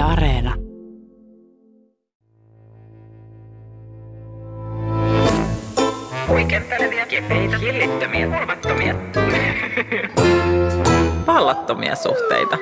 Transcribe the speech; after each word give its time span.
Yle 0.00 0.08
Areena. 0.08 0.54
Huikentelevia, 6.28 7.06
kepeitä, 7.06 7.58
hillittömiä, 7.58 8.38
hulvattomia. 8.38 8.94
Vallattomia 11.26 11.94
suhteita. 11.96 12.58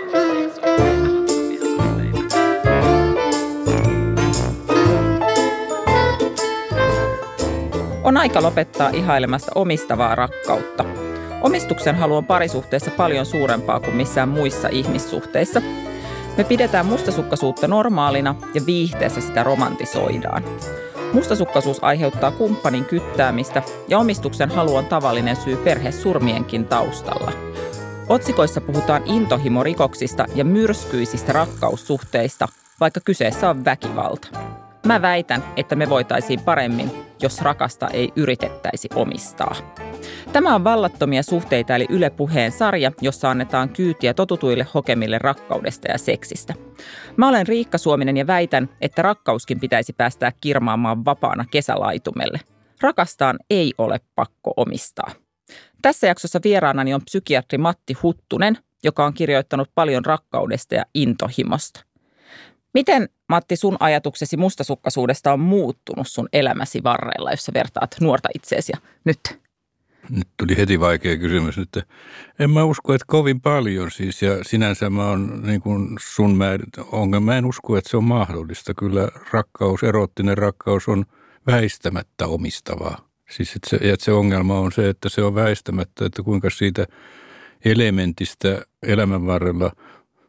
On 8.04 8.16
aika 8.16 8.42
lopettaa 8.42 8.90
ihailemasta 8.90 9.52
omistavaa 9.54 10.14
rakkautta. 10.14 10.84
Omistuksen 11.42 11.96
halu 11.96 12.16
on 12.16 12.24
parisuhteessa 12.24 12.90
paljon 12.90 13.26
suurempaa 13.26 13.80
kuin 13.80 13.96
missään 13.96 14.28
muissa 14.28 14.68
ihmissuhteissa. 14.68 15.62
Me 16.38 16.44
pidetään 16.44 16.86
mustasukkaisuutta 16.86 17.68
normaalina 17.68 18.34
ja 18.54 18.66
viihteessä 18.66 19.20
sitä 19.20 19.42
romantisoidaan. 19.42 20.44
Mustasukkaisuus 21.12 21.84
aiheuttaa 21.84 22.30
kumppanin 22.30 22.84
kyttäämistä 22.84 23.62
ja 23.88 23.98
omistuksen 23.98 24.50
halu 24.50 24.76
on 24.76 24.86
tavallinen 24.86 25.36
syy 25.36 25.56
perhesurmienkin 25.56 26.64
taustalla. 26.64 27.32
Otsikoissa 28.08 28.60
puhutaan 28.60 29.02
intohimorikoksista 29.06 30.26
ja 30.34 30.44
myrskyisistä 30.44 31.32
rakkaussuhteista, 31.32 32.48
vaikka 32.80 33.00
kyseessä 33.04 33.50
on 33.50 33.64
väkivalta. 33.64 34.28
Mä 34.88 35.02
väitän, 35.02 35.44
että 35.56 35.76
me 35.76 35.88
voitaisiin 35.88 36.40
paremmin, 36.40 36.90
jos 37.22 37.42
rakasta 37.42 37.88
ei 37.88 38.12
yritettäisi 38.16 38.88
omistaa. 38.94 39.56
Tämä 40.32 40.54
on 40.54 40.64
Vallattomia 40.64 41.22
suhteita 41.22 41.74
eli 41.74 41.86
Yle 41.88 42.10
Puheen 42.10 42.52
sarja, 42.52 42.92
jossa 43.00 43.30
annetaan 43.30 43.68
kyytiä 43.68 44.14
totutuille 44.14 44.66
hokemille 44.74 45.18
rakkaudesta 45.18 45.88
ja 45.88 45.98
seksistä. 45.98 46.54
Mä 47.16 47.28
olen 47.28 47.46
Riikka 47.46 47.78
Suominen 47.78 48.16
ja 48.16 48.26
väitän, 48.26 48.68
että 48.80 49.02
rakkauskin 49.02 49.60
pitäisi 49.60 49.92
päästää 49.92 50.32
kirmaamaan 50.40 51.04
vapaana 51.04 51.44
kesälaitumelle. 51.50 52.40
Rakastaan 52.80 53.38
ei 53.50 53.72
ole 53.78 54.00
pakko 54.14 54.52
omistaa. 54.56 55.10
Tässä 55.82 56.06
jaksossa 56.06 56.40
vieraanani 56.44 56.94
on 56.94 57.04
psykiatri 57.04 57.58
Matti 57.58 57.94
Huttunen, 58.02 58.58
joka 58.84 59.04
on 59.04 59.14
kirjoittanut 59.14 59.70
paljon 59.74 60.04
rakkaudesta 60.04 60.74
ja 60.74 60.84
intohimosta. 60.94 61.84
Miten, 62.74 63.08
Matti, 63.28 63.56
sun 63.56 63.76
ajatuksesi 63.80 64.36
mustasukkaisuudesta 64.36 65.32
on 65.32 65.40
muuttunut 65.40 66.08
sun 66.08 66.28
elämäsi 66.32 66.82
varrella, 66.84 67.30
jos 67.30 67.44
sä 67.44 67.52
vertaat 67.54 67.96
nuorta 68.00 68.28
itseesi 68.34 68.72
nyt? 69.04 69.40
Nyt 70.10 70.28
tuli 70.36 70.56
heti 70.56 70.80
vaikea 70.80 71.16
kysymys. 71.16 71.58
Että 71.58 71.82
en 72.38 72.50
mä 72.50 72.64
usko, 72.64 72.94
että 72.94 73.04
kovin 73.08 73.40
paljon 73.40 73.90
siis 73.90 74.22
ja 74.22 74.44
sinänsä 74.44 74.90
mä 74.90 75.08
oon 75.08 75.42
niin 75.42 75.60
kuin 75.60 75.88
sun 76.00 76.38
ongelma. 76.92 77.26
Mä 77.26 77.38
en 77.38 77.46
usko, 77.46 77.76
että 77.76 77.90
se 77.90 77.96
on 77.96 78.04
mahdollista. 78.04 78.74
Kyllä 78.74 79.08
rakkaus, 79.32 79.82
erottinen 79.82 80.38
rakkaus 80.38 80.88
on 80.88 81.04
väistämättä 81.46 82.26
omistavaa. 82.26 83.08
Siis 83.30 83.56
että 83.56 83.70
se, 83.70 83.76
että 83.76 84.04
se 84.04 84.12
ongelma 84.12 84.58
on 84.58 84.72
se, 84.72 84.88
että 84.88 85.08
se 85.08 85.22
on 85.22 85.34
väistämättä, 85.34 86.06
että 86.06 86.22
kuinka 86.22 86.50
siitä 86.50 86.86
elementistä 87.64 88.62
elämän 88.82 89.26
varrella 89.26 89.72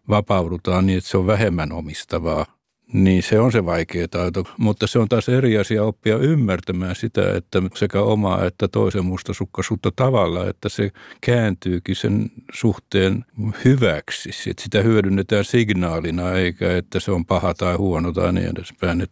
vapaudutaan 0.10 0.86
niin, 0.86 0.98
että 0.98 1.10
se 1.10 1.18
on 1.18 1.28
vähemmän 1.28 1.72
omistavaa 1.72 2.59
niin 2.94 3.24
se 3.24 3.40
on 3.40 3.52
se 3.52 3.66
vaikea 3.66 4.08
taito, 4.08 4.44
mutta 4.58 4.88
se 4.88 5.00
on 5.00 5.10
taas 5.10 5.30
eri 5.30 5.58
asia 5.58 5.84
oppia 5.84 6.18
ymmärtämään 6.18 6.96
sitä, 6.96 7.36
että 7.36 7.62
sekä 7.76 8.02
omaa 8.02 8.46
että 8.46 8.68
toisen 8.68 9.06
mustasukkaisuutta 9.06 9.92
tavalla, 9.96 10.50
että 10.50 10.70
se 10.70 10.92
kääntyykin 11.22 11.96
sen 11.96 12.32
suhteen 12.54 13.26
hyväksi. 13.66 14.30
Että 14.50 14.64
sitä 14.64 14.82
hyödynnetään 14.82 15.46
signaalina 15.46 16.32
eikä, 16.32 16.78
että 16.78 17.00
se 17.00 17.12
on 17.12 17.26
paha 17.26 17.54
tai 17.54 17.76
huono 17.76 18.12
tai 18.12 18.34
niin 18.34 18.48
edespäin. 18.48 19.08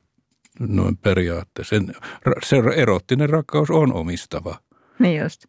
Noin 0.60 0.98
periaatteessa. 0.98 1.76
Se 2.44 2.58
erottinen 2.76 3.30
rakkaus 3.30 3.70
on 3.70 3.94
omistava. 3.94 4.56
Niin 5.00 5.22
just. 5.22 5.46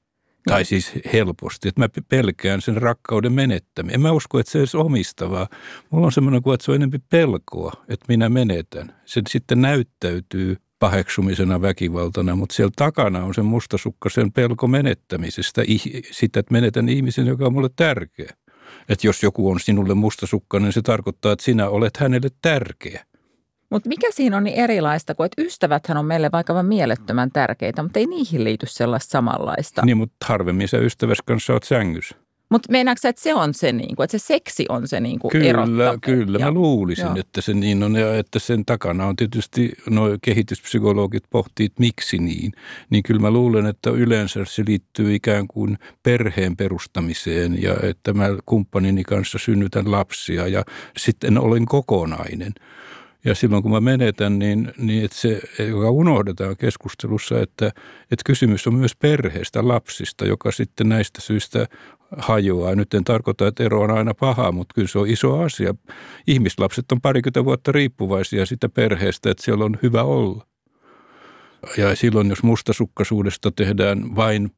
Tai 0.46 0.64
siis 0.64 0.92
helposti, 1.12 1.68
että 1.68 1.80
mä 1.80 1.88
pelkään 2.08 2.60
sen 2.60 2.76
rakkauden 2.76 3.32
menettämistä. 3.32 3.94
En 3.94 4.00
mä 4.00 4.12
usko, 4.12 4.38
että 4.38 4.52
se 4.52 4.58
olisi 4.58 4.76
omistavaa. 4.76 5.48
Mulla 5.90 6.06
on 6.06 6.12
semmoinen 6.12 6.42
kuva, 6.42 6.54
että 6.54 6.64
se 6.64 6.70
on 6.70 6.74
enemmän 6.74 7.00
pelkoa, 7.10 7.72
että 7.88 8.04
minä 8.08 8.28
menetän. 8.28 8.94
Se 9.04 9.22
sitten 9.28 9.62
näyttäytyy 9.62 10.56
paheksumisena 10.78 11.62
väkivaltana, 11.62 12.36
mutta 12.36 12.54
siellä 12.54 12.72
takana 12.76 13.24
on 13.24 13.34
se 13.34 13.42
mustasukkaisen 13.42 14.32
pelko 14.32 14.66
menettämisestä, 14.66 15.62
sitä, 16.10 16.40
että 16.40 16.52
menetän 16.52 16.88
ihmisen, 16.88 17.26
joka 17.26 17.46
on 17.46 17.52
mulle 17.52 17.70
tärkeä. 17.76 18.32
Että 18.88 19.06
jos 19.06 19.22
joku 19.22 19.50
on 19.50 19.60
sinulle 19.60 19.94
mustasukkainen, 19.94 20.72
se 20.72 20.82
tarkoittaa, 20.82 21.32
että 21.32 21.44
sinä 21.44 21.68
olet 21.68 21.96
hänelle 21.96 22.28
tärkeä. 22.42 23.04
Mutta 23.70 23.88
mikä 23.88 24.06
siinä 24.10 24.36
on 24.36 24.44
niin 24.44 24.58
erilaista 24.58 25.14
kuin, 25.14 25.24
että 25.24 25.42
ystäväthän 25.42 25.98
on 25.98 26.06
meille 26.06 26.30
vaikka 26.32 26.54
vain 26.54 26.66
mielettömän 26.66 27.30
tärkeitä, 27.32 27.82
mutta 27.82 27.98
ei 27.98 28.06
niihin 28.06 28.44
liity 28.44 28.66
sellaista 28.68 29.10
samanlaista. 29.10 29.82
Niin, 29.84 29.96
mutta 29.96 30.26
harvemmin 30.26 30.68
sä 30.68 30.78
ystäväs 30.78 31.18
kanssa 31.26 31.52
oot 31.52 31.62
sängyssä. 31.62 32.16
Mutta 32.50 32.72
meinaatko 32.72 33.08
että 33.08 33.22
se 33.22 33.34
on 33.34 33.54
se, 33.54 33.72
niin 33.72 33.96
kuin, 33.96 34.04
että 34.04 34.18
se 34.18 34.26
seksi 34.26 34.66
on 34.68 34.88
se 34.88 35.00
niin 35.00 35.18
kuin 35.18 35.32
Kyllä, 35.32 35.98
kyllä. 36.00 36.38
Mä 36.38 36.50
luulisin, 36.50 37.04
Joo. 37.04 37.16
että 37.18 37.40
se 37.40 37.54
niin 37.54 37.82
on 37.82 37.96
ja 37.96 38.18
että 38.18 38.38
sen 38.38 38.64
takana 38.64 39.06
on 39.06 39.16
tietysti 39.16 39.72
nuo 39.90 40.08
kehityspsykologit 40.22 41.24
pohtii, 41.30 41.66
että 41.66 41.80
miksi 41.80 42.18
niin. 42.18 42.52
Niin 42.90 43.02
kyllä 43.02 43.20
mä 43.20 43.30
luulen, 43.30 43.66
että 43.66 43.90
yleensä 43.90 44.44
se 44.44 44.62
liittyy 44.66 45.14
ikään 45.14 45.46
kuin 45.48 45.78
perheen 46.02 46.56
perustamiseen 46.56 47.62
ja 47.62 47.76
että 47.82 48.12
mä 48.12 48.28
kumppanini 48.46 49.04
kanssa 49.04 49.38
synnytän 49.38 49.90
lapsia 49.90 50.46
ja 50.46 50.64
sitten 50.96 51.38
olen 51.38 51.66
kokonainen– 51.66 52.52
ja 53.24 53.34
silloin 53.34 53.62
kun 53.62 53.72
mä 53.72 53.80
menetän, 53.80 54.38
niin, 54.38 54.72
niin 54.78 55.04
että 55.04 55.16
se, 55.16 55.40
joka 55.58 55.90
unohdetaan 55.90 56.56
keskustelussa, 56.56 57.40
että, 57.40 57.66
että 58.02 58.22
kysymys 58.26 58.66
on 58.66 58.74
myös 58.74 58.96
perheestä, 58.96 59.68
lapsista, 59.68 60.26
joka 60.26 60.52
sitten 60.52 60.88
näistä 60.88 61.20
syistä 61.20 61.66
hajoaa. 62.16 62.74
Nyt 62.74 62.94
en 62.94 63.04
tarkoita, 63.04 63.46
että 63.46 63.64
ero 63.64 63.80
on 63.80 63.90
aina 63.90 64.14
paha, 64.14 64.52
mutta 64.52 64.74
kyllä 64.74 64.88
se 64.88 64.98
on 64.98 65.08
iso 65.08 65.38
asia. 65.38 65.74
Ihmislapset 66.26 66.92
on 66.92 67.00
parikymmentä 67.00 67.44
vuotta 67.44 67.72
riippuvaisia 67.72 68.46
sitä 68.46 68.68
perheestä, 68.68 69.30
että 69.30 69.44
siellä 69.44 69.64
on 69.64 69.78
hyvä 69.82 70.02
olla. 70.02 70.46
Ja 71.76 71.96
silloin, 71.96 72.28
jos 72.28 72.42
mustasukkaisuudesta 72.42 73.50
tehdään 73.50 74.16
vain, 74.16 74.50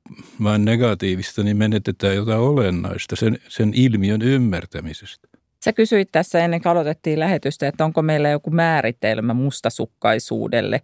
vain 0.42 0.64
negatiivista, 0.64 1.42
niin 1.42 1.56
menetetään 1.56 2.16
jotain 2.16 2.40
olennaista 2.40 3.16
sen, 3.16 3.38
sen 3.48 3.72
ilmiön 3.74 4.22
ymmärtämisestä. 4.22 5.29
Sä 5.64 5.72
kysyit 5.72 6.08
tässä 6.12 6.38
ennen 6.38 6.62
kuin 6.62 6.70
aloitettiin 6.70 7.20
lähetystä, 7.20 7.68
että 7.68 7.84
onko 7.84 8.02
meillä 8.02 8.28
joku 8.28 8.50
määritelmä 8.50 9.34
mustasukkaisuudelle. 9.34 10.80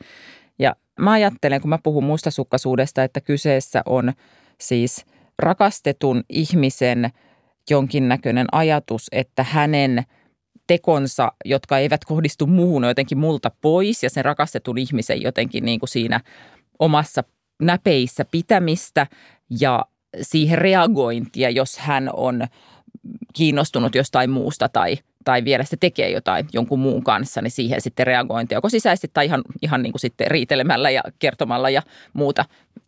Ja 0.59 0.77
mä 1.01 1.13
ajattelen, 1.13 1.61
kun 1.61 1.71
mä 1.71 1.79
puhun 1.83 2.05
mustasukkaisuudesta, 2.05 3.05
että 3.05 3.21
kyseessä 3.21 3.83
on 3.87 4.13
siis 4.61 5.05
rakastetun 5.39 6.25
ihmisen 6.29 7.11
jonkinnäköinen 7.71 8.47
ajatus, 8.53 9.07
että 9.13 9.43
hänen 9.43 10.05
tekonsa, 10.67 11.33
jotka 11.45 11.79
eivät 11.79 12.05
kohdistu 12.05 12.47
muuhun, 12.47 12.85
on 12.85 12.91
jotenkin 12.91 13.19
multa 13.19 13.51
pois 13.61 14.03
ja 14.03 14.11
sen 14.11 14.25
rakastetun 14.25 14.79
ihmisen 14.79 15.23
jotenkin 15.23 15.65
niin 15.65 15.81
kuin 15.81 15.89
siinä 15.89 16.21
omassa 16.79 17.25
näpeissä 17.63 18.25
pitämistä 18.31 19.07
ja 19.61 19.85
siihen 20.23 20.59
reagointia, 20.59 21.51
jos 21.51 21.79
hän 21.79 22.11
on 22.13 22.47
kiinnostunut 23.35 23.95
jostain 23.95 24.31
muusta 24.31 24.69
tai, 24.69 24.99
tai 25.25 25.45
vielä 25.45 25.65
se 25.65 25.77
tekee 25.77 26.11
jotain 26.11 26.47
jonkun 26.53 26.79
muun 26.79 27.05
kanssa, 27.05 27.43
niin 27.43 27.51
siihen 27.51 27.81
sitten 27.81 28.07
reagointi, 28.07 28.55
joko 28.55 28.69
sisäisesti 28.69 29.11
tai 29.13 29.27
ihan, 29.27 29.43
ihan 29.63 29.83
niin 29.83 29.93
kuin 29.93 30.01
sitten 30.01 30.31
riitelemällä 30.31 30.91
ja 30.91 31.03
kertomalla 31.19 31.71
ja 31.71 31.83
muuta. 32.13 32.45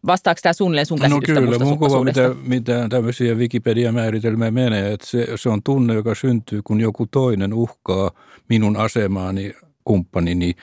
Vastaako 0.07 0.39
tämä 0.43 0.53
suunnilleen 0.53 0.87
sun 0.87 0.99
käsitystä 0.99 1.41
No 1.41 1.47
kyllä, 1.47 1.65
mun 1.65 1.79
kuva, 1.79 2.05
mitä, 2.05 2.35
mitä 2.43 2.87
tämmöisiä 2.89 3.35
Wikipedia-määritelmiä 3.35 4.51
menee, 4.51 4.93
että 4.93 5.07
se, 5.07 5.27
se 5.37 5.49
on 5.49 5.63
tunne, 5.63 5.95
joka 5.95 6.15
syntyy, 6.15 6.61
kun 6.65 6.81
joku 6.81 7.07
toinen 7.07 7.55
uhkaa 7.55 8.11
minun 8.49 8.77
asemaani 8.77 9.55
kumppanini 9.85 10.55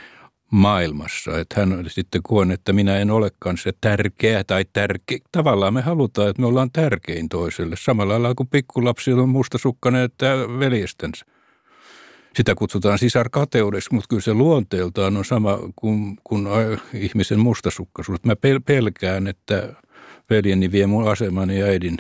maailmassa. 0.52 1.40
Että 1.40 1.60
hän 1.60 1.86
sitten 1.88 2.24
koen, 2.24 2.52
että 2.52 2.74
minä 2.74 2.98
en 2.98 3.12
olekaan 3.12 3.58
se 3.58 3.74
tärkeä 3.82 4.44
tai 4.44 4.66
tärkeä. 4.74 5.18
Tavallaan 5.32 5.74
me 5.74 5.82
halutaan, 5.82 6.30
että 6.30 6.42
me 6.42 6.48
ollaan 6.48 6.72
tärkein 6.72 7.30
toiselle. 7.30 7.76
Samalla 7.80 8.14
lailla 8.14 8.36
kuin 8.36 8.50
pikkulapsi 8.50 9.14
on 9.14 9.30
mustasukkainen 9.30 10.02
että 10.02 10.36
veljestensä. 10.60 11.26
Sitä 12.36 12.56
kutsutaan 12.56 13.00
sisarkateudeksi, 13.00 13.94
mutta 13.94 14.08
kyllä 14.10 14.22
se 14.22 14.34
luonteeltaan 14.34 15.18
on 15.18 15.26
sama 15.26 15.60
kuin, 15.76 16.18
kuin 16.24 16.48
ihmisen 16.94 17.40
mustasukkaisuus. 17.40 18.20
Mä 18.26 18.36
pelkään, 18.66 19.28
että 19.28 19.74
veljeni 20.30 20.72
vie 20.72 20.88
mun 20.88 21.08
asemani 21.08 21.60
ja 21.60 21.66
äidin 21.66 21.98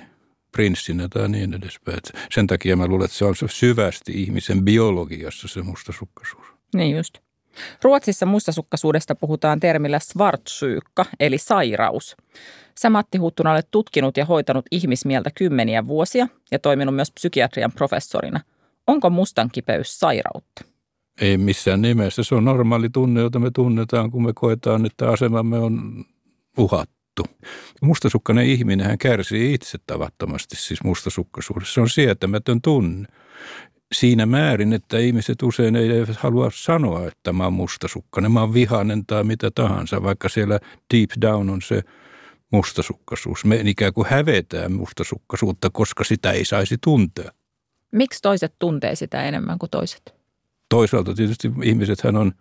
prinssinä 0.51 1.07
tai 1.09 1.29
niin 1.29 1.53
edespäin. 1.53 1.99
Sen 2.31 2.47
takia 2.47 2.75
mä 2.75 2.87
luulen, 2.87 3.05
että 3.05 3.17
se 3.17 3.25
on 3.25 3.35
syvästi 3.45 4.21
ihmisen 4.21 4.65
biologiassa 4.65 5.47
se 5.47 5.61
mustasukkaisuus. 5.61 6.45
Niin 6.75 6.97
just. 6.97 7.24
Ruotsissa 7.83 8.25
mustasukkaisuudesta 8.25 9.15
puhutaan 9.15 9.59
termillä 9.59 9.99
svartsyykka, 9.99 11.05
eli 11.19 11.37
sairaus. 11.37 12.17
Sä 12.79 12.89
Matti 12.89 13.17
Huttuna 13.17 13.51
olet 13.51 13.67
tutkinut 13.71 14.17
ja 14.17 14.25
hoitanut 14.25 14.65
ihmismieltä 14.71 15.29
kymmeniä 15.35 15.87
vuosia 15.87 16.27
ja 16.51 16.59
toiminut 16.59 16.95
myös 16.95 17.11
psykiatrian 17.11 17.71
professorina. 17.71 18.39
Onko 18.87 19.09
mustankipeys 19.09 19.99
sairautta? 19.99 20.65
Ei 21.21 21.37
missään 21.37 21.81
nimessä. 21.81 22.23
Se 22.23 22.35
on 22.35 22.45
normaali 22.45 22.89
tunne, 22.89 23.21
jota 23.21 23.39
me 23.39 23.51
tunnetaan, 23.51 24.11
kun 24.11 24.23
me 24.23 24.31
koetaan, 24.35 24.85
että 24.85 25.09
asemamme 25.09 25.57
on 25.57 26.05
uhattu. 26.57 27.23
Mustasukkainen 27.81 28.45
ihminen 28.45 28.85
hän 28.85 28.97
kärsii 28.97 29.53
itse 29.53 29.77
tavattomasti 29.87 30.55
siis 30.55 30.83
mustasukkaisuudessa. 30.83 31.73
Se 31.73 31.81
on 31.81 31.89
sietämätön 31.89 32.61
tunne 32.61 33.07
siinä 33.91 34.25
määrin, 34.25 34.73
että 34.73 34.97
ihmiset 34.97 35.43
usein 35.43 35.75
eivät 35.75 36.17
halua 36.17 36.51
sanoa, 36.53 37.07
että 37.07 37.33
mä 37.33 37.43
oon 37.43 37.53
mustasukkainen, 37.53 38.31
mä 38.31 38.39
oon 38.41 38.53
vihainen 38.53 39.05
tai 39.05 39.23
mitä 39.23 39.51
tahansa, 39.55 40.03
vaikka 40.03 40.29
siellä 40.29 40.59
deep 40.93 41.09
down 41.21 41.49
on 41.49 41.61
se 41.61 41.81
mustasukkaisuus. 42.51 43.45
Me 43.45 43.61
ikään 43.65 43.93
kuin 43.93 44.07
hävetään 44.09 44.71
mustasukkaisuutta, 44.71 45.69
koska 45.69 46.03
sitä 46.03 46.31
ei 46.31 46.45
saisi 46.45 46.77
tuntea. 46.83 47.31
Miksi 47.91 48.21
toiset 48.21 48.53
tuntee 48.59 48.95
sitä 48.95 49.23
enemmän 49.23 49.59
kuin 49.59 49.69
toiset? 49.69 50.15
Toisaalta 50.69 51.13
tietysti 51.13 51.51
ihmisethän 51.63 52.15
on 52.15 52.31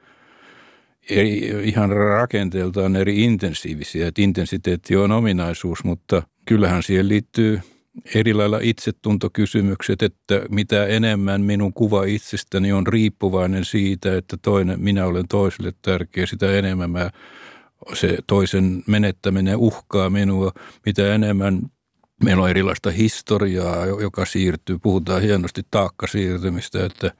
eri, 1.10 1.38
ihan 1.64 1.90
rakenteeltaan 1.90 2.96
eri 2.96 3.24
intensiivisiä, 3.24 4.08
että 4.08 4.22
intensiteetti 4.22 4.96
on 4.96 5.12
ominaisuus, 5.12 5.84
mutta 5.84 6.22
kyllähän 6.46 6.82
siihen 6.82 7.08
liittyy– 7.08 7.60
eri 8.14 8.34
lailla 8.34 8.58
itsetuntokysymykset, 8.62 10.02
että 10.02 10.42
mitä 10.50 10.86
enemmän 10.86 11.40
minun 11.40 11.72
kuva 11.72 12.04
itsestäni 12.04 12.72
on 12.72 12.86
riippuvainen 12.86 13.64
siitä, 13.64 14.16
että 14.16 14.36
toinen, 14.42 14.80
minä 14.80 15.06
olen 15.06 15.28
toiselle 15.28 15.72
tärkeä, 15.82 16.26
sitä 16.26 16.52
enemmän 16.52 16.90
mä, 16.90 17.10
se 17.94 18.18
toisen 18.26 18.82
menettäminen 18.86 19.56
uhkaa 19.56 20.10
minua, 20.10 20.52
mitä 20.86 21.14
enemmän 21.14 21.62
meillä 22.24 22.42
on 22.42 22.50
erilaista 22.50 22.90
historiaa, 22.90 23.86
joka 23.86 24.24
siirtyy, 24.24 24.78
puhutaan 24.78 25.22
hienosti 25.22 25.62
taakkasiirtymistä, 25.70 26.84
että– 26.84 27.10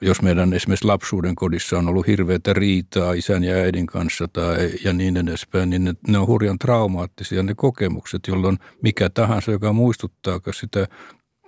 jos 0.00 0.22
meidän 0.22 0.52
esimerkiksi 0.52 0.86
lapsuuden 0.86 1.34
kodissa 1.34 1.78
on 1.78 1.88
ollut 1.88 2.06
hirveätä 2.06 2.52
riitaa 2.52 3.12
isän 3.12 3.44
ja 3.44 3.54
äidin 3.54 3.86
kanssa 3.86 4.28
tai, 4.28 4.70
ja 4.84 4.92
niin 4.92 5.16
edespäin, 5.16 5.70
niin 5.70 5.84
ne, 5.84 5.94
ne 6.08 6.18
on 6.18 6.26
hurjan 6.26 6.58
traumaattisia 6.58 7.42
ne 7.42 7.54
kokemukset, 7.54 8.20
jolloin 8.28 8.58
mikä 8.82 9.10
tahansa, 9.10 9.50
joka 9.50 9.72
muistuttaa 9.72 10.40
sitä 10.50 10.86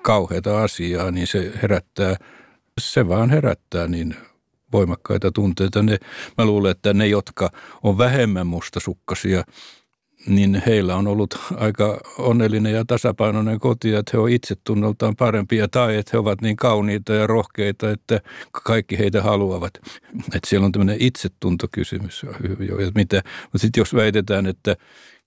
kauheata 0.03 0.63
asiaa, 0.63 1.11
niin 1.11 1.27
se 1.27 1.53
herättää, 1.63 2.17
se 2.81 3.09
vaan 3.09 3.31
herättää 3.31 3.89
niin 3.89 4.17
voimakkaita 4.73 5.33
tunteita. 5.33 5.83
Ne, 5.83 5.99
mä 6.39 6.45
luulen, 6.45 6.71
että 6.71 6.95
ne, 6.95 7.07
jotka 7.07 7.51
on 7.83 7.99
vähemmän 7.99 8.47
mustasukkaisia, 8.47 9.45
niin 10.27 10.63
heillä 10.67 10.97
on 10.97 11.07
ollut 11.07 11.39
aika 11.57 12.01
onnellinen 12.19 12.73
ja 12.73 12.85
tasapainoinen 12.85 13.59
koti, 13.59 13.95
että 13.95 14.11
he 14.15 14.19
ovat 14.19 14.31
itsetunnoltaan 14.31 15.17
parempia 15.17 15.69
tai 15.69 15.97
että 15.97 16.11
he 16.13 16.19
ovat 16.19 16.41
niin 16.41 16.57
kauniita 16.57 17.13
ja 17.13 17.27
rohkeita, 17.27 17.91
että 17.91 18.21
kaikki 18.65 18.99
heitä 18.99 19.23
haluavat. 19.23 19.73
Että 20.27 20.49
siellä 20.49 20.65
on 20.65 20.73
tämmöinen 20.73 20.97
itsetuntokysymys. 21.01 22.27
Mitä, 22.95 23.23
mutta 23.43 23.59
sitten 23.59 23.81
jos 23.81 23.95
väitetään, 23.95 24.47
että 24.47 24.77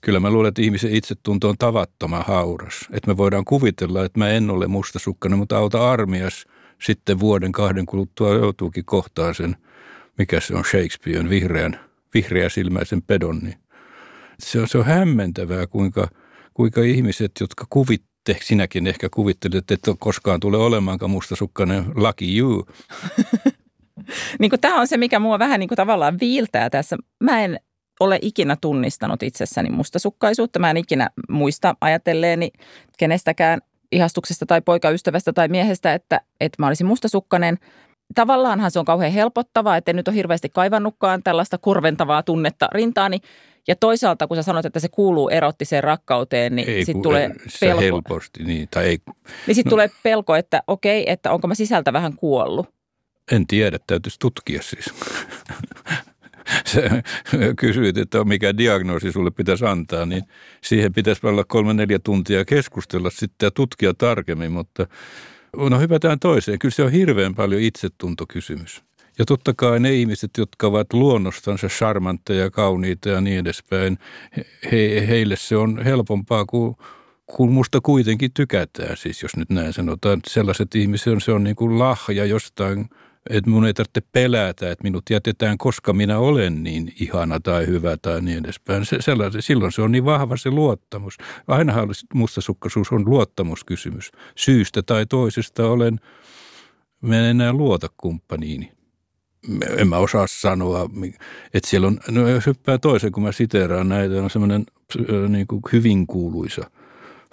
kyllä 0.01 0.19
mä 0.19 0.29
luulen, 0.29 0.49
että 0.49 0.61
ihmisen 0.61 0.95
itsetunto 0.95 1.49
on 1.49 1.57
tavattoman 1.57 2.23
hauras. 2.27 2.87
Että 2.91 3.11
me 3.11 3.17
voidaan 3.17 3.45
kuvitella, 3.45 4.05
että 4.05 4.19
mä 4.19 4.29
en 4.29 4.49
ole 4.49 4.67
mustasukkainen, 4.67 5.39
mutta 5.39 5.57
auta 5.57 5.91
armias 5.91 6.45
sitten 6.81 7.19
vuoden 7.19 7.51
kahden 7.51 7.85
kuluttua 7.85 8.33
joutuukin 8.33 8.85
kohtaan 8.85 9.35
sen, 9.35 9.55
mikä 10.17 10.39
se 10.39 10.55
on 10.55 10.65
Shakespearen 10.65 11.29
vihreän, 11.29 11.79
vihreä 12.13 12.49
silmäisen 12.49 13.01
pedon, 13.01 13.39
niin 13.39 13.55
se 14.39 14.59
on, 14.59 14.67
se 14.67 14.77
on 14.77 14.85
hämmentävää, 14.85 15.67
kuinka, 15.67 16.07
kuinka 16.53 16.81
ihmiset, 16.81 17.31
jotka 17.39 17.65
kuvitte, 17.69 18.37
sinäkin 18.41 18.87
ehkä 18.87 19.09
kuvittelet, 19.09 19.71
että 19.71 19.91
et 19.91 19.97
koskaan 19.99 20.39
tule 20.39 20.57
olemaankaan 20.57 21.11
mustasukkainen 21.11 21.85
lucky 21.95 22.37
you. 22.37 22.65
niin 24.39 24.51
tämä 24.61 24.79
on 24.79 24.87
se, 24.87 24.97
mikä 24.97 25.19
mua 25.19 25.39
vähän 25.39 25.59
niin 25.59 25.69
tavallaan 25.75 26.19
viiltää 26.19 26.69
tässä. 26.69 26.97
Mä 27.19 27.43
en 27.43 27.59
ole 27.99 28.19
ikinä 28.21 28.55
tunnistanut 28.61 29.23
itsessäni 29.23 29.69
mustasukkaisuutta. 29.69 30.59
Mä 30.59 30.69
en 30.69 30.77
ikinä 30.77 31.09
muista 31.29 31.75
ajatelleeni 31.81 32.51
kenestäkään 32.97 33.61
ihastuksesta 33.91 34.45
tai 34.45 34.61
poikaystävästä 34.61 35.33
tai 35.33 35.47
miehestä, 35.47 35.93
että, 35.93 36.21
että 36.39 36.63
mä 36.63 36.67
olisin 36.67 36.87
mustasukkainen. 36.87 37.57
Tavallaanhan 38.15 38.71
se 38.71 38.79
on 38.79 38.85
kauhean 38.85 39.11
helpottavaa, 39.11 39.77
että 39.77 39.91
en 39.91 39.95
nyt 39.95 40.07
ole 40.07 40.15
hirveästi 40.15 40.49
kaivannutkaan 40.49 41.23
tällaista 41.23 41.57
kurventavaa 41.57 42.23
tunnetta 42.23 42.67
rintaani. 42.71 43.19
Ja 43.67 43.75
toisaalta, 43.75 44.27
kun 44.27 44.37
sä 44.37 44.43
sanoit, 44.43 44.65
että 44.65 44.79
se 44.79 44.89
kuuluu 44.89 45.29
erottiseen 45.29 45.83
rakkauteen, 45.83 46.55
niin 46.55 46.85
sitten 46.85 47.01
tulee 47.01 47.35
pelko. 47.59 47.81
helposti, 47.81 48.43
niin. 48.43 48.67
Tai 48.71 48.85
ei. 48.85 48.97
Niin 49.47 49.55
sitten 49.55 49.69
no. 49.69 49.71
tulee 49.71 49.89
pelko, 50.03 50.35
että 50.35 50.63
okei, 50.67 51.11
että 51.11 51.31
onko 51.31 51.47
mä 51.47 51.55
sisältä 51.55 51.93
vähän 51.93 52.15
kuollut. 52.15 52.69
En 53.31 53.47
tiedä, 53.47 53.79
täytyisi 53.87 54.19
tutkia 54.19 54.61
siis. 54.61 54.85
Sä 56.67 56.81
kysyit, 57.57 57.97
että 57.97 58.23
mikä 58.23 58.57
diagnoosi 58.57 59.11
sulle 59.11 59.31
pitäisi 59.31 59.65
antaa, 59.65 60.05
niin 60.05 60.23
siihen 60.63 60.93
pitäisi 60.93 61.27
olla 61.27 61.43
kolme 61.43 61.73
neljä 61.73 61.99
tuntia 61.99 62.45
keskustella 62.45 63.09
sitten 63.09 63.47
ja 63.47 63.51
tutkia 63.51 63.93
tarkemmin, 63.93 64.51
mutta 64.51 64.87
no 65.69 65.79
hypätään 65.79 66.19
toiseen. 66.19 66.59
Kyllä 66.59 66.73
se 66.73 66.83
on 66.83 66.91
hirveän 66.91 67.35
paljon 67.35 67.61
itsetuntokysymys. 67.61 68.83
Ja 69.19 69.25
totta 69.25 69.53
kai 69.53 69.79
ne 69.79 69.93
ihmiset, 69.93 70.31
jotka 70.37 70.67
ovat 70.67 70.93
luonnostansa 70.93 71.67
charmantteja, 71.67 72.51
kauniita 72.51 73.09
ja 73.09 73.21
niin 73.21 73.39
edespäin, 73.39 73.97
he, 74.71 75.05
heille 75.07 75.35
se 75.35 75.57
on 75.57 75.83
helpompaa 75.83 76.45
kuin 76.45 76.75
kun 77.25 77.51
musta 77.51 77.81
kuitenkin 77.81 78.31
tykätään, 78.33 78.97
siis 78.97 79.23
jos 79.23 79.37
nyt 79.37 79.49
näin 79.49 79.73
sanotaan. 79.73 80.19
Sellaiset 80.27 80.75
ihmiset, 80.75 81.23
se 81.23 81.31
on 81.31 81.43
niin 81.43 81.55
kuin 81.55 81.79
lahja 81.79 82.25
jostain, 82.25 82.89
että 83.29 83.49
mun 83.49 83.65
ei 83.65 83.73
tarvitse 83.73 84.01
pelätä, 84.11 84.71
että 84.71 84.83
minut 84.83 85.03
jätetään, 85.09 85.57
koska 85.57 85.93
minä 85.93 86.19
olen 86.19 86.63
niin 86.63 86.93
ihana 86.99 87.39
tai 87.39 87.67
hyvä 87.67 87.97
tai 87.97 88.21
niin 88.21 88.37
edespäin. 88.37 88.85
Se, 88.85 88.97
silloin 89.39 89.71
se 89.71 89.81
on 89.81 89.91
niin 89.91 90.05
vahva 90.05 90.37
se 90.37 90.49
luottamus. 90.51 91.17
Ainahan 91.47 91.89
mustasukkaisuus 92.13 92.91
on 92.91 93.09
luottamuskysymys. 93.09 94.11
Syystä 94.35 94.83
tai 94.83 95.05
toisesta 95.05 95.67
olen, 95.67 95.99
mä 97.01 97.19
en 97.19 97.25
enää 97.25 97.53
luota 97.53 97.87
kumppaniini 97.97 98.74
en 99.77 99.87
mä 99.87 99.97
osaa 99.97 100.27
sanoa, 100.29 100.89
että 101.53 101.69
siellä 101.69 101.87
on, 101.87 101.99
no 102.11 102.29
jos 102.29 102.45
hyppää 102.45 102.77
toisen, 102.77 103.11
kun 103.11 103.23
mä 103.23 103.31
siteeraan 103.31 103.89
näitä, 103.89 104.23
on 104.23 104.29
semmoinen 104.29 104.65
niin 105.29 105.47
kuin 105.47 105.61
hyvin 105.73 106.07
kuuluisa 106.07 106.69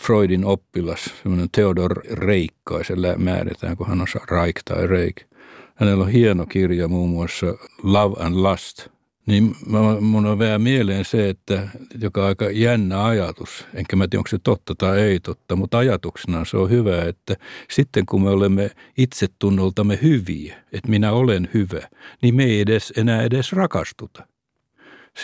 Freudin 0.02 0.44
oppilas, 0.44 1.14
semmoinen 1.22 1.48
Theodor 1.52 2.02
Reikka, 2.10 2.84
se 2.84 2.94
määrätään, 3.16 3.76
kun 3.76 3.86
hän 3.88 4.00
on 4.00 4.06
Raik 4.28 4.60
tai 4.64 4.86
Reik. 4.86 5.16
Hänellä 5.74 6.04
on 6.04 6.10
hieno 6.10 6.46
kirja 6.46 6.88
muun 6.88 7.10
muassa 7.10 7.46
Love 7.82 8.24
and 8.24 8.34
Lust, 8.34 8.88
niin 9.26 9.56
mun 10.00 10.26
on 10.26 10.38
vähän 10.38 10.62
mieleen 10.62 11.05
se, 11.05 11.29
että 11.29 11.69
joka 12.00 12.20
on 12.20 12.26
aika 12.26 12.50
jännä 12.50 13.05
ajatus, 13.05 13.67
enkä 13.74 13.96
mä 13.96 14.08
tiedä 14.08 14.20
onko 14.20 14.29
se 14.29 14.38
totta 14.38 14.74
tai 14.74 15.00
ei 15.00 15.20
totta, 15.20 15.56
mutta 15.56 15.79
ajatuksena 15.79 16.44
se 16.44 16.56
on 16.56 16.70
hyvä, 16.70 17.02
että 17.02 17.36
sitten 17.70 18.06
kun 18.06 18.22
me 18.22 18.31
olemme 18.31 18.70
itsetunnoltamme 18.98 19.98
hyviä, 20.02 20.56
että 20.72 20.91
minä 20.91 21.12
olen 21.12 21.48
hyvä, 21.55 21.88
niin 22.22 22.34
me 22.34 22.44
ei 22.44 22.60
edes 22.60 22.93
enää 22.96 23.22
edes 23.22 23.52
rakastuta. 23.52 24.26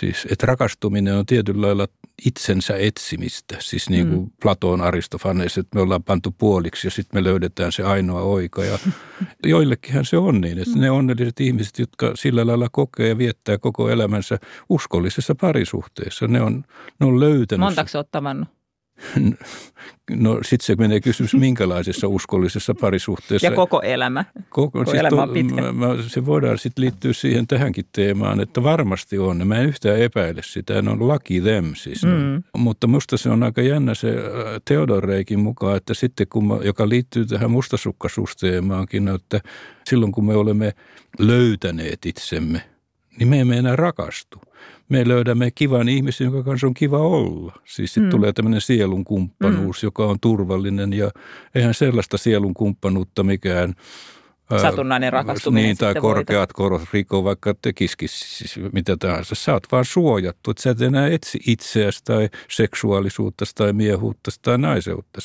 Siis, 0.01 0.27
että 0.31 0.47
rakastuminen 0.47 1.15
on 1.15 1.27
tietyllä 1.27 1.67
lailla 1.67 1.87
itsensä 2.25 2.77
etsimistä, 2.77 3.57
siis 3.61 3.91
niin 3.91 4.09
kuin 4.09 4.21
mm. 4.21 4.31
Platon 4.43 4.81
Aristofanes, 4.81 5.59
että 5.59 5.75
me 5.75 5.81
ollaan 5.81 6.03
pantu 6.03 6.35
puoliksi 6.39 6.87
ja 6.87 6.91
sitten 6.91 7.21
me 7.21 7.25
löydetään 7.25 7.73
se 7.73 7.83
ainoa 7.83 8.21
oika. 8.21 8.65
Ja 8.65 8.79
joillekinhan 9.47 10.05
se 10.05 10.17
on 10.17 10.41
niin, 10.41 10.59
että 10.59 10.79
ne 10.79 10.91
onnelliset 10.91 11.41
ihmiset, 11.41 11.79
jotka 11.79 12.13
sillä 12.15 12.47
lailla 12.47 12.69
kokee 12.73 13.09
ja 13.09 13.19
viettää 13.19 13.59
koko 13.59 13.91
elämänsä 13.91 14.39
uskollisessa 14.69 15.35
parisuhteessa, 15.35 16.29
ne 16.29 16.41
on, 16.41 16.65
ne 17.01 17.07
on 17.07 17.21
löytänyt. 17.21 17.65
Montako 17.65 17.91
olet 17.95 18.11
tavannut? 18.11 18.58
No 20.11 20.39
sitten 20.43 20.67
se 20.67 20.75
menee 20.75 21.01
kysymys, 21.01 21.35
minkälaisessa 21.35 22.09
uskollisessa 22.09 22.75
parisuhteessa. 22.75 23.47
Ja 23.47 23.51
koko 23.51 23.81
elämä. 23.81 24.25
Koko, 24.49 24.71
koko 24.71 24.91
siis 24.91 25.01
elämä 25.01 25.23
on 25.23 25.31
pitkä. 25.31 25.73
Mä, 25.73 25.87
se 26.07 26.27
voidaan 26.27 26.59
sitten 26.59 26.85
liittyä 26.85 27.13
siihen 27.13 27.47
tähänkin 27.47 27.85
teemaan, 27.93 28.41
että 28.41 28.63
varmasti 28.63 29.19
on. 29.19 29.47
Mä 29.47 29.59
en 29.59 29.69
yhtään 29.69 29.99
epäile 29.99 30.41
sitä, 30.45 30.83
ne 30.83 30.91
on 30.91 31.09
lucky 31.09 31.41
them 31.41 31.75
siis. 31.75 32.05
Mm. 32.05 32.43
Mutta 32.57 32.87
musta 32.87 33.17
se 33.17 33.31
on 33.31 33.43
aika 33.43 33.63
jännä 33.63 33.95
se 33.95 34.09
äh, 34.09 34.15
Theodor 34.65 35.05
Reikin 35.05 35.41
mukaan, 35.41 35.77
että 35.77 35.95
sitten 35.95 36.27
kun 36.29 36.47
mä, 36.47 36.55
joka 36.65 36.89
liittyy 36.89 37.27
tähän 37.27 37.51
mustasukkaisuusteemaankin, 37.51 39.09
että 39.09 39.41
silloin 39.89 40.13
kun 40.13 40.25
me 40.25 40.35
olemme 40.35 40.73
löytäneet 41.19 42.07
itsemme, 42.07 42.63
niin 43.19 43.29
me 43.29 43.41
emme 43.41 43.59
enää 43.59 43.77
rakastu 43.77 44.39
me 44.89 45.09
löydämme 45.09 45.51
kivan 45.51 45.89
ihmisen, 45.89 46.25
jonka 46.25 46.43
kanssa 46.43 46.67
on 46.67 46.75
kiva 46.75 46.99
olla. 46.99 47.53
Siis 47.65 47.95
sitten 47.95 48.09
mm. 48.09 48.11
tulee 48.11 48.33
tämmöinen 48.33 48.61
sielun 48.61 49.05
kumppanuus, 49.05 49.83
mm. 49.83 49.87
joka 49.87 50.07
on 50.07 50.21
turvallinen 50.21 50.93
ja 50.93 51.11
eihän 51.55 51.75
sellaista 51.75 52.19
sielun 52.19 52.55
kumppanuutta 52.55 53.23
mikään 53.23 53.75
satunnainen 54.57 55.13
rakastuminen. 55.13 55.65
Niin, 55.65 55.77
tai 55.77 55.95
korkeat 55.95 56.53
korot 56.53 56.83
riko, 56.93 57.25
vaikka 57.25 57.55
tekisikin 57.63 58.09
siis 58.09 58.61
mitä 58.73 58.97
tahansa. 58.97 59.35
Sä 59.35 59.53
oot 59.53 59.67
vaan 59.73 59.85
suojattu, 59.85 60.51
että 60.51 60.63
sä 60.63 60.71
et 60.71 60.83
enää 60.83 61.09
etsi 61.09 61.39
itseäsi 61.47 62.05
tai 62.05 62.29
seksuaalisuutta 62.51 63.45
tai 63.55 63.73
miehuutta 63.73 64.31
tai 64.43 64.59
naiseutta. 64.59 65.21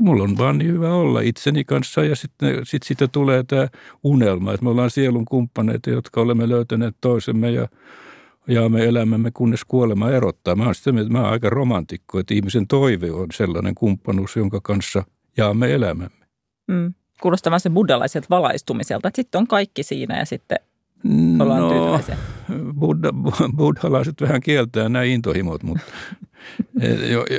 mulla 0.00 0.24
on 0.24 0.38
vaan 0.38 0.58
niin 0.58 0.72
hyvä 0.72 0.94
olla 0.94 1.20
itseni 1.20 1.64
kanssa 1.64 2.04
ja 2.04 2.16
sitten 2.16 2.60
sit 2.66 2.82
siitä 2.82 3.08
tulee 3.08 3.42
tämä 3.42 3.68
unelma, 4.04 4.52
että 4.52 4.64
me 4.64 4.70
ollaan 4.70 4.90
sielun 4.90 5.24
kumppaneita, 5.24 5.90
jotka 5.90 6.20
olemme 6.20 6.48
löytäneet 6.48 6.96
toisemme 7.00 7.50
ja 7.50 7.68
jaamme 8.48 8.84
elämämme, 8.84 9.30
kunnes 9.30 9.64
kuolema 9.64 10.10
erottaa. 10.10 10.56
Mä 10.56 10.64
oon 10.64 10.74
sitä 10.74 10.92
mieltä, 10.92 11.10
mä 11.10 11.20
oon 11.20 11.30
aika 11.30 11.50
romantikko, 11.50 12.18
että 12.18 12.34
ihmisen 12.34 12.66
toive 12.66 13.10
on 13.10 13.26
sellainen 13.32 13.74
kumppanuus, 13.74 14.36
jonka 14.36 14.60
kanssa 14.60 15.04
jaamme 15.36 15.74
elämämme. 15.74 16.26
Mm. 16.68 16.94
Kuulostaa 17.22 17.58
se 17.58 17.70
buddhalaiselta 17.70 18.26
valaistumiselta, 18.30 19.08
että 19.08 19.16
sitten 19.16 19.38
on 19.38 19.46
kaikki 19.46 19.82
siinä 19.82 20.18
ja 20.18 20.24
sitten 20.24 20.58
ollaan 21.40 21.60
no, 21.60 21.70
tyytyväisiä. 21.70 22.16
Buddha, 22.78 23.10
buddhalaiset 23.56 24.20
vähän 24.20 24.40
kieltää 24.40 24.88
nämä 24.88 25.02
intohimot, 25.02 25.62
mutta 25.62 25.84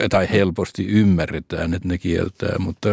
tai 0.10 0.28
helposti 0.32 0.86
ymmärretään, 0.86 1.74
että 1.74 1.88
ne 1.88 1.98
kieltää, 1.98 2.56
mutta 2.60 2.90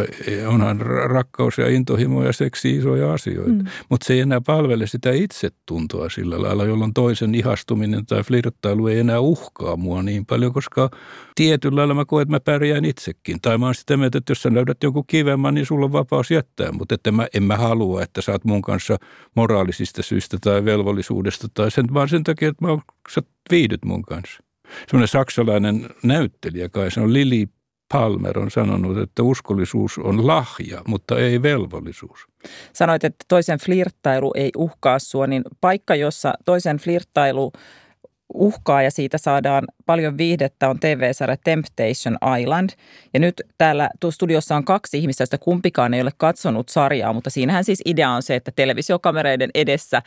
onhan 0.47 0.81
rakkaus 0.81 1.57
ja 1.57 1.69
intohimo 1.69 2.23
ja 2.23 2.33
seksi 2.33 2.75
isoja 2.75 3.13
asioita. 3.13 3.51
Mm. 3.51 3.65
Mutta 3.89 4.07
se 4.07 4.13
ei 4.13 4.19
enää 4.19 4.41
palvele 4.41 4.87
sitä 4.87 5.11
itsetuntoa 5.11 6.09
sillä 6.09 6.41
lailla, 6.41 6.65
jolloin 6.65 6.93
toisen 6.93 7.35
ihastuminen 7.35 8.05
tai 8.05 8.23
flirttailu 8.23 8.87
ei 8.87 8.99
enää 8.99 9.19
uhkaa 9.19 9.75
mua 9.75 10.03
niin 10.03 10.25
paljon, 10.25 10.53
koska 10.53 10.89
tietyllä 11.35 11.75
lailla 11.75 11.93
mä 11.93 12.05
koen, 12.05 12.21
että 12.21 12.35
mä 12.35 12.39
pärjään 12.39 12.85
itsekin. 12.85 13.41
Tai 13.41 13.57
mä 13.57 13.65
oon 13.65 13.75
sitä 13.75 13.97
mieltä, 13.97 14.17
että 14.17 14.31
jos 14.31 14.41
sä 14.41 14.53
löydät 14.53 14.83
jonkun 14.83 15.07
kivemmän, 15.07 15.53
niin 15.53 15.65
sulla 15.65 15.85
on 15.85 15.91
vapaus 15.91 16.31
jättää, 16.31 16.71
mutta 16.71 16.95
että 16.95 17.11
mä, 17.11 17.27
en 17.33 17.43
mä 17.43 17.57
halua, 17.57 18.01
että 18.01 18.21
sä 18.21 18.31
oot 18.31 18.45
mun 18.45 18.61
kanssa 18.61 18.97
moraalisista 19.35 20.03
syistä 20.03 20.37
tai 20.41 20.65
velvollisuudesta 20.65 21.47
tai 21.53 21.71
sen, 21.71 21.93
vaan 21.93 22.09
sen 22.09 22.23
takia, 22.23 22.49
että 22.49 22.65
mä 22.65 22.71
oon, 22.71 22.81
sä 23.09 23.21
viihdyt 23.51 23.85
mun 23.85 24.01
kanssa 24.01 24.43
semmoinen 24.87 25.07
saksalainen 25.07 25.89
näyttelijä 26.03 26.69
kai, 26.69 26.91
se 26.91 27.01
on 27.01 27.13
Lili 27.13 27.47
Palmer 27.93 28.39
on 28.39 28.51
sanonut, 28.51 28.97
että 28.97 29.23
uskollisuus 29.23 29.97
on 29.97 30.27
lahja, 30.27 30.81
mutta 30.87 31.19
ei 31.19 31.41
velvollisuus. 31.41 32.25
Sanoit, 32.73 33.03
että 33.03 33.25
toisen 33.27 33.59
flirttailu 33.59 34.31
ei 34.35 34.51
uhkaa 34.57 34.99
sua, 34.99 35.27
niin 35.27 35.43
paikka, 35.61 35.95
jossa 35.95 36.33
toisen 36.45 36.77
flirttailu 36.77 37.51
uhkaa 38.33 38.81
ja 38.81 38.91
siitä 38.91 39.17
saadaan 39.17 39.63
paljon 39.85 40.17
viihdettä 40.17 40.69
on 40.69 40.79
TV-sarja 40.79 41.37
Temptation 41.43 42.17
Island. 42.41 42.69
Ja 43.13 43.19
nyt 43.19 43.41
täällä 43.57 43.89
studiossa 44.09 44.55
on 44.55 44.65
kaksi 44.65 44.97
ihmistä, 44.97 45.21
joista 45.21 45.37
kumpikaan 45.37 45.93
ei 45.93 46.01
ole 46.01 46.11
katsonut 46.17 46.69
sarjaa, 46.69 47.13
mutta 47.13 47.29
siinähän 47.29 47.63
siis 47.63 47.81
idea 47.85 48.09
on 48.09 48.23
se, 48.23 48.35
että 48.35 48.51
televisiokamereiden 48.55 49.49
edessä 49.55 50.01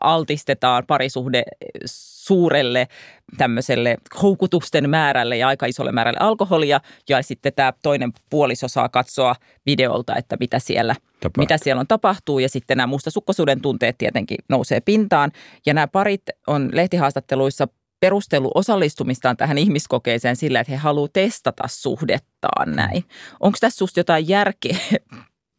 altistetaan 0.00 0.86
parisuhde 0.86 1.42
suurelle 1.84 2.88
tämmöiselle 3.36 3.96
houkutusten 4.22 4.90
määrälle 4.90 5.36
ja 5.36 5.48
aika 5.48 5.66
isolle 5.66 5.92
määrälle 5.92 6.18
alkoholia. 6.20 6.80
Ja 7.08 7.22
sitten 7.22 7.52
tämä 7.56 7.72
toinen 7.82 8.12
puoliso 8.30 8.68
saa 8.68 8.88
katsoa 8.88 9.34
videolta, 9.66 10.16
että 10.16 10.36
mitä 10.40 10.58
siellä, 10.58 10.94
mitä 11.36 11.58
siellä 11.58 11.80
on 11.80 11.86
tapahtuu. 11.86 12.38
Ja 12.38 12.48
sitten 12.48 12.76
nämä 12.76 12.86
mustasukkaisuuden 12.86 13.60
tunteet 13.60 13.98
tietenkin 13.98 14.38
nousee 14.48 14.80
pintaan. 14.80 15.32
Ja 15.66 15.74
nämä 15.74 15.86
parit 15.86 16.22
on 16.46 16.70
lehtihaastatteluissa 16.72 17.68
perustelu 18.00 18.50
osallistumistaan 18.54 19.36
tähän 19.36 19.58
ihmiskokeeseen 19.58 20.36
sillä, 20.36 20.60
että 20.60 20.70
he 20.70 20.76
haluavat 20.76 21.12
testata 21.12 21.64
suhdettaan 21.66 22.76
näin. 22.76 23.04
Onko 23.40 23.58
tässä 23.60 23.78
susta 23.78 24.00
jotain 24.00 24.28
järkeä 24.28 24.76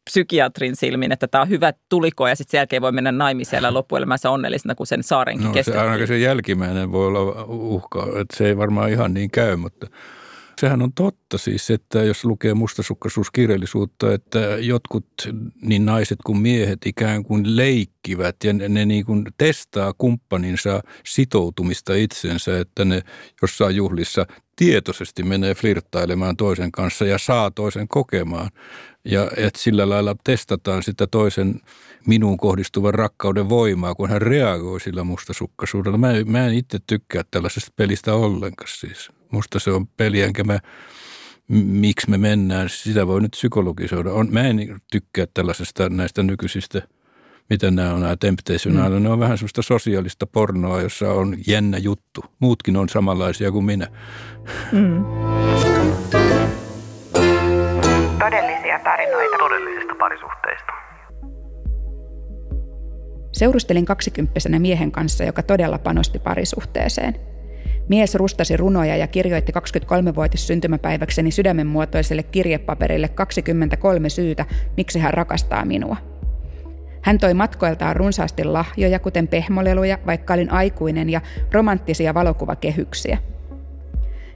psykiatrin 0.05 0.75
silmin, 0.75 1.11
että 1.11 1.27
tämä 1.27 1.41
on 1.41 1.49
hyvä 1.49 1.73
tuliko 1.89 2.27
ja 2.27 2.35
sitten 2.35 2.51
sen 2.51 2.57
jälkeen 2.57 2.81
voi 2.81 2.91
mennä 2.91 3.11
naimisiin 3.11 3.63
ja 3.63 3.73
loppuelämässä 3.73 4.29
onnellisena, 4.29 4.75
kun 4.75 4.87
sen 4.87 5.03
saarenkin 5.03 5.47
no, 5.47 5.63
se, 5.63 5.77
ainakin 5.77 6.07
se 6.07 6.17
jälkimmäinen 6.17 6.91
voi 6.91 7.07
olla 7.07 7.43
uhka, 7.47 8.07
että 8.21 8.37
se 8.37 8.47
ei 8.47 8.57
varmaan 8.57 8.89
ihan 8.89 9.13
niin 9.13 9.31
käy, 9.31 9.55
mutta 9.55 9.87
sehän 10.61 10.81
on 10.81 10.93
totta 10.93 11.37
siis, 11.37 11.69
että 11.69 12.03
jos 12.03 12.25
lukee 12.25 12.53
mustasukkaisuuskirjallisuutta, 12.53 14.13
että 14.13 14.39
jotkut 14.39 15.05
niin 15.61 15.85
naiset 15.85 16.19
kuin 16.25 16.37
miehet 16.37 16.85
ikään 16.85 17.23
kuin 17.23 17.57
leikkivät 17.57 18.35
ja 18.43 18.53
ne, 18.53 18.69
ne 18.69 18.85
niin 18.85 19.05
kuin 19.05 19.23
testaa 19.37 19.93
kumppaninsa 19.97 20.81
sitoutumista 21.05 21.93
itsensä, 21.93 22.59
että 22.59 22.85
ne 22.85 23.01
jossain 23.41 23.75
juhlissa 23.75 24.25
tietoisesti 24.55 25.23
menee 25.23 25.55
flirttailemaan 25.55 26.37
toisen 26.37 26.71
kanssa 26.71 27.05
ja 27.05 27.17
saa 27.17 27.51
toisen 27.51 27.87
kokemaan. 27.87 28.49
Ja 29.05 29.31
että 29.37 29.59
sillä 29.59 29.89
lailla 29.89 30.15
testataan 30.23 30.83
sitä 30.83 31.07
toisen 31.07 31.61
minuun 32.07 32.37
kohdistuvan 32.37 32.93
rakkauden 32.93 33.49
voimaa, 33.49 33.95
kun 33.95 34.09
hän 34.09 34.21
reagoi 34.21 34.79
sillä 34.79 35.03
mustasukkaisuudella. 35.03 35.97
Mä, 35.97 36.13
mä 36.25 36.47
en 36.47 36.53
itse 36.53 36.79
tykkää 36.87 37.23
tällaisesta 37.31 37.71
pelistä 37.75 38.13
ollenkaan 38.13 38.69
siis. 38.79 39.09
Musta 39.31 39.59
se 39.59 39.71
on 39.71 39.87
peli, 39.87 40.21
enkä 40.21 40.43
mä, 40.43 40.59
miksi 41.47 42.09
me 42.09 42.17
mennään, 42.17 42.69
sitä 42.69 43.07
voi 43.07 43.21
nyt 43.21 43.31
psykologisoida. 43.31 44.13
On, 44.13 44.27
mä 44.31 44.41
en 44.41 44.79
tykkää 44.91 45.25
tällaisesta 45.33 45.89
näistä 45.89 46.23
nykyisistä– 46.23 46.81
mitä 47.53 47.71
nämä 47.71 47.93
on, 47.93 48.01
nämä 48.01 48.15
Temptation 48.15 48.75
mm. 48.75 49.03
ne 49.03 49.09
on 49.09 49.19
vähän 49.19 49.37
sellaista 49.37 49.61
sosiaalista 49.61 50.27
pornoa, 50.27 50.81
jossa 50.81 51.13
on 51.13 51.35
jännä 51.47 51.77
juttu. 51.77 52.25
Muutkin 52.39 52.77
on 52.77 52.89
samanlaisia 52.89 53.51
kuin 53.51 53.65
minä. 53.65 53.87
Mm. 54.71 55.05
Todellisia 58.19 58.79
tarinoita 58.83 59.37
todellisista 59.39 59.95
parisuhteista. 59.99 60.73
Seurustelin 63.33 63.85
kaksikymppisenä 63.85 64.59
miehen 64.59 64.91
kanssa, 64.91 65.23
joka 65.23 65.43
todella 65.43 65.77
panosti 65.77 66.19
parisuhteeseen. 66.19 67.15
Mies 67.89 68.15
rustasi 68.15 68.57
runoja 68.57 68.95
ja 68.95 69.07
kirjoitti 69.07 69.51
23-vuotis 69.51 70.47
syntymäpäiväkseni 70.47 71.31
sydämenmuotoiselle 71.31 72.23
kirjepaperille 72.23 73.07
23 73.07 74.09
syytä, 74.09 74.45
miksi 74.77 74.99
hän 74.99 75.13
rakastaa 75.13 75.65
minua– 75.65 75.97
hän 77.03 77.17
toi 77.17 77.33
matkoiltaan 77.33 77.95
runsaasti 77.95 78.43
lahjoja, 78.43 78.99
kuten 78.99 79.27
pehmoleluja, 79.27 79.97
vaikka 80.05 80.33
olin 80.33 80.51
aikuinen, 80.51 81.09
ja 81.09 81.21
romanttisia 81.51 82.13
valokuvakehyksiä. 82.13 83.17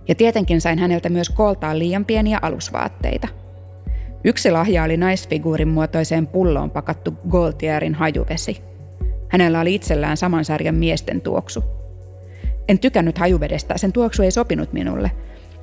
Ja 0.07 0.15
tietenkin 0.15 0.61
sain 0.61 0.79
häneltä 0.79 1.09
myös 1.09 1.29
kooltaan 1.29 1.79
liian 1.79 2.05
pieniä 2.05 2.39
alusvaatteita. 2.41 3.27
Yksi 4.23 4.51
lahja 4.51 4.83
oli 4.83 4.97
naisfiguurin 4.97 5.67
muotoiseen 5.67 6.27
pulloon 6.27 6.71
pakattu 6.71 7.13
Goltierin 7.29 7.95
hajuvesi. 7.95 8.61
Hänellä 9.29 9.59
oli 9.59 9.75
itsellään 9.75 10.17
saman 10.17 10.45
sarjan 10.45 10.75
miesten 10.75 11.21
tuoksu. 11.21 11.63
En 12.67 12.79
tykännyt 12.79 13.17
hajuvedestä, 13.17 13.77
sen 13.77 13.93
tuoksu 13.93 14.23
ei 14.23 14.31
sopinut 14.31 14.73
minulle. 14.73 15.11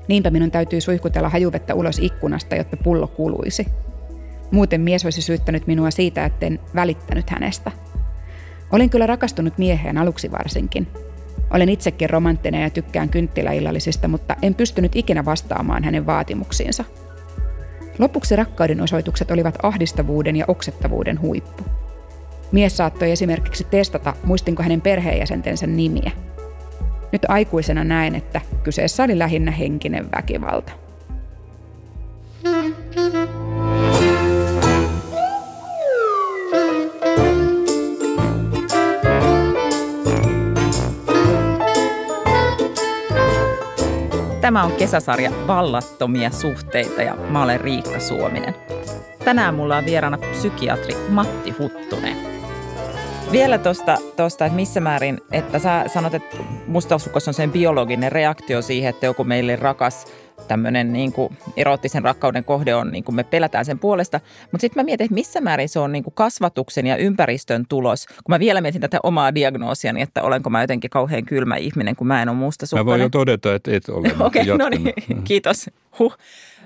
Niinpä 0.08 0.30
minun 0.30 0.50
täytyy 0.50 0.80
suihkutella 0.80 1.28
hajuvettä 1.28 1.74
ulos 1.74 1.98
ikkunasta, 1.98 2.56
jotta 2.56 2.76
pullo 2.76 3.06
kuluisi. 3.06 3.66
Muuten 4.50 4.80
mies 4.80 5.04
olisi 5.04 5.22
syyttänyt 5.22 5.66
minua 5.66 5.90
siitä, 5.90 6.24
etten 6.24 6.60
välittänyt 6.74 7.30
hänestä. 7.30 7.70
Olin 8.72 8.90
kyllä 8.90 9.06
rakastunut 9.06 9.58
mieheen 9.58 9.98
aluksi 9.98 10.30
varsinkin. 10.32 10.86
Olen 11.50 11.68
itsekin 11.68 12.10
romanttinen 12.10 12.62
ja 12.62 12.70
tykkään 12.70 13.08
kynttiläillallisista, 13.08 14.08
mutta 14.08 14.36
en 14.42 14.54
pystynyt 14.54 14.96
ikinä 14.96 15.24
vastaamaan 15.24 15.84
hänen 15.84 16.06
vaatimuksiinsa. 16.06 16.84
Lopuksi 17.98 18.36
rakkauden 18.36 18.80
osoitukset 18.80 19.30
olivat 19.30 19.58
ahdistavuuden 19.62 20.36
ja 20.36 20.44
oksettavuuden 20.48 21.20
huippu. 21.20 21.64
Mies 22.52 22.76
saattoi 22.76 23.10
esimerkiksi 23.10 23.64
testata, 23.64 24.14
muistinko 24.24 24.62
hänen 24.62 24.80
perheenjäsentensä 24.80 25.66
nimiä. 25.66 26.10
Nyt 27.12 27.22
aikuisena 27.28 27.84
näen, 27.84 28.14
että 28.14 28.40
kyseessä 28.62 29.02
oli 29.02 29.18
lähinnä 29.18 29.50
henkinen 29.50 30.10
väkivalta. 30.16 30.72
Tämä 44.44 44.64
on 44.64 44.72
kesäsarja 44.72 45.30
Vallattomia 45.46 46.30
suhteita 46.30 47.02
ja 47.02 47.14
mä 47.14 47.42
olen 47.42 47.60
Riikka 47.60 48.00
Suominen. 48.00 48.54
Tänään 49.24 49.54
mulla 49.54 49.76
on 49.76 49.84
vieraana 49.84 50.18
psykiatri 50.18 50.94
Matti 51.08 51.50
Huttunen. 51.50 52.16
Vielä 53.32 53.58
tuosta, 53.58 53.98
tosta, 54.16 54.46
että 54.46 54.56
missä 54.56 54.80
määrin, 54.80 55.20
että 55.32 55.58
sä 55.58 55.84
sanot, 55.86 56.14
että 56.14 56.36
mustasukos 56.66 57.28
on 57.28 57.34
sen 57.34 57.52
biologinen 57.52 58.12
reaktio 58.12 58.62
siihen, 58.62 58.90
että 58.90 59.06
joku 59.06 59.24
meille 59.24 59.56
rakas 59.56 60.06
tämmöinen 60.48 60.92
niin 60.92 61.12
kuin 61.12 61.36
erottisen 61.56 62.04
rakkauden 62.04 62.44
kohde 62.44 62.74
on, 62.74 62.92
niin 62.92 63.04
kuin 63.04 63.14
me 63.16 63.24
pelätään 63.24 63.64
sen 63.64 63.78
puolesta. 63.78 64.20
Mutta 64.42 64.60
sitten 64.60 64.82
mä 64.82 64.84
mietin, 64.84 65.04
että 65.04 65.14
missä 65.14 65.40
määrin 65.40 65.68
se 65.68 65.78
on 65.78 65.92
niin 65.92 66.04
kuin 66.04 66.14
kasvatuksen 66.14 66.86
ja 66.86 66.96
ympäristön 66.96 67.64
tulos. 67.68 68.06
Kun 68.06 68.24
mä 68.28 68.38
vielä 68.38 68.60
mietin 68.60 68.80
tätä 68.80 68.98
omaa 69.02 69.34
diagnoosiani, 69.34 70.02
että 70.02 70.22
olenko 70.22 70.50
mä 70.50 70.62
jotenkin 70.62 70.90
kauhean 70.90 71.24
kylmä 71.24 71.56
ihminen, 71.56 71.96
kun 71.96 72.06
mä 72.06 72.22
en 72.22 72.28
ole 72.28 72.36
mustasukkainen. 72.36 72.86
Mä 72.86 72.90
voin 72.90 73.00
jo 73.00 73.08
todeta, 73.08 73.54
että 73.54 73.76
et 73.76 73.88
ole. 73.88 74.08
Okei, 74.26 74.50
okay, 74.50 74.58
no 74.58 74.68
niin, 74.68 74.94
kiitos. 75.24 75.70
Huh. 75.98 76.16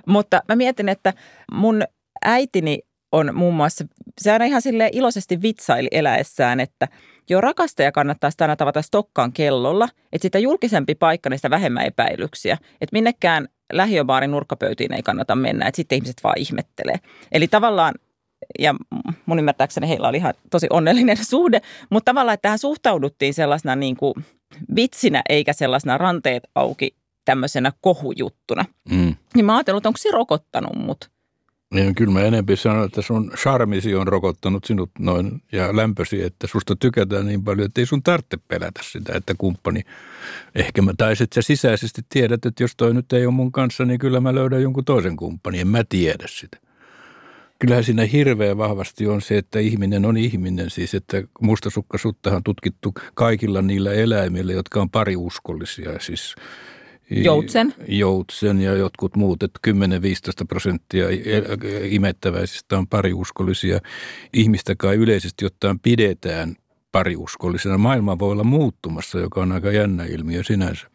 Mutta 0.06 0.42
mä 0.48 0.56
mietin, 0.56 0.88
että 0.88 1.12
mun 1.52 1.82
äitini 2.24 2.78
on 3.12 3.30
muun 3.34 3.54
muassa, 3.54 3.84
se 4.20 4.32
aina 4.32 4.44
ihan 4.44 4.62
sille 4.62 4.90
iloisesti 4.92 5.42
vitsaili 5.42 5.88
eläessään, 5.90 6.60
että 6.60 6.88
jo 7.30 7.40
rakastaja 7.40 7.92
kannattaa 7.92 8.30
sitä 8.30 8.44
aina 8.44 8.56
tavata 8.56 8.82
stokkaan 8.82 9.32
kellolla, 9.32 9.88
että 10.12 10.22
sitä 10.22 10.38
julkisempi 10.38 10.94
paikka, 10.94 11.30
niin 11.30 11.38
sitä 11.38 11.50
vähemmän 11.50 11.86
epäilyksiä. 11.86 12.58
Että 12.80 12.92
minnekään 12.92 13.48
lähiöbaarin 13.72 14.30
nurkkapöytiin 14.30 14.92
ei 14.92 15.02
kannata 15.02 15.36
mennä, 15.36 15.66
että 15.66 15.76
sitten 15.76 15.96
ihmiset 15.96 16.16
vaan 16.24 16.38
ihmettelee. 16.38 16.96
Eli 17.32 17.48
tavallaan 17.48 17.94
ja 18.58 18.74
mun 19.26 19.38
ymmärtääkseni 19.38 19.88
heillä 19.88 20.08
oli 20.08 20.16
ihan 20.16 20.34
tosi 20.50 20.66
onnellinen 20.70 21.24
suhde, 21.30 21.60
mutta 21.90 22.10
tavallaan, 22.10 22.34
että 22.34 22.42
tähän 22.42 22.58
suhtauduttiin 22.58 23.34
sellaisena 23.34 23.76
niin 23.76 23.96
kuin 23.96 24.14
vitsinä 24.76 25.22
eikä 25.28 25.52
sellaisena 25.52 25.98
ranteet 25.98 26.42
auki 26.54 26.96
tämmöisenä 27.24 27.72
kohujuttuna. 27.80 28.64
Mm. 28.90 29.14
Niin 29.34 29.44
mä 29.44 29.56
ajattelin, 29.56 29.76
että 29.76 29.88
onko 29.88 29.98
se 29.98 30.10
rokottanut 30.12 30.76
mut? 30.76 31.10
Niin 31.74 31.94
kyllä 31.94 32.12
mä 32.12 32.22
enempi 32.22 32.56
sanon, 32.56 32.84
että 32.84 33.02
sun 33.02 33.30
charmisi 33.36 33.94
on 33.94 34.08
rokottanut 34.08 34.64
sinut 34.64 34.90
noin 34.98 35.42
ja 35.52 35.76
lämpösi, 35.76 36.22
että 36.22 36.46
susta 36.46 36.76
tykätään 36.76 37.26
niin 37.26 37.44
paljon, 37.44 37.66
että 37.66 37.80
ei 37.80 37.86
sun 37.86 38.02
tarvitse 38.02 38.36
pelätä 38.48 38.80
sitä, 38.82 39.12
että 39.16 39.34
kumppani, 39.38 39.82
ehkä 40.54 40.82
mä, 40.82 40.92
tai 40.98 41.12
että 41.12 41.34
sä 41.34 41.42
sisäisesti 41.42 42.02
tiedät, 42.08 42.46
että 42.46 42.62
jos 42.62 42.76
toi 42.76 42.94
nyt 42.94 43.12
ei 43.12 43.26
ole 43.26 43.34
mun 43.34 43.52
kanssa, 43.52 43.84
niin 43.84 43.98
kyllä 43.98 44.20
mä 44.20 44.34
löydän 44.34 44.62
jonkun 44.62 44.84
toisen 44.84 45.16
kumppanin, 45.16 45.60
en 45.60 45.68
mä 45.68 45.84
tiedä 45.88 46.24
sitä 46.28 46.58
kyllähän 47.58 47.84
siinä 47.84 48.04
hirveän 48.04 48.58
vahvasti 48.58 49.06
on 49.06 49.22
se, 49.22 49.38
että 49.38 49.58
ihminen 49.58 50.04
on 50.04 50.16
ihminen. 50.16 50.70
Siis, 50.70 50.94
että 50.94 51.22
mustasukkaisuutta 51.40 52.36
on 52.36 52.42
tutkittu 52.42 52.94
kaikilla 53.14 53.62
niillä 53.62 53.92
eläimillä, 53.92 54.52
jotka 54.52 54.80
on 54.80 54.90
pariuskollisia. 54.90 55.98
Siis 55.98 56.34
Joutsen. 57.10 57.74
Joutsen 57.88 58.60
ja 58.60 58.74
jotkut 58.74 59.16
muut, 59.16 59.42
että 59.42 59.60
10-15 59.68 59.72
prosenttia 60.48 61.06
imettäväisistä 61.82 62.78
on 62.78 62.86
pariuskollisia. 62.86 63.80
Ihmistä 64.32 64.74
kai 64.78 64.96
yleisesti 64.96 65.46
ottaen 65.46 65.80
pidetään 65.80 66.56
pariuskollisena. 66.92 67.78
Maailma 67.78 68.18
voi 68.18 68.32
olla 68.32 68.44
muuttumassa, 68.44 69.18
joka 69.18 69.40
on 69.40 69.52
aika 69.52 69.70
jännä 69.70 70.04
ilmiö 70.04 70.42
sinänsä. 70.42 70.90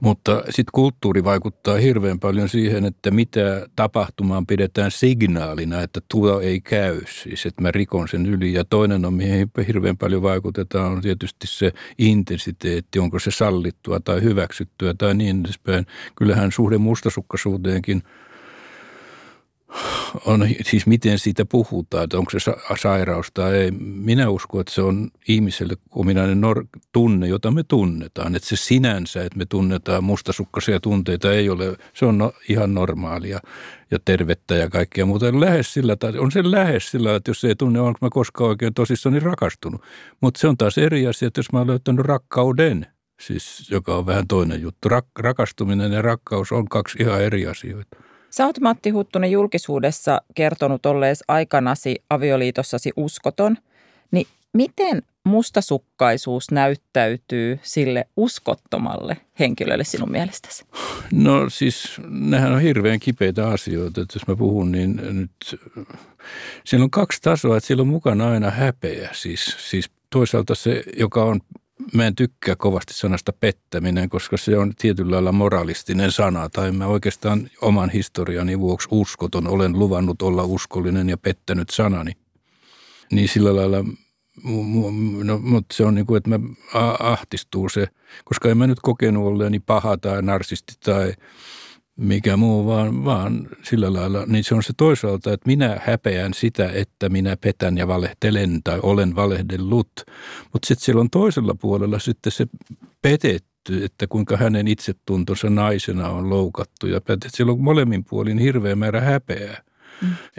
Mutta 0.00 0.42
sitten 0.44 0.72
kulttuuri 0.72 1.24
vaikuttaa 1.24 1.76
hirveän 1.76 2.20
paljon 2.20 2.48
siihen, 2.48 2.84
että 2.84 3.10
mitä 3.10 3.66
tapahtumaan 3.76 4.46
pidetään 4.46 4.90
signaalina, 4.90 5.82
että 5.82 6.00
tuo 6.08 6.40
ei 6.40 6.60
käy, 6.60 7.00
siis 7.22 7.46
että 7.46 7.62
mä 7.62 7.70
rikon 7.70 8.08
sen 8.08 8.26
yli. 8.26 8.52
Ja 8.52 8.64
toinen 8.64 9.04
on, 9.04 9.14
mihin 9.14 9.50
hirveän 9.66 9.96
paljon 9.96 10.22
vaikutetaan, 10.22 10.92
on 10.92 11.00
tietysti 11.00 11.46
se 11.46 11.72
intensiteetti, 11.98 12.98
onko 12.98 13.18
se 13.18 13.30
sallittua 13.30 14.00
tai 14.00 14.22
hyväksyttyä 14.22 14.94
tai 14.98 15.14
niin 15.14 15.40
edespäin. 15.40 15.86
Kyllähän 16.16 16.52
suhde 16.52 16.78
mustasukkaisuuteenkin– 16.78 18.02
on 20.26 20.48
siis 20.62 20.86
miten 20.86 21.18
siitä 21.18 21.44
puhutaan, 21.44 22.04
että 22.04 22.18
onko 22.18 22.30
se 22.30 22.38
sairaus 22.80 23.30
tai 23.34 23.56
ei. 23.56 23.70
Minä 23.80 24.28
uskon, 24.28 24.60
että 24.60 24.72
se 24.72 24.82
on 24.82 25.10
ihmiselle 25.28 25.74
ominainen 25.90 26.40
nor- 26.40 26.66
tunne, 26.92 27.26
jota 27.26 27.50
me 27.50 27.62
tunnetaan. 27.62 28.36
Että 28.36 28.48
se 28.48 28.56
sinänsä, 28.56 29.24
että 29.24 29.38
me 29.38 29.46
tunnetaan 29.46 30.04
mustasukkaisia 30.04 30.80
tunteita, 30.80 31.32
ei 31.32 31.50
ole, 31.50 31.76
se 31.94 32.06
on 32.06 32.18
no, 32.18 32.32
ihan 32.48 32.74
normaalia 32.74 33.40
ja 33.90 33.98
tervettä 34.04 34.54
ja 34.54 34.70
kaikkea 34.70 35.06
muuta. 35.06 35.40
Lähes 35.40 35.74
sillä, 35.74 35.96
tai 35.96 36.18
on 36.18 36.32
se 36.32 36.50
lähes 36.50 36.90
sillä, 36.90 37.14
että 37.14 37.30
jos 37.30 37.44
ei 37.44 37.54
tunne, 37.54 37.80
onko 37.80 37.98
mä 38.02 38.08
koskaan 38.10 38.50
oikein 38.50 38.74
tosissani 38.74 39.20
rakastunut. 39.20 39.82
Mutta 40.20 40.40
se 40.40 40.48
on 40.48 40.56
taas 40.56 40.78
eri 40.78 41.06
asia, 41.06 41.28
että 41.28 41.38
jos 41.38 41.52
mä 41.52 41.58
olen 41.58 41.68
löytänyt 41.68 42.06
rakkauden, 42.06 42.86
siis 43.20 43.70
joka 43.70 43.96
on 43.96 44.06
vähän 44.06 44.28
toinen 44.28 44.62
juttu. 44.62 44.88
Rak- 44.88 45.18
rakastuminen 45.22 45.92
ja 45.92 46.02
rakkaus 46.02 46.52
on 46.52 46.68
kaksi 46.68 46.98
ihan 47.02 47.22
eri 47.22 47.46
asioita. 47.46 48.11
Sä 48.32 48.46
oot 48.46 48.60
Matti 48.60 48.90
Huttunen 48.90 49.30
julkisuudessa 49.30 50.20
kertonut 50.34 50.86
ollees 50.86 51.24
aikanasi 51.28 52.02
avioliitossasi 52.10 52.92
uskoton, 52.96 53.56
niin 54.10 54.26
miten 54.52 55.02
mustasukkaisuus 55.24 56.50
näyttäytyy 56.50 57.58
sille 57.62 58.06
uskottomalle 58.16 59.16
henkilölle 59.38 59.84
sinun 59.84 60.10
mielestäsi? 60.10 60.64
No 61.12 61.50
siis 61.50 62.00
nehän 62.08 62.52
on 62.52 62.60
hirveän 62.60 63.00
kipeitä 63.00 63.48
asioita, 63.48 64.00
että 64.00 64.16
jos 64.16 64.26
mä 64.26 64.36
puhun, 64.36 64.72
niin 64.72 64.96
nyt 64.96 65.60
siellä 66.64 66.84
on 66.84 66.90
kaksi 66.90 67.22
tasoa, 67.22 67.56
että 67.56 67.66
siellä 67.66 67.82
on 67.82 67.88
mukana 67.88 68.30
aina 68.30 68.50
häpeä, 68.50 69.08
siis, 69.12 69.56
siis 69.70 69.90
toisaalta 70.10 70.54
se, 70.54 70.82
joka 70.98 71.24
on 71.24 71.40
mä 71.92 72.06
en 72.06 72.14
tykkää 72.14 72.56
kovasti 72.56 72.94
sanasta 72.94 73.32
pettäminen, 73.32 74.08
koska 74.08 74.36
se 74.36 74.58
on 74.58 74.72
tietyllä 74.78 75.14
lailla 75.14 75.32
moralistinen 75.32 76.12
sana. 76.12 76.48
Tai 76.48 76.72
mä 76.72 76.86
oikeastaan 76.86 77.50
oman 77.60 77.90
historiani 77.90 78.58
vuoksi 78.60 78.88
uskoton, 78.90 79.48
olen 79.48 79.78
luvannut 79.78 80.22
olla 80.22 80.44
uskollinen 80.44 81.08
ja 81.08 81.16
pettänyt 81.16 81.70
sanani. 81.70 82.12
Niin 83.12 83.28
sillä 83.28 83.56
lailla, 83.56 83.84
no, 85.24 85.38
mutta 85.38 85.76
se 85.76 85.84
on 85.84 85.94
niin 85.94 86.06
kuin, 86.06 86.16
että 86.16 86.30
mä 86.30 86.38
ahtistuu 86.98 87.68
se, 87.68 87.86
koska 88.24 88.48
en 88.48 88.58
mä 88.58 88.66
nyt 88.66 88.80
kokenut 88.82 89.26
olleeni 89.26 89.60
paha 89.60 89.96
tai 89.96 90.22
narsisti 90.22 90.74
tai– 90.84 91.14
mikä 92.02 92.36
muu, 92.36 92.66
vaan, 92.66 93.04
vaan 93.04 93.48
sillä 93.62 93.92
lailla, 93.92 94.26
niin 94.26 94.44
se 94.44 94.54
on 94.54 94.62
se 94.62 94.72
toisaalta, 94.76 95.32
että 95.32 95.46
minä 95.46 95.80
häpeän 95.84 96.34
sitä, 96.34 96.70
että 96.72 97.08
minä 97.08 97.36
petän 97.36 97.78
ja 97.78 97.88
valehtelen 97.88 98.60
tai 98.64 98.80
olen 98.82 99.16
valehdellut. 99.16 99.90
Mutta 100.52 100.66
sitten 100.66 100.84
siellä 100.84 101.00
on 101.00 101.10
toisella 101.10 101.54
puolella 101.54 101.98
sitten 101.98 102.32
se 102.32 102.46
petetty, 103.02 103.84
että 103.84 104.06
kuinka 104.06 104.36
hänen 104.36 104.68
itsetuntonsa 104.68 105.50
naisena 105.50 106.08
on 106.08 106.30
loukattu 106.30 106.86
ja 106.86 107.00
petetty. 107.00 107.28
Siellä 107.36 107.52
on 107.52 107.60
molemmin 107.60 108.04
puolin 108.04 108.38
hirveä 108.38 108.76
määrä 108.76 109.00
häpeää. 109.00 109.62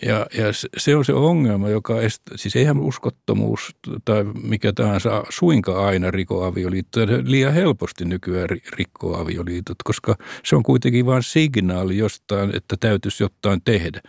Ja, 0.05 0.27
ja 0.37 0.45
se 0.77 0.95
on 0.95 1.05
se 1.05 1.13
ongelma, 1.13 1.69
joka, 1.69 2.01
est, 2.01 2.21
siis 2.35 2.55
eihän 2.55 2.79
uskottomuus 2.79 3.75
tai 4.05 4.23
mikä 4.23 4.73
tahansa 4.73 5.23
suinka 5.29 5.85
aina 5.85 6.11
riko 6.11 6.43
avioliittoja, 6.45 7.07
liian 7.23 7.53
helposti 7.53 8.05
nykyään 8.05 8.49
rikkoo 8.73 9.21
avioliitot, 9.21 9.77
koska 9.83 10.15
se 10.45 10.55
on 10.55 10.63
kuitenkin 10.63 11.05
vain 11.05 11.23
signaali 11.23 11.97
jostain, 11.97 12.55
että 12.55 12.75
täytyisi 12.79 13.23
jotain 13.23 13.61
tehdä. 13.65 14.01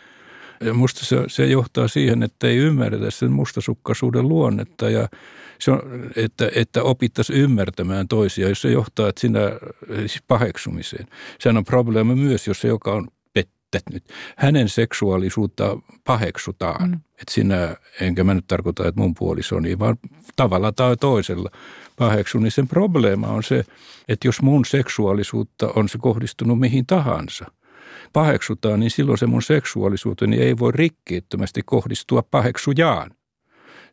Ja 0.61 0.75
musta 0.75 1.05
se, 1.05 1.17
se 1.27 1.47
johtaa 1.47 1.89
siihen, 1.89 2.23
että 2.23 2.47
ei 2.47 2.57
ymmärretä 2.57 3.11
sen 3.11 3.33
mustasukkaisuuden 3.33 4.29
luonnetta 4.29 4.91
ja 4.91 5.09
se 5.59 5.71
on, 5.71 5.81
että, 6.17 6.51
että 6.55 6.83
opittaisiin 6.83 7.39
ymmärtämään 7.39 8.09
toisia, 8.09 8.49
jos 8.49 8.63
se 8.63 8.71
johtaa 8.71 9.09
että 9.09 9.21
sinä, 9.21 9.41
siis 9.97 10.23
paheksumiseen. 10.29 11.07
Sehän 11.41 11.57
on 11.57 11.65
probleema 11.65 12.17
myös, 12.17 12.47
jos 12.47 12.61
se, 12.61 12.69
joka 12.69 12.93
on 12.93 13.09
että 13.79 13.91
nyt 13.93 14.05
hänen 14.37 14.69
seksuaalisuutta 14.69 15.79
paheksutaan. 16.05 16.91
Mm. 16.91 16.95
Että 16.95 17.31
sinä, 17.31 17.77
enkä 18.01 18.25
mä 18.25 18.35
nyt 18.35 18.47
tarkoita, 18.49 18.89
että 18.89 19.01
mun 19.01 19.15
puolisoni, 19.15 19.79
vaan 19.79 19.97
tavalla 20.37 20.73
tai 20.73 20.97
toisella 20.97 21.51
paheksu, 21.97 22.39
niin 22.39 22.51
sen 22.51 22.69
probleema 22.69 23.27
on 23.27 23.43
se, 23.43 23.65
että 24.09 24.29
jos 24.29 24.43
mun 24.43 24.65
seksuaalisuutta 24.65 25.73
on 25.77 25.89
se 25.89 25.99
kohdistunut 25.99 26.61
mihin 26.61 26.87
tahansa, 26.87 27.47
paheksutaan, 28.13 28.81
niin 28.81 28.91
silloin 28.91 29.19
se 29.19 29.27
mun 29.27 29.43
seksuaalisuuteni 29.43 30.37
ei 30.37 30.59
voi 30.59 30.73
rikkeettömästi 30.73 31.63
kohdistua 31.65 32.23
paheksujaan 32.23 33.11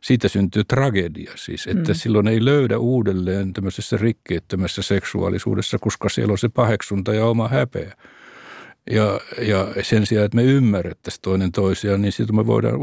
siitä 0.02 0.28
syntyy 0.28 0.64
tragedia 0.64 1.32
siis, 1.34 1.66
että 1.66 1.92
mm. 1.92 1.94
silloin 1.94 2.28
ei 2.28 2.44
löydä 2.44 2.78
uudelleen 2.78 3.52
tämmöisessä 3.52 3.96
rikkeettömässä 3.96 4.82
seksuaalisuudessa, 4.82 5.78
koska 5.78 6.08
siellä 6.08 6.32
on 6.32 6.38
se 6.38 6.48
paheksunta 6.48 7.14
ja 7.14 7.26
oma 7.26 7.48
häpeä. 7.48 7.96
Ja, 8.90 9.20
ja 9.38 9.68
sen 9.82 10.06
sijaan, 10.06 10.24
että 10.24 10.36
me 10.36 10.42
ymmärrettäisiin 10.42 11.22
toinen 11.22 11.52
toisiaan, 11.52 12.02
niin 12.02 12.12
sitten 12.12 12.36
me 12.36 12.46
voidaan 12.46 12.74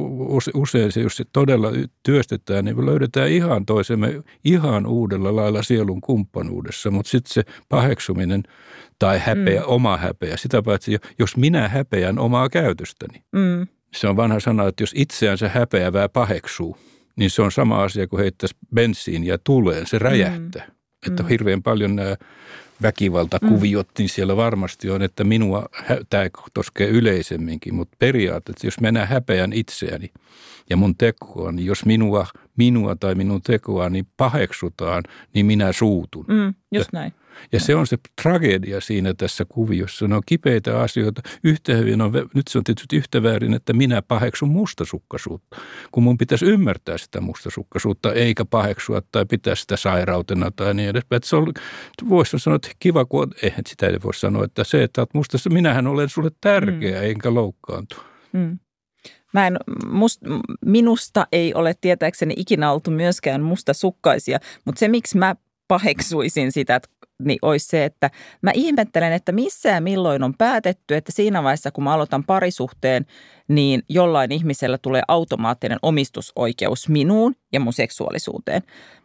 usein, 0.53 0.91
se, 0.91 1.01
jos 1.01 1.17
se 1.17 1.25
todella 1.33 1.71
työstetään, 2.03 2.65
niin 2.65 2.77
me 2.77 2.85
löydetään 2.85 3.29
ihan 3.29 3.65
toisemme 3.65 4.23
ihan 4.45 4.85
uudella 4.85 5.35
lailla 5.35 5.63
sielun 5.63 6.01
kumppanuudessa. 6.01 6.91
Mutta 6.91 7.09
sitten 7.09 7.33
se 7.33 7.43
paheksuminen 7.69 8.43
tai 8.99 9.19
häpeä, 9.19 9.59
mm. 9.59 9.65
oma 9.67 9.97
häpeä, 9.97 10.38
sitä 10.38 10.62
paitsi 10.62 10.97
jos 11.19 11.38
minä 11.38 11.67
häpeän 11.67 12.19
omaa 12.19 12.49
käytöstäni. 12.49 13.23
Mm. 13.31 13.67
Se 13.95 14.07
on 14.07 14.15
vanha 14.15 14.39
sana, 14.39 14.67
että 14.67 14.83
jos 14.83 14.91
itseänsä 14.95 15.49
häpeävää 15.49 16.09
paheksuu, 16.09 16.77
niin 17.15 17.29
se 17.29 17.41
on 17.41 17.51
sama 17.51 17.83
asia 17.83 18.07
kuin 18.07 18.21
heittäisi 18.21 18.55
bensiin 18.75 19.23
ja 19.23 19.38
tuleen, 19.43 19.88
se 19.88 19.99
räjähtää. 19.99 20.65
Mm. 20.65 20.73
Että 21.07 21.23
mm. 21.23 21.29
hirveän 21.29 21.63
paljon 21.63 21.95
nämä 21.95 22.15
väkivaltakuviot, 22.81 23.87
mm. 23.87 23.93
niin 23.97 24.09
siellä 24.09 24.37
varmasti 24.37 24.89
on, 24.89 25.01
että 25.01 25.23
minua, 25.23 25.65
tämä 26.09 26.23
koskee 26.53 26.87
yleisemminkin, 26.87 27.75
mutta 27.75 27.95
periaatteessa, 27.99 28.67
jos 28.67 28.79
minä 28.79 29.05
häpeän 29.05 29.53
itseäni 29.53 30.11
ja 30.69 30.77
mun 30.77 30.95
tekoa, 30.95 31.51
niin 31.51 31.65
jos 31.65 31.85
minua, 31.85 32.27
minua 32.59 32.95
tai 32.95 33.15
minun 33.15 33.41
tekoa 33.41 33.89
niin 33.89 34.07
paheksutaan, 34.17 35.03
niin 35.33 35.45
minä 35.45 35.71
suutun. 35.71 36.25
Mm, 36.27 36.53
just 36.71 36.93
näin. 36.93 37.13
Ja 37.51 37.59
se 37.59 37.75
on 37.75 37.87
se 37.87 37.97
tragedia 38.21 38.81
siinä 38.81 39.13
tässä 39.13 39.45
kuviossa. 39.49 40.07
Ne 40.07 40.15
on 40.15 40.21
kipeitä 40.25 40.81
asioita. 40.81 41.21
Yhtä 41.43 41.73
hyvin 41.73 42.01
on, 42.01 42.11
nyt 42.33 42.47
se 42.47 42.57
on 42.57 42.63
tietysti 42.63 42.97
yhtä 42.97 43.23
väärin, 43.23 43.53
että 43.53 43.73
minä 43.73 44.01
paheksun 44.01 44.49
mustasukkaisuutta, 44.49 45.57
kun 45.91 46.03
mun 46.03 46.17
pitäisi 46.17 46.45
ymmärtää 46.45 46.97
sitä 46.97 47.21
mustasukkaisuutta, 47.21 48.13
eikä 48.13 48.45
paheksua 48.45 49.01
tai 49.11 49.25
pitää 49.25 49.55
sitä 49.55 49.77
sairautena 49.77 50.51
tai 50.51 50.73
niin 50.73 50.89
edespäin. 50.89 51.21
Se 51.23 51.35
on, 51.35 51.53
voisi 52.09 52.39
sanoa, 52.39 52.55
että 52.55 52.69
kiva, 52.79 53.05
kun 53.05 53.31
eihän 53.43 53.63
sitä 53.67 53.87
ei 53.87 53.97
voi 54.03 54.13
sanoa, 54.13 54.45
että 54.45 54.63
se, 54.63 54.83
että 54.83 55.01
olet 55.01 55.13
mustassa, 55.13 55.49
minähän 55.49 55.87
olen 55.87 56.09
sulle 56.09 56.31
tärkeä, 56.41 57.01
mm. 57.01 57.07
enkä 57.07 57.33
loukkaantu. 57.33 57.95
Mm. 58.33 58.59
Mä 59.33 59.47
en, 59.47 59.57
must, 59.87 60.21
minusta 60.65 61.27
ei 61.31 61.53
ole 61.53 61.75
tietääkseni 61.81 62.33
ikinä 62.37 62.71
oltu 62.71 62.91
myöskään 62.91 63.41
mustasukkaisia, 63.41 64.39
mutta 64.65 64.79
se 64.79 64.87
miksi 64.87 65.17
mä 65.17 65.35
paheksuisin 65.67 66.51
sitä, 66.51 66.75
että 66.75 66.89
niin 67.23 67.39
olisi 67.41 67.67
se, 67.67 67.85
että 67.85 68.09
mä 68.41 68.51
ihmettelen, 68.53 69.13
että 69.13 69.31
missä 69.31 69.69
ja 69.69 69.81
milloin 69.81 70.23
on 70.23 70.33
päätetty, 70.37 70.95
että 70.95 71.11
siinä 71.11 71.43
vaiheessa, 71.43 71.71
kun 71.71 71.83
mä 71.83 71.93
aloitan 71.93 72.23
parisuhteen, 72.23 73.05
niin 73.47 73.83
jollain 73.89 74.31
ihmisellä 74.31 74.77
tulee 74.77 75.01
automaattinen 75.07 75.79
omistusoikeus 75.81 76.89
minuun 76.89 77.35
ja 77.53 77.59
mun 77.59 77.73
seksuaalisuuteen. 77.73 78.61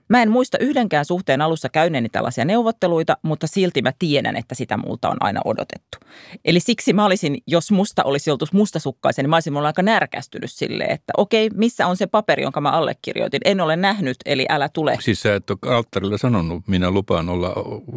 Mä 0.09 0.23
en 0.23 0.31
muista 0.31 0.59
yhdenkään 0.59 1.05
suhteen 1.05 1.41
alussa 1.41 1.69
käyneeni 1.69 2.09
tällaisia 2.09 2.45
neuvotteluita, 2.45 3.17
mutta 3.23 3.47
silti 3.47 3.83
mä 3.83 3.93
tiedän, 3.99 4.37
että 4.37 4.55
sitä 4.55 4.77
multa 4.77 5.09
on 5.09 5.17
aina 5.21 5.41
odotettu. 5.45 5.99
Eli 6.45 6.61
siksi 6.61 6.93
mä 6.93 7.05
olisin, 7.05 7.39
jos 7.47 7.71
musta 7.71 8.03
olisi 8.05 8.31
oltu 8.31 8.47
mustasukkaisen, 8.53 9.23
niin 9.23 9.31
mä 9.31 9.37
olisin 9.37 9.53
mulla 9.53 9.67
aika 9.67 9.83
närkästynyt 9.83 10.53
silleen, 10.53 10.91
että 10.91 11.13
okei, 11.17 11.51
missä 11.55 11.87
on 11.87 11.97
se 11.97 12.07
paperi, 12.07 12.43
jonka 12.43 12.61
mä 12.61 12.71
allekirjoitin. 12.71 13.41
En 13.45 13.61
ole 13.61 13.77
nähnyt, 13.77 14.17
eli 14.27 14.47
älä 14.49 14.69
tule. 14.69 14.97
Siis 15.01 15.23
sä 15.23 15.35
et 15.35 15.51
ole 15.51 15.75
alttarilla 15.75 16.19
sanonut, 16.19 16.69
minä 16.69 16.91
lupaan 16.91 17.29
olla 17.29 17.53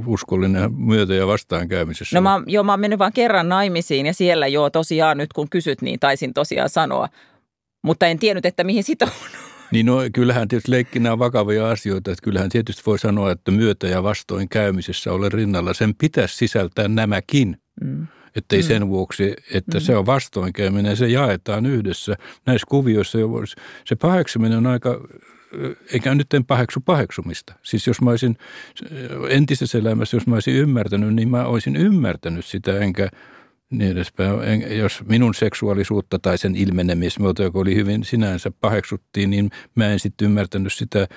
uskollinen 0.05 0.73
myötä- 0.73 1.13
ja 1.13 1.27
vastaankäymisessä. 1.27 2.17
No 2.17 2.21
mä, 2.21 2.41
joo, 2.47 2.63
mä 2.63 2.71
oon 2.71 2.79
mennyt 2.79 2.99
vaan 2.99 3.13
kerran 3.13 3.49
naimisiin 3.49 4.05
ja 4.05 4.13
siellä 4.13 4.47
joo 4.47 4.69
tosiaan 4.69 5.17
nyt 5.17 5.33
kun 5.33 5.49
kysyt, 5.49 5.81
niin 5.81 5.99
taisin 5.99 6.33
tosiaan 6.33 6.69
sanoa. 6.69 7.09
Mutta 7.81 8.07
en 8.07 8.19
tiennyt, 8.19 8.45
että 8.45 8.63
mihin 8.63 8.83
sitoudun. 8.83 9.46
Niin 9.71 9.85
no, 9.85 9.97
kyllähän 10.13 10.47
tietysti 10.47 10.71
leikkinä 10.71 11.13
on 11.13 11.19
vakavia 11.19 11.69
asioita, 11.69 12.11
että 12.11 12.23
kyllähän 12.23 12.49
tietysti 12.49 12.83
voi 12.85 12.99
sanoa, 12.99 13.31
että 13.31 13.51
myötä 13.51 13.87
ja 13.87 14.03
vastoin 14.03 14.49
käymisessä 14.49 15.13
ole 15.13 15.29
rinnalla. 15.29 15.73
Sen 15.73 15.95
pitäisi 15.95 16.35
sisältää 16.35 16.87
nämäkin. 16.87 17.61
Mm. 17.81 18.07
Että 18.35 18.55
ei 18.55 18.61
mm. 18.61 18.67
sen 18.67 18.87
vuoksi, 18.87 19.33
että 19.53 19.77
mm. 19.77 19.81
se 19.81 19.97
on 19.97 20.05
vastoinkäyminen, 20.05 20.97
se 20.97 21.07
jaetaan 21.07 21.65
yhdessä. 21.65 22.15
Näissä 22.45 22.67
kuvioissa 22.69 23.17
se 23.85 23.95
paheksuminen 23.95 24.57
on 24.57 24.67
aika, 24.67 25.07
eikä 25.93 26.15
nyt 26.15 26.33
en 26.33 26.45
paheksu 26.45 26.79
paheksumista. 26.79 27.53
Siis 27.63 27.87
jos 27.87 28.01
mä 28.01 28.09
olisin 28.09 28.37
entisessä 29.29 29.77
elämässä, 29.77 30.17
jos 30.17 30.27
mä 30.27 30.35
olisin 30.35 30.55
ymmärtänyt, 30.55 31.15
niin 31.15 31.29
mä 31.29 31.45
olisin 31.45 31.75
ymmärtänyt 31.75 32.45
sitä, 32.45 32.79
enkä 32.79 33.09
niin 33.69 33.91
edespäin. 33.91 34.43
En, 34.43 34.77
jos 34.77 35.03
minun 35.05 35.33
seksuaalisuutta 35.33 36.19
tai 36.19 36.37
sen 36.37 36.55
ilmenemismuoto, 36.55 37.43
joka 37.43 37.59
oli 37.59 37.75
hyvin 37.75 38.03
sinänsä 38.03 38.51
paheksuttiin, 38.61 39.29
niin 39.29 39.51
mä 39.75 39.87
en 39.87 39.99
sitten 39.99 40.25
ymmärtänyt 40.25 40.73
sitä 40.73 41.07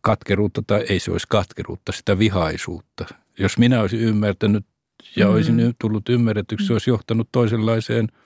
katkeruutta, 0.00 0.62
tai 0.66 0.84
ei 0.88 1.00
se 1.00 1.10
olisi 1.10 1.26
katkeruutta, 1.28 1.92
sitä 1.92 2.18
vihaisuutta. 2.18 3.04
Jos 3.38 3.58
minä 3.58 3.80
olisin 3.80 4.00
ymmärtänyt 4.00 4.66
ja 5.16 5.24
mm-hmm. 5.24 5.34
olisin 5.34 5.74
tullut 5.78 6.08
ymmärretyksi, 6.08 6.66
se 6.66 6.72
olisi 6.72 6.90
johtanut 6.90 7.28
toisenlaiseen– 7.32 8.08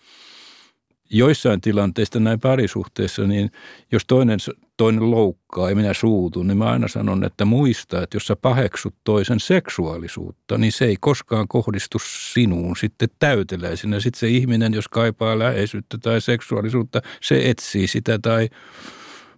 joissain 1.14 1.60
tilanteissa 1.60 2.20
näin 2.20 2.40
parisuhteessa, 2.40 3.26
niin 3.26 3.50
jos 3.92 4.02
toinen, 4.06 4.38
toinen 4.76 5.10
loukkaa 5.10 5.70
ja 5.70 5.76
minä 5.76 5.94
suutun, 5.94 6.46
niin 6.46 6.58
mä 6.58 6.64
aina 6.64 6.88
sanon, 6.88 7.24
että 7.24 7.44
muista, 7.44 8.02
että 8.02 8.16
jos 8.16 8.26
sä 8.26 8.36
paheksut 8.36 8.94
toisen 9.04 9.40
seksuaalisuutta, 9.40 10.58
niin 10.58 10.72
se 10.72 10.84
ei 10.84 10.96
koskaan 11.00 11.48
kohdistu 11.48 11.98
sinuun 12.32 12.76
sitten 12.76 13.08
täyteläisenä. 13.18 14.00
Sitten 14.00 14.20
se 14.20 14.28
ihminen, 14.28 14.74
jos 14.74 14.88
kaipaa 14.88 15.38
läheisyyttä 15.38 15.98
tai 15.98 16.20
seksuaalisuutta, 16.20 17.02
se 17.20 17.50
etsii 17.50 17.86
sitä 17.86 18.18
tai 18.18 18.48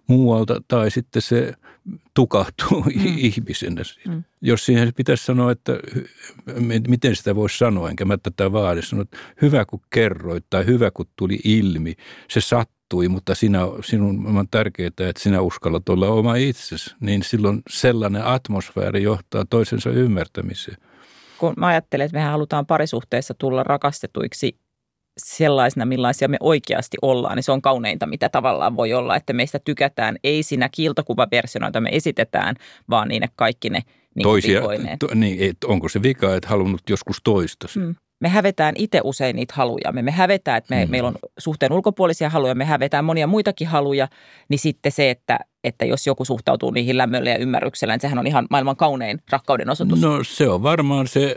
muualta 0.07 0.61
tai 0.67 0.91
sitten 0.91 1.21
se 1.21 1.53
tukahtuu 2.13 2.83
mm. 2.83 2.91
ihmisenä. 3.17 3.81
Mm. 4.07 4.23
Jos 4.41 4.65
siihen 4.65 4.93
pitäisi 4.95 5.25
sanoa, 5.25 5.51
että 5.51 5.79
miten 6.87 7.15
sitä 7.15 7.35
voisi 7.35 7.57
sanoa, 7.57 7.89
enkä 7.89 8.05
mä 8.05 8.17
tätä 8.17 8.51
vaadi, 8.51 8.81
sanoa, 8.81 9.01
että 9.01 9.17
hyvä 9.41 9.65
kun 9.65 9.81
kerroit 9.89 10.45
tai 10.49 10.65
hyvä 10.65 10.91
kun 10.91 11.05
tuli 11.15 11.39
ilmi, 11.43 11.93
se 12.29 12.41
sattui, 12.41 13.07
mutta 13.07 13.35
sinä, 13.35 13.59
sinun 13.85 14.37
on 14.37 14.47
tärkeää, 14.51 14.87
että 14.87 15.11
sinä 15.17 15.41
uskallat 15.41 15.89
olla 15.89 16.07
oma 16.07 16.35
itsesi, 16.35 16.95
niin 16.99 17.23
silloin 17.23 17.61
sellainen 17.69 18.25
atmosfääri 18.25 19.03
johtaa 19.03 19.45
toisensa 19.49 19.89
ymmärtämiseen. 19.89 20.77
Kun 21.37 21.53
mä 21.57 21.67
ajattelen, 21.67 22.05
että 22.05 22.17
mehän 22.17 22.31
halutaan 22.31 22.65
parisuhteessa 22.65 23.33
tulla 23.33 23.63
rakastetuiksi 23.63 24.57
sellaisena, 25.17 25.85
millaisia 25.85 26.27
me 26.27 26.37
oikeasti 26.39 26.97
ollaan, 27.01 27.35
niin 27.35 27.43
se 27.43 27.51
on 27.51 27.61
kauneinta, 27.61 28.07
mitä 28.07 28.29
tavallaan 28.29 28.77
voi 28.77 28.93
olla, 28.93 29.15
että 29.15 29.33
meistä 29.33 29.59
tykätään 29.65 30.15
ei 30.23 30.43
siinä 30.43 30.69
kiiltokuvaversiona, 30.69 31.67
jota 31.67 31.81
me 31.81 31.89
esitetään, 31.91 32.55
vaan 32.89 33.07
niin 33.07 33.23
kaikki 33.35 33.69
ne 33.69 33.81
niin 34.15 34.23
Toisia, 34.23 34.61
to, 34.99 35.07
niin, 35.15 35.49
et, 35.49 35.63
onko 35.63 35.89
se 35.89 36.01
vika, 36.01 36.35
että 36.35 36.49
halunnut 36.49 36.81
joskus 36.89 37.17
toista? 37.23 37.67
Mm. 37.75 37.95
Me 38.19 38.29
hävetään 38.29 38.75
itse 38.77 39.01
usein 39.03 39.35
niitä 39.35 39.53
haluja. 39.57 39.91
Me, 39.91 40.01
me 40.01 40.11
hävetään, 40.11 40.57
että 40.57 40.75
me, 40.75 40.85
mm. 40.85 40.91
meillä 40.91 41.07
on 41.07 41.15
suhteen 41.37 41.73
ulkopuolisia 41.73 42.29
haluja, 42.29 42.55
me 42.55 42.65
hävetään 42.65 43.05
monia 43.05 43.27
muitakin 43.27 43.67
haluja, 43.67 44.07
niin 44.49 44.59
sitten 44.59 44.91
se, 44.91 45.09
että, 45.09 45.39
että 45.63 45.85
jos 45.85 46.07
joku 46.07 46.25
suhtautuu 46.25 46.71
niihin 46.71 46.97
lämmöllä 46.97 47.29
ja 47.29 47.37
ymmärryksellä, 47.37 47.93
niin 47.93 48.01
sehän 48.01 48.19
on 48.19 48.27
ihan 48.27 48.47
maailman 48.49 48.75
kaunein 48.75 49.21
rakkauden 49.31 49.69
osoitus. 49.69 50.01
No 50.01 50.23
se 50.23 50.49
on 50.49 50.63
varmaan 50.63 51.07
se 51.07 51.35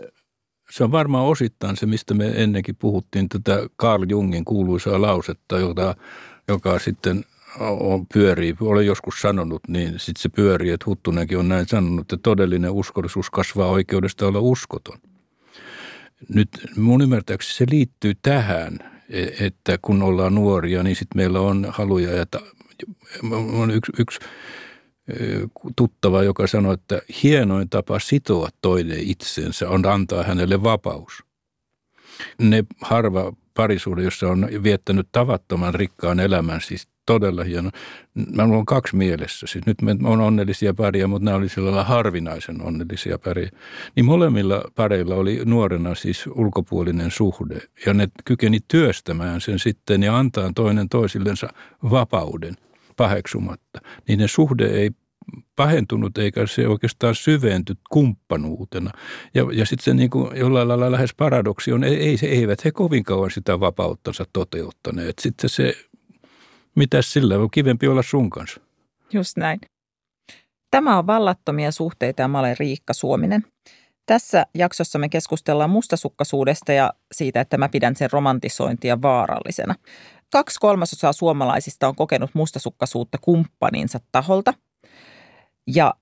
se 0.71 0.85
on 0.85 0.93
varmaan 0.93 1.27
osittain 1.27 1.77
se, 1.77 1.87
mistä 1.87 2.15
me 2.15 2.33
ennenkin 2.35 2.77
puhuttiin, 2.77 3.29
tätä 3.29 3.69
Carl 3.81 4.05
Jungin 4.09 4.45
kuuluisaa 4.45 5.03
lausetta, 5.03 5.59
jota, 5.59 5.95
joka 6.49 6.79
sitten 6.79 7.25
on, 7.61 8.07
pyörii, 8.15 8.55
olen 8.61 8.87
joskus 8.87 9.21
sanonut, 9.21 9.63
niin 9.69 9.89
sitten 9.89 10.23
se 10.23 10.29
pyörii, 10.29 10.71
että 10.71 10.87
Huttunenkin 10.87 11.39
on 11.39 11.49
näin 11.49 11.69
sanonut, 11.69 12.01
että 12.01 12.17
todellinen 12.23 12.71
uskollisuus 12.71 13.31
kasvaa 13.31 13.69
oikeudesta 13.69 14.27
olla 14.27 14.41
uskoton. 14.41 14.99
Nyt 16.35 16.49
mun 16.77 17.03
ymmärtääkseni 17.03 17.57
se 17.57 17.67
liittyy 17.71 18.13
tähän, 18.23 18.79
e, 19.09 19.47
että 19.47 19.79
kun 19.83 20.03
ollaan 20.03 20.35
nuoria, 20.35 20.83
niin 20.83 20.97
sitten 20.97 21.21
meillä 21.23 21.41
on 21.41 21.67
haluja 21.69 22.11
ja 22.11 22.27
on 23.33 23.71
yksi, 23.71 23.93
yksi 23.99 24.21
tuttava, 25.77 26.23
joka 26.23 26.47
sanoi, 26.47 26.75
että 26.75 27.03
hienoin 27.23 27.69
tapa 27.69 27.99
sitoa 27.99 28.49
toinen 28.63 29.01
itsensä 29.01 29.69
on 29.69 29.87
antaa 29.87 30.23
hänelle 30.23 30.63
vapaus. 30.63 31.25
Ne 32.39 32.65
harva 32.81 33.33
parisuuden, 33.55 34.05
jossa 34.05 34.29
on 34.29 34.49
viettänyt 34.63 35.09
tavattoman 35.13 35.75
rikkaan 35.75 36.21
elämän, 36.21 36.61
siis 36.61 36.89
todella 37.07 37.45
hieno. 37.45 37.71
Mä 38.33 38.43
on 38.43 38.67
kaksi 38.67 38.97
mielessä. 38.97 39.47
Siis 39.47 39.67
nyt 39.67 39.83
me 39.83 39.97
on 40.05 40.21
onnellisia 40.21 40.75
paria, 40.75 41.09
mutta 41.09 41.25
nämä 41.25 41.37
oli 41.37 41.49
sillä 41.49 41.85
harvinaisen 41.85 42.63
onnellisia 42.63 43.19
paria. 43.19 43.51
Niin 43.97 44.05
molemmilla 44.05 44.63
pareilla 44.75 45.15
oli 45.15 45.41
nuorena 45.45 45.95
siis 45.95 46.27
ulkopuolinen 46.27 47.11
suhde. 47.11 47.61
Ja 47.87 47.95
ne 47.95 48.09
kykeni 48.25 48.59
työstämään 48.69 49.41
sen 49.41 49.59
sitten 49.59 50.03
ja 50.03 50.19
antaa 50.19 50.53
toinen 50.55 50.89
toisillensa 50.89 51.49
vapauden 51.91 52.57
paheksumatta. 53.01 53.81
Niin 54.09 54.19
ne 54.19 54.29
suhde 54.29 54.67
ei 54.67 54.91
pahentunut 55.57 56.19
eikä 56.19 56.47
se 56.47 56.69
oikeastaan 56.69 57.15
syventy 57.15 57.77
kumppanuutena. 57.91 58.91
Ja, 59.35 59.47
ja 59.53 59.67
sitten 59.67 59.85
se 59.85 59.95
niin 59.95 60.11
kuin 60.11 60.37
jollain 60.37 60.69
lailla 60.69 60.93
lähes 60.93 61.15
paradoksi 61.15 61.73
on, 61.73 61.85
ei, 61.85 61.97
ei, 61.97 62.19
eivät 62.23 62.65
he 62.65 62.73
kovin 62.73 63.05
kauan 63.05 63.31
sitä 63.31 63.61
vapauttansa 63.61 64.25
toteuttaneet. 64.33 65.19
Sitten 65.19 65.51
se, 65.51 65.75
mitä 66.77 67.03
sillä 67.03 67.39
on 67.39 67.51
kivempi 67.51 67.89
olla 67.89 68.03
sun 68.03 68.31
kanssa. 68.31 68.61
Just 69.13 69.37
näin. 69.37 69.61
Tämä 70.71 70.99
on 70.99 71.07
Vallattomia 71.07 71.71
suhteita 71.71 72.23
ja 72.23 72.29
mä 72.29 72.39
olen 72.39 72.57
Riikka 72.59 72.93
Suominen. 72.93 73.45
Tässä 74.07 74.47
jaksossa 74.55 74.99
me 74.99 75.09
keskustellaan 75.09 75.71
mustasukkaisuudesta 75.71 76.73
ja 76.73 76.93
siitä, 77.13 77.41
että 77.41 77.59
mä 77.59 77.69
pidän 77.69 77.97
sen 77.97 78.11
romantisointia 78.13 79.03
vaarallisena. 79.03 79.75
Kaksi 80.33 80.61
kolmasosaa 80.61 81.13
suomalaisista 81.13 81.89
on 81.89 81.97
kokenut 81.97 82.31
mustasukkaisuutta 82.35 83.19
kumppaninsa 83.19 84.01
taholta– 84.13 84.55
ja 85.75 85.95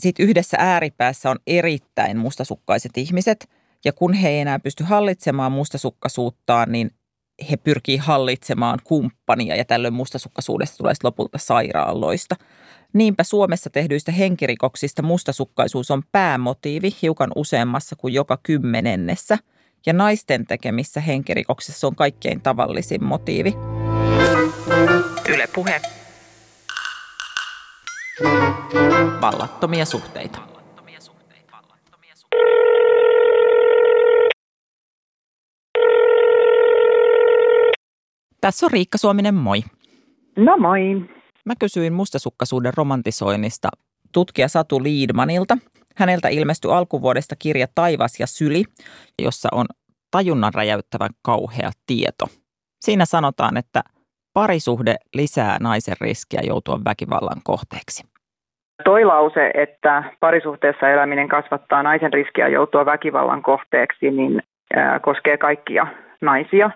sitten 0.00 0.26
yhdessä 0.26 0.56
ääripäässä 0.60 1.30
on 1.30 1.38
erittäin 1.46 2.18
mustasukkaiset 2.18 2.96
ihmiset, 2.96 3.50
ja 3.84 3.92
kun 3.92 4.12
he 4.12 4.28
ei 4.28 4.40
enää 4.40 4.58
pysty 4.58 4.84
hallitsemaan 4.84 5.52
mustasukkaisuuttaan, 5.52 6.72
niin 6.72 6.90
he 7.50 7.56
pyrkii 7.56 7.96
hallitsemaan 7.96 8.78
kumppania, 8.84 9.56
ja 9.56 9.64
tällöin 9.64 9.94
mustasukkaisuudesta 9.94 10.76
tulee 10.76 10.94
lopulta 11.02 11.38
sairaaloista. 11.38 12.36
Niinpä 12.92 13.24
Suomessa 13.24 13.70
tehdyistä 13.70 14.12
henkirikoksista 14.12 15.02
mustasukkaisuus 15.02 15.90
on 15.90 16.02
päämotiivi 16.12 16.96
hiukan 17.02 17.30
useammassa 17.36 17.96
kuin 17.96 18.14
joka 18.14 18.38
kymmenennessä, 18.42 19.38
ja 19.86 19.92
naisten 19.92 20.46
tekemissä 20.46 21.00
henkirikoksissa 21.00 21.86
on 21.86 21.96
kaikkein 21.96 22.40
tavallisin 22.40 23.04
motiivi. 23.04 23.54
Yle 25.28 25.48
puhe. 25.54 25.80
Vallattomia 29.20 29.84
suhteita. 29.84 30.38
Tässä 38.40 38.66
on 38.66 38.72
Riikka 38.72 38.98
Suominen, 38.98 39.34
moi. 39.34 39.62
No 40.36 40.56
moi. 40.56 40.80
Mä 41.44 41.54
kysyin 41.58 41.92
mustasukkaisuuden 41.92 42.72
romantisoinnista 42.76 43.68
tutkija 44.12 44.48
Satu 44.48 44.82
Liidmanilta. 44.82 45.58
Häneltä 46.00 46.28
ilmestyi 46.28 46.72
alkuvuodesta 46.72 47.34
kirja 47.38 47.66
Taivas 47.74 48.20
ja 48.20 48.26
syli, 48.26 48.64
jossa 49.22 49.48
on 49.52 49.66
tajunnan 50.10 50.54
räjäyttävän 50.54 51.10
kauhea 51.24 51.70
tieto. 51.86 52.26
Siinä 52.80 53.04
sanotaan, 53.04 53.56
että 53.56 53.80
parisuhde 54.34 54.94
lisää 55.14 55.56
naisen 55.60 55.96
riskiä 56.00 56.40
joutua 56.42 56.80
väkivallan 56.84 57.40
kohteeksi. 57.44 58.04
Toi 58.84 59.04
lause, 59.04 59.50
että 59.54 60.04
parisuhteessa 60.20 60.88
eläminen 60.88 61.28
kasvattaa 61.28 61.82
naisen 61.82 62.12
riskiä 62.12 62.48
joutua 62.48 62.86
väkivallan 62.86 63.42
kohteeksi, 63.42 64.10
niin 64.10 64.42
koskee 65.02 65.36
kaikkia 65.36 65.86
naisia. 66.20 66.70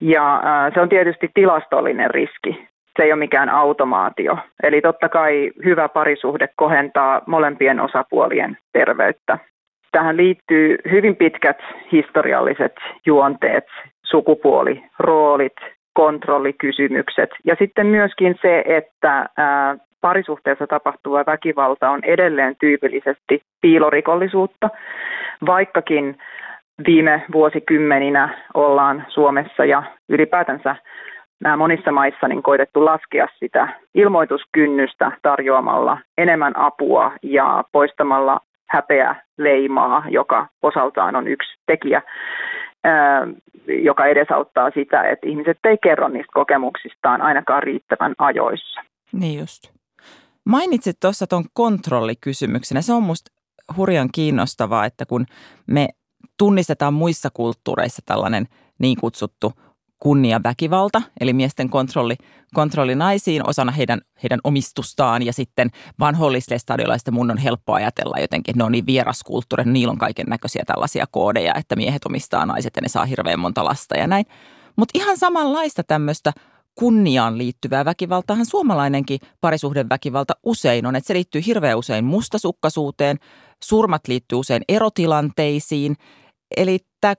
Ja 0.00 0.42
se 0.74 0.80
on 0.80 0.88
tietysti 0.88 1.30
tilastollinen 1.34 2.10
riski. 2.10 2.68
Se 2.96 3.02
ei 3.02 3.12
ole 3.12 3.18
mikään 3.18 3.48
automaatio. 3.48 4.38
Eli 4.62 4.80
totta 4.80 5.08
kai 5.08 5.50
hyvä 5.64 5.88
parisuhde 5.88 6.48
kohentaa 6.56 7.22
molempien 7.26 7.80
osapuolien 7.80 8.56
terveyttä. 8.72 9.38
Tähän 9.92 10.16
liittyy 10.16 10.78
hyvin 10.90 11.16
pitkät 11.16 11.58
historialliset 11.92 12.72
juonteet, 13.06 13.64
sukupuoli, 14.06 14.84
roolit, 14.98 15.56
kontrollikysymykset 15.94 17.30
ja 17.44 17.56
sitten 17.58 17.86
myöskin 17.86 18.34
se, 18.42 18.62
että 18.66 19.28
parisuhteessa 20.00 20.66
tapahtuva 20.66 21.24
väkivalta 21.26 21.90
on 21.90 22.00
edelleen 22.04 22.56
tyypillisesti 22.60 23.42
piilorikollisuutta, 23.60 24.70
vaikkakin 25.46 26.18
viime 26.86 27.22
vuosikymmeninä 27.32 28.28
ollaan 28.54 29.04
Suomessa 29.08 29.64
ja 29.64 29.82
ylipäätänsä 30.08 30.76
nämä 31.44 31.56
monissa 31.56 31.92
maissa 31.92 32.28
niin 32.28 32.42
koitettu 32.42 32.84
laskea 32.84 33.26
sitä 33.38 33.68
ilmoituskynnystä 33.94 35.12
tarjoamalla 35.22 35.98
enemmän 36.18 36.56
apua 36.56 37.12
ja 37.22 37.64
poistamalla 37.72 38.40
häpeä 38.68 39.16
leimaa, 39.38 40.04
joka 40.08 40.48
osaltaan 40.62 41.16
on 41.16 41.28
yksi 41.28 41.58
tekijä, 41.66 42.02
joka 43.82 44.06
edesauttaa 44.06 44.70
sitä, 44.70 45.02
että 45.02 45.28
ihmiset 45.28 45.58
ei 45.64 45.78
kerro 45.82 46.08
niistä 46.08 46.32
kokemuksistaan 46.34 47.22
ainakaan 47.22 47.62
riittävän 47.62 48.14
ajoissa. 48.18 48.80
Niin 49.12 49.40
just. 49.40 49.72
Mainitsit 50.44 50.96
tuossa 51.00 51.26
tuon 51.26 51.44
kontrollikysymyksenä. 51.52 52.80
Se 52.80 52.92
on 52.92 53.02
musta 53.02 53.30
hurjan 53.76 54.08
kiinnostavaa, 54.14 54.84
että 54.84 55.06
kun 55.06 55.26
me 55.66 55.88
tunnistetaan 56.38 56.94
muissa 56.94 57.28
kulttuureissa 57.34 58.02
tällainen 58.06 58.46
niin 58.78 58.96
kutsuttu 59.00 59.52
kunniaväkivalta, 60.04 61.02
eli 61.20 61.32
miesten 61.32 61.70
kontrolli, 61.70 62.16
kontrolli 62.54 62.94
naisiin 62.94 63.48
osana 63.48 63.72
heidän, 63.72 64.00
heidän 64.22 64.40
omistustaan. 64.44 65.22
Ja 65.22 65.32
sitten 65.32 65.70
vanhollisille 66.00 66.58
stadiolaista 66.58 67.10
mun 67.10 67.30
on 67.30 67.38
helppo 67.38 67.72
ajatella 67.72 68.20
jotenkin, 68.20 68.52
että 68.52 68.60
ne 68.60 68.64
on 68.64 68.72
niin 68.72 68.86
vieraskulttuuri, 68.86 69.64
niillä 69.64 69.90
on 69.92 69.98
kaiken 69.98 70.26
näköisiä 70.26 70.62
tällaisia 70.66 71.06
koodeja, 71.10 71.54
että 71.54 71.76
miehet 71.76 72.04
omistaa 72.04 72.46
naiset 72.46 72.76
ja 72.76 72.82
ne 72.82 72.88
saa 72.88 73.04
hirveän 73.04 73.40
monta 73.40 73.64
lasta 73.64 73.96
ja 73.96 74.06
näin. 74.06 74.26
Mutta 74.76 74.98
ihan 74.98 75.16
samanlaista 75.16 75.82
tämmöistä 75.82 76.32
kunniaan 76.74 77.38
liittyvää 77.38 77.84
väkivaltaahan 77.84 78.46
suomalainenkin 78.46 79.18
parisuhdeväkivalta 79.40 80.34
usein 80.42 80.86
on, 80.86 80.96
että 80.96 81.06
se 81.06 81.14
liittyy 81.14 81.42
hirveän 81.46 81.78
usein 81.78 82.04
mustasukkaisuuteen, 82.04 83.18
surmat 83.64 84.08
liittyy 84.08 84.38
usein 84.38 84.62
erotilanteisiin, 84.68 85.96
eli 86.56 86.78
tämä 87.00 87.14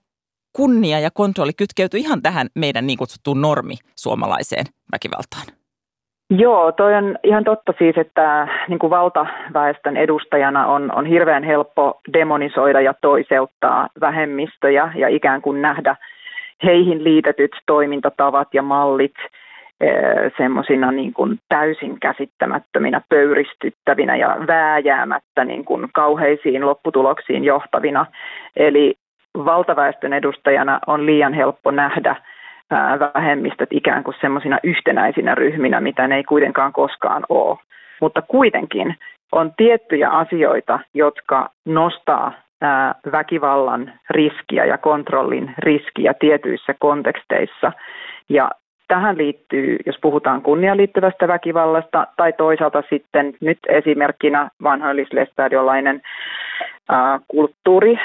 kunnia 0.56 1.00
ja 1.00 1.10
kontrolli 1.14 1.54
kytkeytyy 1.58 2.00
ihan 2.00 2.22
tähän 2.22 2.48
meidän 2.56 2.88
niin 2.88 2.98
kutsuttuun 2.98 3.42
normi 3.42 3.76
suomalaiseen 3.96 4.66
väkivaltaan. 4.92 5.48
Joo, 6.30 6.72
toi 6.72 6.96
on 6.96 7.18
ihan 7.24 7.44
totta 7.44 7.74
siis, 7.78 7.98
että 7.98 8.48
niin 8.68 8.80
kuin 8.80 8.90
valtaväestön 8.90 9.98
edustajana 9.98 10.68
on, 10.68 10.92
on 10.96 11.06
hirveän 11.06 11.44
helppo 11.44 12.02
demonisoida 12.14 12.82
ja 12.82 12.94
toiseuttaa 13.02 13.88
vähemmistöjä 14.02 14.92
ja 14.96 15.08
ikään 15.08 15.42
kuin 15.42 15.62
nähdä 15.62 15.96
heihin 16.64 17.04
liitetyt 17.04 17.52
toimintatavat 17.66 18.48
ja 18.54 18.62
mallit 18.62 19.16
eh, 19.82 20.34
semmoisina 20.38 20.92
niin 20.92 21.14
kuin 21.14 21.40
täysin 21.50 22.00
käsittämättöminä, 22.00 23.02
pöyristyttävinä 23.10 24.16
ja 24.16 24.38
vääjäämättä 24.48 25.46
niin 25.46 25.66
kuin 25.66 25.90
kauheisiin 25.94 26.66
lopputuloksiin 26.66 27.44
johtavina. 27.44 28.06
Eli 28.56 28.96
valtaväestön 29.36 30.14
edustajana 30.14 30.80
on 30.88 31.06
liian 31.06 31.34
helppo 31.34 31.72
nähdä 31.72 32.16
vähemmistöt 33.16 33.70
ikään 33.72 34.04
kuin 34.04 34.16
semmoisina 34.22 34.58
yhtenäisinä 34.64 35.36
ryhminä, 35.36 35.82
mitä 35.82 36.08
ne 36.08 36.16
ei 36.16 36.24
kuitenkaan 36.24 36.74
koskaan 36.74 37.24
ole. 37.30 37.58
Mutta 38.02 38.22
kuitenkin 38.22 38.96
on 39.32 39.52
tiettyjä 39.58 40.10
asioita, 40.10 40.80
jotka 40.94 41.50
nostaa 41.66 42.32
väkivallan 43.12 43.94
riskiä 44.10 44.66
ja 44.66 44.78
kontrollin 44.78 45.54
riskiä 45.58 46.14
tietyissä 46.14 46.74
konteksteissa. 46.80 47.72
Ja 48.30 48.52
tähän 48.88 49.18
liittyy, 49.18 49.78
jos 49.86 49.96
puhutaan 50.02 50.42
kunniaan 50.42 50.78
liittyvästä 50.78 51.28
väkivallasta, 51.28 52.08
tai 52.18 52.34
toisaalta 52.34 52.84
sitten 52.90 53.34
nyt 53.42 53.60
esimerkkinä 53.70 54.50
vanhoillislestadiolainen 54.64 56.02
kulttuuri, 57.28 58.00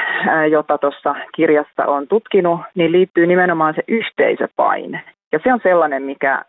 jota 0.50 0.78
tuossa 0.78 1.14
kirjassa 1.34 1.86
on 1.86 2.08
tutkinut, 2.08 2.60
niin 2.74 2.92
liittyy 2.92 3.26
nimenomaan 3.26 3.74
se 3.74 3.82
yhteisöpaine. 3.88 5.04
Ja 5.32 5.40
se 5.44 5.52
on 5.52 5.60
sellainen, 5.62 6.02
mikä 6.02 6.44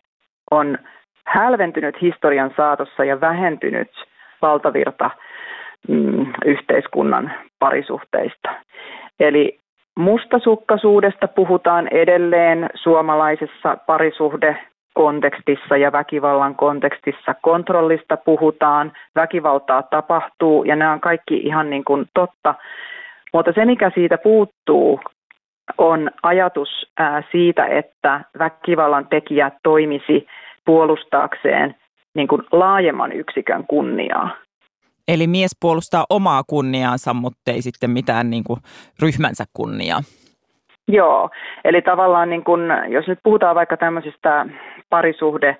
on 0.51 0.77
hälventynyt 1.25 2.01
historian 2.01 2.53
saatossa 2.57 3.03
ja 3.03 3.21
vähentynyt 3.21 3.91
valtavirta 4.41 5.09
mm, 5.87 6.33
yhteiskunnan 6.45 7.33
parisuhteista. 7.59 8.49
Eli 9.19 9.59
mustasukkaisuudesta 10.01 11.27
puhutaan 11.27 11.87
edelleen 11.87 12.69
suomalaisessa 12.75 13.77
parisuhde 13.85 14.57
kontekstissa 14.93 15.77
ja 15.77 15.91
väkivallan 15.91 16.55
kontekstissa. 16.55 17.35
Kontrollista 17.41 18.17
puhutaan, 18.17 18.91
väkivaltaa 19.15 19.83
tapahtuu 19.83 20.63
ja 20.63 20.75
nämä 20.75 20.93
on 20.93 20.99
kaikki 20.99 21.37
ihan 21.37 21.69
niin 21.69 21.83
kuin 21.83 22.05
totta. 22.13 22.55
Mutta 23.33 23.51
se, 23.55 23.65
mikä 23.65 23.91
siitä 23.95 24.17
puuttuu, 24.17 24.99
on 25.77 26.11
ajatus 26.23 26.91
siitä, 27.31 27.65
että 27.65 28.21
väkivallan 28.39 29.07
tekijä 29.07 29.51
toimisi 29.63 30.27
puolustaakseen 30.65 31.75
niin 32.15 32.27
kuin 32.27 32.41
laajemman 32.51 33.11
yksikön 33.11 33.63
kunniaa. 33.67 34.29
Eli 35.07 35.27
mies 35.27 35.51
puolustaa 35.61 36.05
omaa 36.09 36.43
kunniaansa, 36.47 37.13
mutta 37.13 37.51
ei 37.51 37.61
sitten 37.61 37.89
mitään 37.89 38.29
niin 38.29 38.43
kuin 38.43 38.59
ryhmänsä 39.01 39.43
kunniaa. 39.53 39.99
Joo, 40.87 41.29
eli 41.63 41.81
tavallaan 41.81 42.29
niin 42.29 42.43
kun, 42.43 42.59
jos 42.87 43.07
nyt 43.07 43.19
puhutaan 43.23 43.55
vaikka 43.55 43.77
tämmöisistä 43.77 44.45
parisuhde- 44.89 45.57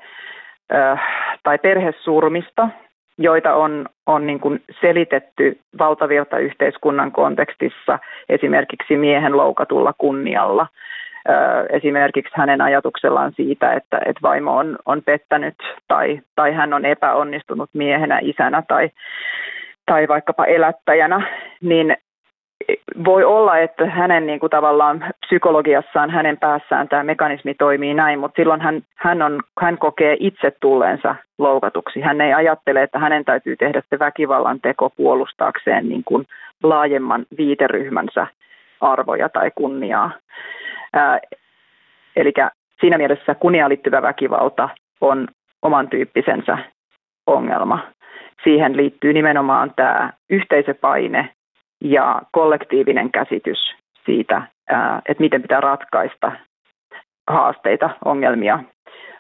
tai 1.44 1.58
perhesurmista, 1.58 2.70
joita 3.18 3.56
on, 3.56 3.86
on 4.06 4.28
niin 4.28 4.40
kuin 4.40 4.64
selitetty 4.82 5.60
valtavirta 5.80 6.38
yhteiskunnan 6.38 7.12
kontekstissa 7.12 8.00
esimerkiksi 8.30 8.98
miehen 8.98 9.38
loukatulla 9.38 9.94
kunnialla. 9.98 10.68
Esimerkiksi 11.70 12.34
hänen 12.36 12.62
ajatuksellaan 12.62 13.32
siitä, 13.36 13.74
että, 13.74 13.98
että 14.06 14.22
vaimo 14.22 14.58
on, 14.58 14.78
on 14.86 15.04
pettänyt 15.04 15.56
tai, 15.88 16.22
tai 16.36 16.54
hän 16.54 16.74
on 16.74 16.86
epäonnistunut 16.86 17.70
miehenä, 17.74 18.20
isänä 18.22 18.64
tai, 18.68 18.90
tai 19.86 20.08
vaikkapa 20.08 20.46
elättäjänä, 20.46 21.22
niin 21.62 21.98
voi 23.06 23.24
olla, 23.24 23.58
että 23.58 23.86
hänen 23.86 24.28
niin 24.28 24.40
kuin 24.40 24.50
tavallaan 24.50 25.06
psykologiassaan, 25.26 26.10
hänen 26.10 26.38
päässään 26.38 26.88
tämä 26.88 27.04
mekanismi 27.04 27.54
toimii 27.54 27.94
näin, 27.94 28.20
mutta 28.20 28.42
silloin 28.42 28.62
hän, 28.62 28.82
hän, 28.96 29.22
on, 29.22 29.42
hän 29.62 29.78
kokee 29.78 30.18
itse 30.20 30.52
tulleensa 30.62 31.16
loukatuksi. 31.38 32.02
Hän 32.02 32.22
ei 32.22 32.34
ajattele, 32.34 32.84
että 32.84 33.00
hänen 33.00 33.26
täytyy 33.26 33.56
tehdä 33.56 33.82
se 33.90 34.00
väkivallan 34.00 34.60
teko 34.62 34.90
puolustaakseen 34.90 35.90
niin 35.90 36.04
kuin 36.06 36.28
laajemman 36.64 37.26
viiteryhmänsä 37.38 38.28
arvoja 38.82 39.30
tai 39.30 39.52
kunniaa. 39.56 40.12
Eli 42.16 42.34
siinä 42.80 42.98
mielessä 42.98 43.36
kunniaan 43.36 43.70
liittyvä 43.70 44.02
väkivalta 44.02 44.70
on 45.02 45.28
oman 45.62 45.90
tyyppisensä 45.90 46.58
ongelma. 47.28 47.80
Siihen 48.44 48.78
liittyy 48.78 49.14
nimenomaan 49.14 49.74
tämä 49.76 50.14
yhteisöpaine, 50.30 51.34
ja 51.84 52.22
kollektiivinen 52.32 53.12
käsitys 53.12 53.58
siitä, 54.06 54.42
että 55.10 55.22
miten 55.24 55.42
pitää 55.42 55.62
ratkaista 55.62 56.32
haasteita, 57.30 57.90
ongelmia, 58.06 58.60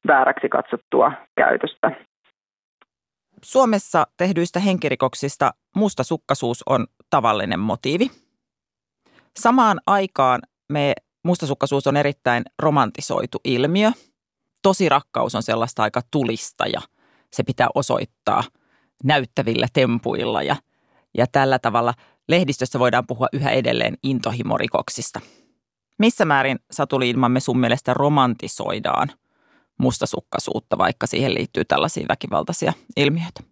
vääräksi 0.07 0.49
katsottua 0.49 1.11
käytöstä. 1.37 1.91
Suomessa 3.43 4.03
tehdyistä 4.17 4.59
henkirikoksista 4.59 5.51
mustasukkaisuus 5.75 6.63
on 6.69 6.87
tavallinen 7.09 7.59
motiivi. 7.59 8.07
Samaan 9.39 9.79
aikaan 9.87 10.39
me 10.69 10.93
mustasukkaisuus 11.23 11.87
on 11.87 11.97
erittäin 11.97 12.43
romantisoitu 12.59 13.37
ilmiö. 13.43 13.91
Tosi 14.61 14.89
rakkaus 14.89 15.35
on 15.35 15.43
sellaista 15.43 15.83
aika 15.83 16.01
tulista 16.11 16.67
ja 16.67 16.81
se 17.33 17.43
pitää 17.43 17.67
osoittaa 17.75 18.43
näyttävillä 19.03 19.67
tempuilla 19.73 20.43
ja, 20.43 20.55
ja 21.17 21.27
tällä 21.27 21.59
tavalla– 21.59 21.93
lehdistössä 22.31 22.79
voidaan 22.79 23.07
puhua 23.07 23.27
yhä 23.33 23.51
edelleen 23.51 23.97
intohimorikoksista. 24.03 25.19
Missä 25.99 26.25
määrin 26.25 26.59
Satu 26.71 26.99
Liidman 26.99 27.31
me 27.31 27.39
sun 27.39 27.59
mielestä 27.59 27.93
romantisoidaan 27.93 29.11
mustasukkaisuutta, 29.79 30.77
vaikka 30.77 31.07
siihen 31.07 31.33
liittyy 31.33 31.65
tällaisia 31.65 32.05
väkivaltaisia 32.09 32.73
ilmiöitä? 32.97 33.50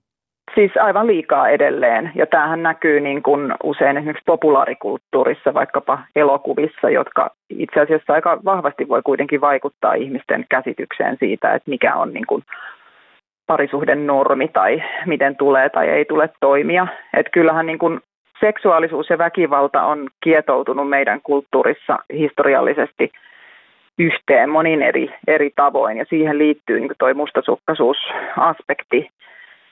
Siis 0.59 0.77
aivan 0.77 1.07
liikaa 1.07 1.49
edelleen. 1.49 2.11
Ja 2.15 2.25
tämähän 2.25 2.63
näkyy 2.63 2.99
niin 2.99 3.23
kuin 3.23 3.53
usein 3.63 3.97
esimerkiksi 3.97 4.23
populaarikulttuurissa, 4.25 5.53
vaikkapa 5.53 5.99
elokuvissa, 6.15 6.89
jotka 6.89 7.29
itse 7.49 7.79
asiassa 7.79 8.13
aika 8.13 8.39
vahvasti 8.45 8.87
voi 8.87 9.01
kuitenkin 9.01 9.41
vaikuttaa 9.41 9.93
ihmisten 9.93 10.45
käsitykseen 10.49 11.17
siitä, 11.19 11.53
että 11.53 11.69
mikä 11.69 11.95
on 11.95 12.13
niin 12.13 12.25
kuin 12.27 12.43
parisuhden 13.47 14.07
normi 14.07 14.47
tai 14.47 14.83
miten 15.05 15.35
tulee 15.35 15.69
tai 15.69 15.89
ei 15.89 16.05
tule 16.05 16.29
toimia. 16.39 16.87
Että 17.13 17.31
kyllähän 17.31 17.65
niin 17.65 17.79
kuin 17.79 17.99
seksuaalisuus 18.39 19.09
ja 19.09 19.17
väkivalta 19.17 19.83
on 19.83 20.07
kietoutunut 20.23 20.89
meidän 20.89 21.21
kulttuurissa 21.23 21.99
historiallisesti 22.13 23.11
yhteen 23.99 24.49
monin 24.49 24.81
eri, 24.81 25.09
eri 25.27 25.51
tavoin 25.55 25.97
ja 25.97 26.05
siihen 26.09 26.37
liittyy 26.37 26.79
niin 26.79 26.91
tuo 26.99 27.13
mustasukkaisuusaspekti. 27.13 29.09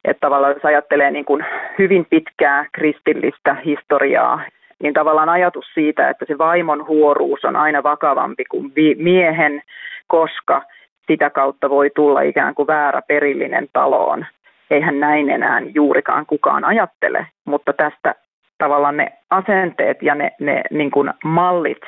Että 0.07 0.21
tavallaan 0.21 0.53
jos 0.53 0.65
ajattelee 0.65 1.11
niin 1.11 1.25
kuin 1.25 1.45
hyvin 1.79 2.05
pitkää 2.09 2.65
kristillistä 2.71 3.53
historiaa, 3.53 4.41
niin 4.83 4.93
tavallaan 4.93 5.29
ajatus 5.29 5.65
siitä, 5.73 6.09
että 6.09 6.25
se 6.27 6.37
vaimon 6.37 6.87
huoruus 6.87 7.45
on 7.45 7.55
aina 7.55 7.83
vakavampi 7.83 8.45
kuin 8.45 8.71
miehen, 8.97 9.61
koska 10.07 10.61
sitä 11.07 11.29
kautta 11.29 11.69
voi 11.69 11.89
tulla 11.95 12.21
ikään 12.21 12.55
kuin 12.55 12.67
väärä 12.67 13.01
perillinen 13.07 13.67
taloon. 13.73 14.25
Eihän 14.71 14.99
näin 14.99 15.29
enää 15.29 15.61
juurikaan 15.73 16.25
kukaan 16.25 16.65
ajattele, 16.65 17.27
mutta 17.45 17.73
tästä 17.73 18.15
tavallaan 18.57 18.97
ne 18.97 19.07
asenteet 19.29 20.01
ja 20.01 20.15
ne, 20.15 20.31
ne 20.39 20.61
niin 20.71 20.91
kuin 20.91 21.13
mallit 21.23 21.81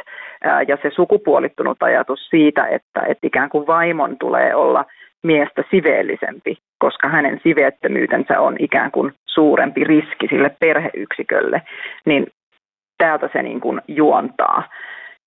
ja 0.68 0.78
se 0.82 0.90
sukupuolittunut 0.96 1.84
ajatus 1.84 2.30
siitä, 2.30 2.68
että, 2.68 3.02
että 3.08 3.28
ikään 3.28 3.50
kuin 3.50 3.68
vaimon 3.68 4.18
tulee 4.18 4.56
olla 4.56 4.86
miestä 5.24 5.64
siveellisempi, 5.72 6.58
koska 6.80 7.08
hänen 7.08 7.40
siveettömyytensä 7.44 8.40
on 8.40 8.56
ikään 8.60 8.92
kuin 8.92 9.14
suurempi 9.26 9.84
riski 9.84 10.28
sille 10.30 10.52
perheyksikölle, 10.60 11.62
niin 12.06 12.28
täältä 12.98 13.30
se 13.34 13.44
niin 13.44 13.62
kuin 13.62 13.82
juontaa. 13.88 14.64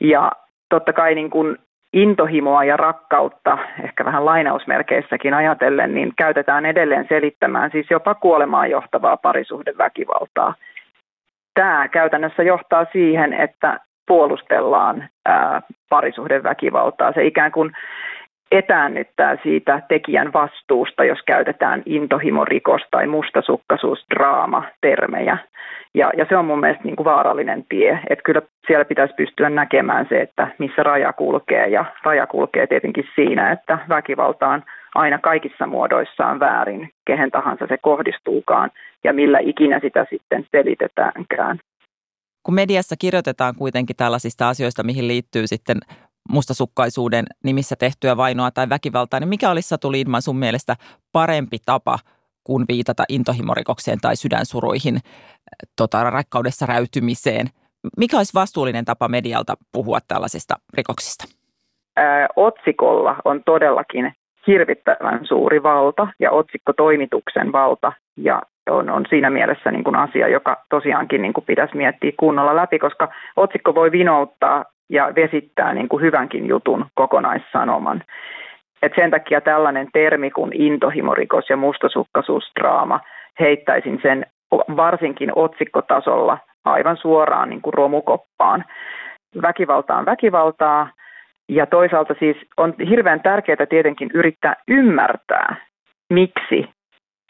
Ja 0.01 0.33
totta 0.69 0.93
kai 0.93 1.15
niin 1.15 1.31
kuin 1.31 1.57
intohimoa 1.93 2.65
ja 2.65 2.77
rakkautta, 2.77 3.59
ehkä 3.85 4.05
vähän 4.05 4.25
lainausmerkeissäkin 4.25 5.35
ajatellen, 5.35 5.95
niin 5.95 6.13
käytetään 6.17 6.67
edelleen 6.67 7.07
selittämään 7.09 7.71
siis 7.71 7.87
jopa 7.91 8.15
kuolemaan 8.15 8.71
johtavaa 8.71 9.17
parisuhdeväkivaltaa. 9.17 10.55
Tämä 11.55 11.89
käytännössä 11.89 12.43
johtaa 12.43 12.87
siihen, 12.93 13.33
että 13.33 13.81
puolustellaan 14.07 15.09
ää, 15.27 15.63
parisuhdeväkivaltaa. 15.89 17.13
Se 17.13 17.25
ikään 17.25 17.53
kuin 17.53 17.73
etäännyttää 18.53 19.37
siitä 19.43 19.83
tekijän 19.89 20.33
vastuusta, 20.33 21.05
jos 21.05 21.19
käytetään 21.27 21.83
intohimorikos 21.87 22.83
tai 22.91 23.07
mustasukkaisuusdraama 23.07 24.65
termejä. 24.81 25.39
Ja, 25.95 26.11
ja 26.17 26.27
se 26.29 26.37
on 26.37 26.45
mun 26.45 26.61
mielestä 26.61 26.85
niin 26.85 26.97
kuin 26.97 27.05
vaarallinen 27.05 27.65
tie. 27.69 28.01
Että 28.11 28.23
kyllä 28.23 28.43
siellä 28.67 28.85
pitäisi 28.85 29.15
pystyä 29.15 29.51
näkemään 29.51 30.07
se, 30.09 30.21
että 30.21 30.49
missä 30.59 30.83
raja 30.83 31.13
kulkee. 31.13 31.69
Ja 31.69 31.85
raja 32.05 32.27
kulkee 32.27 32.67
tietenkin 32.67 33.05
siinä, 33.15 33.53
että 33.53 33.79
väkivalta 33.89 34.49
on 34.49 34.63
aina 34.95 35.19
kaikissa 35.19 35.67
muodoissaan 35.67 36.41
väärin, 36.41 36.91
kehen 37.05 37.31
tahansa 37.31 37.67
se 37.67 37.79
kohdistuukaan 37.83 38.71
ja 39.05 39.13
millä 39.13 39.39
ikinä 39.39 39.81
sitä 39.81 40.07
sitten 40.11 40.47
selitetäänkään. 40.51 41.59
Kun 42.43 42.55
mediassa 42.55 42.97
kirjoitetaan 42.99 43.55
kuitenkin 43.59 43.97
tällaisista 43.97 44.49
asioista, 44.49 44.83
mihin 44.83 45.09
liittyy 45.09 45.47
sitten 45.47 45.77
mustasukkaisuuden 46.29 47.25
nimissä 47.45 47.77
tehtyä 47.77 48.17
vainoa 48.17 48.51
tai 48.51 48.69
väkivaltaa, 48.69 49.21
niin 49.21 49.29
mikä 49.29 49.51
olisi 49.51 49.69
Satu 49.69 49.93
Liidman 49.93 50.23
sun 50.23 50.37
mielestä 50.37 50.77
parempi 51.13 51.59
tapa 51.67 51.99
kuin 52.45 52.65
viitata 52.69 53.05
intohimorikokseen 53.09 53.99
tai 54.03 54.17
sydänsuruihin, 54.17 54.99
tota, 55.77 56.11
rakkaudessa 56.11 56.67
räytymiseen? 56.67 57.47
Mikä 57.97 58.17
olisi 58.17 58.35
vastuullinen 58.35 58.85
tapa 58.85 59.09
medialta 59.09 59.55
puhua 59.73 59.99
tällaisista 60.09 60.55
rikoksista? 60.75 61.25
Ää, 61.97 62.29
otsikolla 62.37 63.17
on 63.25 63.43
todellakin 63.45 64.13
hirvittävän 64.47 65.27
suuri 65.27 65.63
valta 65.63 66.09
ja 66.19 66.31
otsikkotoimituksen 66.31 67.53
valta 67.53 67.93
ja 68.17 68.43
on, 68.71 68.91
on 68.91 69.05
siinä 69.09 69.31
mielessä 69.31 69.71
niin 69.71 69.85
kuin 69.85 69.97
asia, 69.97 70.29
joka 70.29 70.57
tosiaankin 70.71 71.23
niin 71.23 71.33
kuin 71.33 71.45
pitäisi 71.45 71.77
miettiä 71.77 72.13
kunnolla 72.21 72.57
läpi, 72.57 72.79
koska 72.79 73.09
otsikko 73.37 73.75
voi 73.75 73.93
vinouttaa 73.93 74.65
ja 74.93 75.13
vesittää 75.17 75.75
niin 75.75 75.89
kuin 75.89 76.03
hyvänkin 76.03 76.47
jutun 76.47 76.87
kokonaissanoman. 76.95 78.03
Et 78.83 78.93
sen 78.95 79.11
takia 79.11 79.41
tällainen 79.41 79.89
termi 79.93 80.31
kuin 80.31 80.53
intohimorikos 80.55 81.51
ja 81.51 81.57
mustasukkaisuusdraama 81.57 83.01
heittäisin 83.41 83.99
sen 84.03 84.27
varsinkin 84.77 85.33
otsikkotasolla 85.37 86.39
aivan 86.65 86.97
suoraan 86.97 87.49
niin 87.49 87.63
kuin 87.63 87.75
romukoppaan. 87.75 88.65
Väkivalta 89.43 89.97
on 89.97 90.07
väkivaltaa 90.07 90.89
ja 91.49 91.67
toisaalta 91.67 92.15
siis 92.19 92.37
on 92.57 92.75
hirveän 92.89 93.21
tärkeää 93.21 93.67
tietenkin 93.69 94.11
yrittää 94.15 94.57
ymmärtää, 94.69 95.57
miksi 96.11 96.69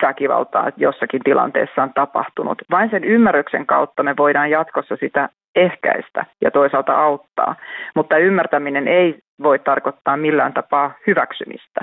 väkivaltaa 0.02 0.70
jossakin 0.76 1.20
tilanteessa 1.24 1.82
on 1.82 1.92
tapahtunut. 1.94 2.62
Vain 2.70 2.90
sen 2.90 3.04
ymmärryksen 3.04 3.66
kautta 3.66 4.02
me 4.02 4.14
voidaan 4.16 4.50
jatkossa 4.50 4.96
sitä 4.96 5.28
ehkäistä 5.56 6.26
ja 6.40 6.50
toisaalta 6.50 6.94
auttaa, 6.94 7.54
mutta 7.94 8.18
ymmärtäminen 8.18 8.88
ei 8.88 9.18
voi 9.42 9.58
tarkoittaa 9.58 10.16
millään 10.16 10.52
tapaa 10.52 10.94
hyväksymistä. 11.06 11.80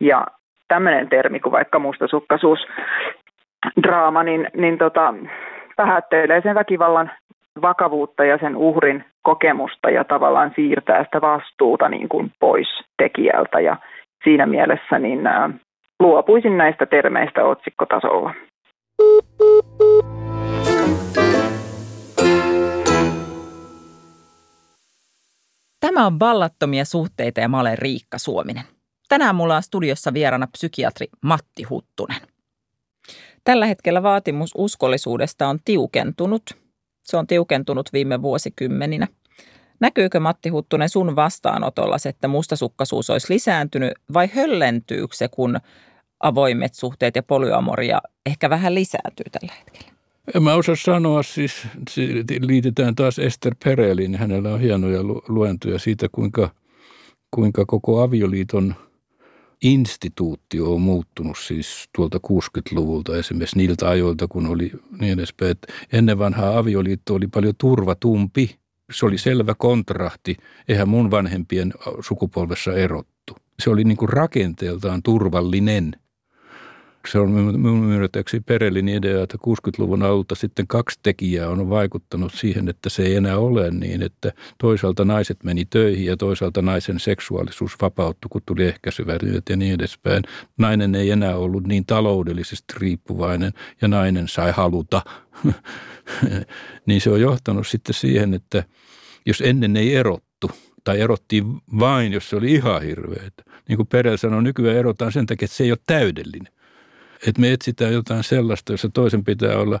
Ja 0.00 0.26
tämmöinen 0.68 1.08
termi 1.08 1.40
kuin 1.40 1.52
vaikka 1.52 1.78
mustasukkaisuus, 1.78 2.58
draama, 3.82 4.22
niin, 4.22 4.48
niin 4.56 4.78
tota, 4.78 5.14
vähättelee 5.78 6.40
sen 6.40 6.54
väkivallan 6.54 7.10
vakavuutta 7.62 8.24
ja 8.24 8.38
sen 8.38 8.56
uhrin 8.56 9.04
kokemusta 9.22 9.90
ja 9.90 10.04
tavallaan 10.04 10.52
siirtää 10.56 11.04
sitä 11.04 11.20
vastuuta 11.20 11.88
niin 11.88 12.08
kuin 12.08 12.32
pois 12.40 12.68
tekijältä. 12.98 13.60
Ja 13.60 13.76
siinä 14.24 14.46
mielessä 14.46 14.98
niin 14.98 15.26
ää, 15.26 15.50
luopuisin 16.00 16.58
näistä 16.58 16.86
termeistä 16.86 17.44
otsikkotasolla. 17.44 18.34
Tämä 25.88 26.06
on 26.06 26.18
Ballattomia 26.18 26.84
suhteita 26.84 27.40
ja 27.40 27.48
mä 27.48 27.60
olen 27.60 27.78
Riikka 27.78 28.18
Suominen. 28.18 28.64
Tänään 29.08 29.34
mulla 29.34 29.56
on 29.56 29.62
studiossa 29.62 30.14
vieraana 30.14 30.46
psykiatri 30.46 31.06
Matti 31.22 31.62
Huttunen. 31.62 32.20
Tällä 33.44 33.66
hetkellä 33.66 34.02
vaatimus 34.02 34.50
uskollisuudesta 34.54 35.48
on 35.48 35.58
tiukentunut. 35.64 36.42
Se 37.04 37.16
on 37.16 37.26
tiukentunut 37.26 37.92
viime 37.92 38.22
vuosikymmeninä. 38.22 39.08
Näkyykö 39.80 40.20
Matti 40.20 40.48
Huttunen 40.48 40.88
sun 40.88 41.16
vastaanotolla, 41.16 41.96
että 42.08 42.28
mustasukkaisuus 42.28 43.10
olisi 43.10 43.34
lisääntynyt 43.34 43.92
vai 44.14 44.30
höllentyykö 44.34 45.16
se, 45.16 45.28
kun 45.28 45.60
avoimet 46.20 46.74
suhteet 46.74 47.16
ja 47.16 47.22
polyamoria 47.22 48.00
ehkä 48.26 48.50
vähän 48.50 48.74
lisääntyy 48.74 49.26
tällä 49.32 49.54
hetkellä? 49.58 49.97
En 50.34 50.42
mä 50.42 50.54
osaa 50.54 50.76
sanoa, 50.76 51.22
siis 51.22 51.66
liitetään 52.40 52.94
taas 52.94 53.18
Ester 53.18 53.54
Perelin. 53.64 54.14
Hänellä 54.14 54.54
on 54.54 54.60
hienoja 54.60 55.02
luentoja 55.28 55.78
siitä, 55.78 56.08
kuinka, 56.12 56.50
kuinka 57.30 57.64
koko 57.66 58.00
avioliiton 58.00 58.74
instituutio 59.62 60.74
on 60.74 60.80
muuttunut 60.80 61.38
siis 61.38 61.88
tuolta 61.96 62.18
60-luvulta 62.26 63.16
esimerkiksi 63.16 63.56
niiltä 63.56 63.88
ajoilta, 63.88 64.28
kun 64.28 64.46
oli 64.46 64.72
niin 65.00 65.12
edespäin. 65.12 65.50
Että 65.50 65.72
ennen 65.92 66.18
vanhaa 66.18 66.58
avioliitto 66.58 67.14
oli 67.14 67.26
paljon 67.26 67.54
turvatumpi. 67.58 68.56
Se 68.92 69.06
oli 69.06 69.18
selvä 69.18 69.54
kontrahti. 69.58 70.36
Eihän 70.68 70.88
mun 70.88 71.10
vanhempien 71.10 71.72
sukupolvessa 72.00 72.72
erottu. 72.72 73.36
Se 73.62 73.70
oli 73.70 73.84
niin 73.84 73.96
kuin 73.96 74.08
rakenteeltaan 74.08 75.02
turvallinen– 75.02 75.92
se 77.06 77.18
on 77.18 77.30
minun 77.30 77.92
ymmärtääkseni 77.92 78.42
Perelin 78.46 78.88
idea, 78.88 79.22
että 79.22 79.38
60-luvun 79.46 80.02
alta 80.02 80.34
sitten 80.34 80.66
kaksi 80.66 80.98
tekijää 81.02 81.48
on 81.48 81.70
vaikuttanut 81.70 82.32
siihen, 82.34 82.68
että 82.68 82.88
se 82.88 83.02
ei 83.02 83.14
enää 83.14 83.38
ole 83.38 83.70
niin, 83.70 84.02
että 84.02 84.32
toisaalta 84.58 85.04
naiset 85.04 85.44
meni 85.44 85.64
töihin 85.64 86.06
ja 86.06 86.16
toisaalta 86.16 86.62
naisen 86.62 87.00
seksuaalisuus 87.00 87.76
vapauttui, 87.82 88.28
kun 88.32 88.42
tuli 88.46 88.64
ehkäisyvälineet 88.64 89.48
ja 89.50 89.56
niin 89.56 89.74
edespäin. 89.74 90.22
Nainen 90.58 90.94
ei 90.94 91.10
enää 91.10 91.36
ollut 91.36 91.66
niin 91.66 91.86
taloudellisesti 91.86 92.74
riippuvainen 92.76 93.52
ja 93.82 93.88
nainen 93.88 94.28
sai 94.28 94.52
haluta. 94.52 95.02
niin 96.86 97.00
se 97.00 97.10
on 97.10 97.20
johtanut 97.20 97.66
sitten 97.66 97.94
siihen, 97.94 98.34
että 98.34 98.64
jos 99.26 99.40
ennen 99.40 99.76
ei 99.76 99.94
erottu, 99.94 100.50
tai 100.84 101.00
erottiin 101.00 101.44
vain, 101.78 102.12
jos 102.12 102.30
se 102.30 102.36
oli 102.36 102.52
ihan 102.52 102.82
hirveä. 102.82 103.30
Niin 103.68 103.76
kuin 103.76 103.86
Perel 103.86 104.16
sanoi, 104.16 104.42
nykyään 104.42 104.76
erotaan 104.76 105.12
sen 105.12 105.26
takia, 105.26 105.46
että 105.46 105.56
se 105.56 105.64
ei 105.64 105.72
ole 105.72 105.78
täydellinen 105.86 106.57
että 107.26 107.40
me 107.40 107.52
etsitään 107.52 107.92
jotain 107.92 108.24
sellaista, 108.24 108.72
jossa 108.72 108.88
toisen 108.94 109.24
pitää 109.24 109.58
olla, 109.58 109.80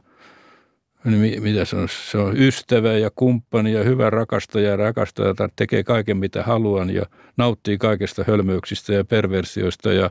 niin 1.04 1.42
mitä 1.42 1.64
se 1.64 1.76
on, 1.76 1.88
se 1.88 2.18
on 2.18 2.36
ystävä 2.36 2.92
ja 2.92 3.10
kumppani 3.14 3.72
ja 3.72 3.84
hyvä 3.84 4.10
rakastaja 4.10 4.70
ja 4.70 4.76
rakastaja, 4.76 5.34
tekee 5.56 5.84
kaiken 5.84 6.16
mitä 6.16 6.42
haluan 6.42 6.90
ja 6.90 7.02
nauttii 7.36 7.78
kaikesta 7.78 8.24
hölmöyksistä 8.26 8.92
ja 8.92 9.04
perversioista 9.04 9.92
ja 9.92 10.10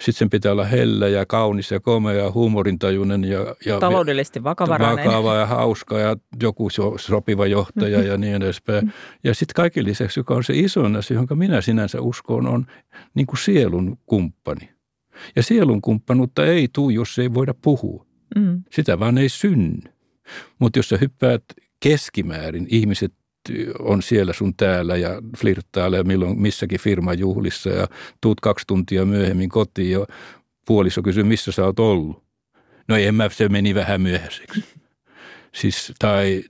sitten 0.00 0.18
sen 0.18 0.30
pitää 0.30 0.52
olla 0.52 0.64
hellä 0.64 1.08
ja 1.08 1.26
kaunis 1.26 1.70
ja 1.70 1.80
komea 1.80 2.12
ja 2.12 2.30
huumorintajuinen 2.30 3.24
ja, 3.24 3.56
ja 3.66 3.80
Taloudellisesti 3.80 4.44
vakavarainen. 4.44 5.06
vakava 5.06 5.34
ja 5.34 5.46
hauska 5.46 5.98
ja 5.98 6.16
joku 6.42 6.70
so- 6.70 6.98
sopiva 6.98 7.46
johtaja 7.46 8.02
ja 8.02 8.18
niin 8.18 8.34
edespäin. 8.34 8.92
Ja 9.24 9.34
sitten 9.34 9.54
kaiken 9.54 9.84
lisäksi, 9.84 10.20
joka 10.20 10.34
on 10.34 10.44
se 10.44 10.52
isoin 10.56 10.96
asia, 10.96 11.14
jonka 11.14 11.34
minä 11.34 11.60
sinänsä 11.60 12.00
uskon, 12.00 12.46
on 12.46 12.66
niin 13.14 13.26
kuin 13.26 13.38
sielun 13.38 13.98
kumppani. 14.06 14.75
Ja 15.36 15.42
sielun 15.42 15.82
kumppanuutta 15.82 16.46
ei 16.46 16.68
tule, 16.72 16.92
jos 16.92 17.18
ei 17.18 17.34
voida 17.34 17.54
puhua. 17.62 18.06
Mm. 18.36 18.62
Sitä 18.70 18.98
vaan 18.98 19.18
ei 19.18 19.28
synny. 19.28 19.92
Mutta 20.58 20.78
jos 20.78 20.88
sä 20.88 20.98
hyppäät 21.00 21.44
keskimäärin, 21.80 22.66
ihmiset 22.70 23.14
on 23.78 24.02
siellä 24.02 24.32
sun 24.32 24.54
täällä 24.56 24.96
ja 24.96 25.22
flirttailee 25.38 26.02
milloin 26.02 26.40
missäkin 26.40 26.80
firmajuhlissa 26.80 27.70
ja 27.70 27.88
tuut 28.20 28.40
kaksi 28.40 28.66
tuntia 28.66 29.04
myöhemmin 29.04 29.48
kotiin 29.48 29.90
ja 29.90 30.06
puoliso 30.66 31.02
kysyy, 31.02 31.22
missä 31.22 31.52
sä 31.52 31.64
oot 31.64 31.78
ollut. 31.78 32.24
No 32.88 32.96
en 32.96 33.14
mä, 33.14 33.28
se 33.28 33.48
meni 33.48 33.74
vähän 33.74 34.00
myöhäiseksi. 34.00 34.64
Siis, 35.54 35.92
tai 35.98 36.42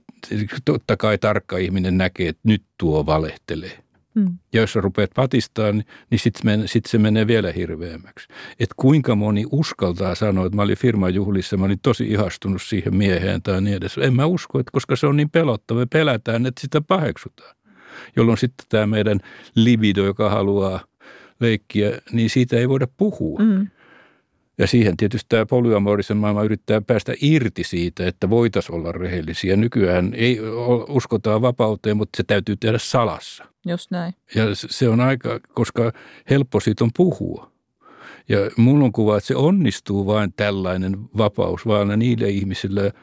totta 0.65 0.97
kai 0.97 1.17
tarkka 1.17 1.57
ihminen 1.57 1.97
näkee, 1.97 2.29
että 2.29 2.41
nyt 2.43 2.63
tuo 2.77 3.05
valehtelee. 3.05 3.83
Mm. 4.17 4.37
Ja 4.53 4.61
jos 4.61 4.73
sä 4.73 4.81
rupeat 4.81 5.09
patistaa, 5.15 5.71
niin, 5.71 5.85
niin 6.09 6.19
sitten 6.19 6.67
sit 6.67 6.85
se 6.85 6.97
menee 6.97 7.27
vielä 7.27 7.51
hirveämmäksi. 7.51 8.27
Että 8.59 8.75
kuinka 8.77 9.15
moni 9.15 9.45
uskaltaa 9.51 10.15
sanoa, 10.15 10.45
että 10.45 10.55
mä 10.55 10.61
olin 10.61 10.77
firmajuhlissa, 10.77 11.57
mä 11.57 11.65
olin 11.65 11.79
tosi 11.81 12.03
ihastunut 12.03 12.61
siihen 12.61 12.95
mieheen 12.95 13.41
tai 13.41 13.61
niin 13.61 13.77
edes. 13.77 13.97
En 13.97 14.15
mä 14.15 14.25
usko, 14.25 14.59
että 14.59 14.71
koska 14.71 14.95
se 14.95 15.07
on 15.07 15.17
niin 15.17 15.29
pelottava, 15.29 15.79
me 15.79 15.85
pelätään, 15.85 16.45
että 16.45 16.61
sitä 16.61 16.81
paheksutaan. 16.81 17.55
Jolloin 18.15 18.37
sitten 18.37 18.65
tämä 18.69 18.87
meidän 18.87 19.19
libido, 19.55 20.05
joka 20.05 20.29
haluaa 20.29 20.79
leikkiä, 21.39 21.91
niin 22.11 22.29
siitä 22.29 22.57
ei 22.57 22.69
voida 22.69 22.87
puhua. 22.97 23.39
Mm. 23.39 23.67
Ja 24.57 24.67
siihen 24.67 24.97
tietysti 24.97 25.25
tämä 25.29 25.45
polyamorisen 25.45 26.17
maailma 26.17 26.43
yrittää 26.43 26.81
päästä 26.81 27.13
irti 27.21 27.63
siitä, 27.63 28.07
että 28.07 28.29
voitaisiin 28.29 28.75
olla 28.75 28.91
rehellisiä. 28.91 29.55
Nykyään 29.55 30.13
ei 30.13 30.39
uskotaan 30.89 31.41
vapauteen, 31.41 31.97
mutta 31.97 32.17
se 32.17 32.23
täytyy 32.23 32.55
tehdä 32.55 32.77
salassa. 32.77 33.45
Just 33.67 33.91
näin. 33.91 34.13
Ja 34.35 34.43
se 34.53 34.89
on 34.89 35.01
aika, 35.01 35.39
koska 35.53 35.91
helppo 36.29 36.59
siitä 36.59 36.83
on 36.83 36.91
puhua. 36.97 37.51
Ja 38.29 38.37
mulla 38.57 38.85
on 38.85 38.91
kuva, 38.91 39.17
että 39.17 39.27
se 39.27 39.35
onnistuu 39.35 40.05
vain 40.05 40.33
tällainen 40.33 40.97
vapaus, 41.17 41.65
vaan 41.65 41.99
niille 41.99 42.29
ihmisille, 42.29 42.93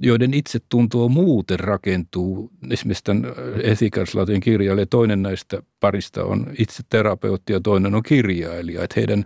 joiden 0.00 0.34
itse 0.34 0.58
tuntuu 0.68 1.08
muuten 1.08 1.60
rakentuu. 1.60 2.50
Esimerkiksi 2.70 3.04
tämän 3.04 3.24
esikanslaatin 3.62 4.40
kirjalle 4.40 4.86
toinen 4.86 5.22
näistä 5.22 5.62
parista 5.80 6.24
on 6.24 6.46
itse 6.58 6.82
terapeutti 6.90 7.52
ja 7.52 7.60
toinen 7.60 7.94
on 7.94 8.02
kirjailija. 8.02 8.84
Että 8.84 9.00
heidän 9.00 9.24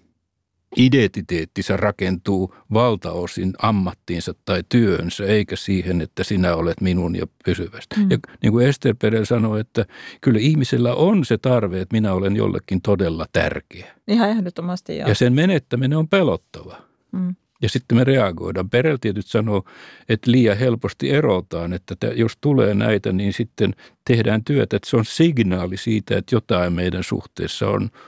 identiteettinsä 0.77 1.77
rakentuu 1.77 2.55
valtaosin 2.73 3.53
ammattiinsa 3.63 4.35
tai 4.45 4.65
työnsä, 4.69 5.25
eikä 5.25 5.57
siihen, 5.57 6.01
että 6.01 6.25
sinä 6.25 6.55
olet 6.55 6.81
minun 6.81 7.17
ja 7.17 7.27
pysyvästi. 7.45 7.97
Mm. 7.97 8.11
Ja 8.11 8.19
niin 8.43 8.53
kuin 8.53 8.67
Ester 8.67 8.95
Perel 9.03 9.25
sanoi, 9.25 9.61
että 9.61 9.87
kyllä 10.21 10.39
ihmisellä 10.41 10.95
on 10.95 11.25
se 11.25 11.39
tarve, 11.39 11.81
että 11.81 11.97
minä 11.97 12.13
olen 12.13 12.37
jollekin 12.37 12.83
todella 12.83 13.27
tärkeä. 13.33 13.95
Ihan 14.09 14.31
ehdottomasti 14.31 14.99
joo. 14.99 15.09
Ja 15.09 15.15
sen 15.15 15.33
menettäminen 15.33 15.99
on 15.99 16.09
pelottava. 16.09 16.77
Mm. 17.13 17.35
Ja 17.63 17.69
sitten 17.69 17.99
me 17.99 18.05
reagoidaan. 18.05 18.71
Perel 18.71 18.97
tietysti 19.01 19.31
sanoo, 19.31 19.65
että 20.09 20.31
liian 20.31 20.59
helposti 20.59 21.11
erotaan, 21.11 21.73
että 21.73 21.97
jos 22.15 22.33
tulee 22.41 22.75
näitä, 22.75 23.13
niin 23.13 23.33
sitten 23.33 23.75
tehdään 24.07 24.45
työtä, 24.45 24.77
että 24.77 24.91
se 24.91 24.97
on 24.97 25.05
signaali 25.05 25.77
siitä, 25.77 26.17
että 26.17 26.35
jotain 26.35 26.73
meidän 26.73 27.05
suhteessa 27.05 27.69
on– 27.69 27.91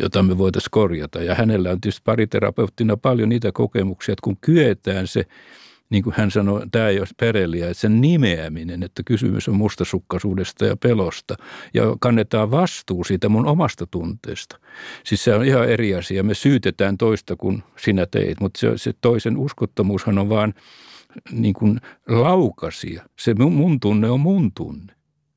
jota 0.00 0.22
me 0.22 0.38
voitaisiin 0.38 0.70
korjata. 0.70 1.22
Ja 1.22 1.34
hänellä 1.34 1.70
on 1.70 1.80
tietysti 1.80 2.02
pariterapeuttina 2.04 2.96
paljon 2.96 3.28
niitä 3.28 3.52
kokemuksia, 3.52 4.12
että 4.12 4.24
kun 4.24 4.36
kyetään 4.40 5.06
se, 5.06 5.24
niin 5.90 6.02
kuin 6.02 6.14
hän 6.16 6.30
sanoi, 6.30 6.62
tämä 6.72 6.88
ei 6.88 6.98
ole 6.98 7.08
pereliä, 7.20 7.70
että 7.70 7.80
sen 7.80 8.00
nimeäminen, 8.00 8.82
että 8.82 9.02
kysymys 9.02 9.48
on 9.48 9.56
mustasukkaisuudesta 9.56 10.64
ja 10.64 10.76
pelosta 10.76 11.36
ja 11.74 11.82
kannetaan 12.00 12.50
vastuu 12.50 13.04
siitä 13.04 13.28
mun 13.28 13.46
omasta 13.46 13.86
tunteesta. 13.86 14.58
Siis 15.04 15.24
se 15.24 15.34
on 15.34 15.44
ihan 15.44 15.68
eri 15.68 15.94
asia. 15.94 16.22
Me 16.22 16.34
syytetään 16.34 16.98
toista 16.98 17.36
kuin 17.36 17.62
sinä 17.76 18.06
teit, 18.06 18.40
mutta 18.40 18.60
se, 18.60 18.72
se 18.76 18.92
toisen 19.00 19.36
uskottomuushan 19.36 20.18
on 20.18 20.28
vaan 20.28 20.54
niin 21.32 21.54
kuin 21.54 21.80
laukasia. 22.08 23.02
Se 23.18 23.34
mun 23.34 23.80
tunne 23.80 24.10
on 24.10 24.20
mun 24.20 24.52
tunne. 24.52 24.94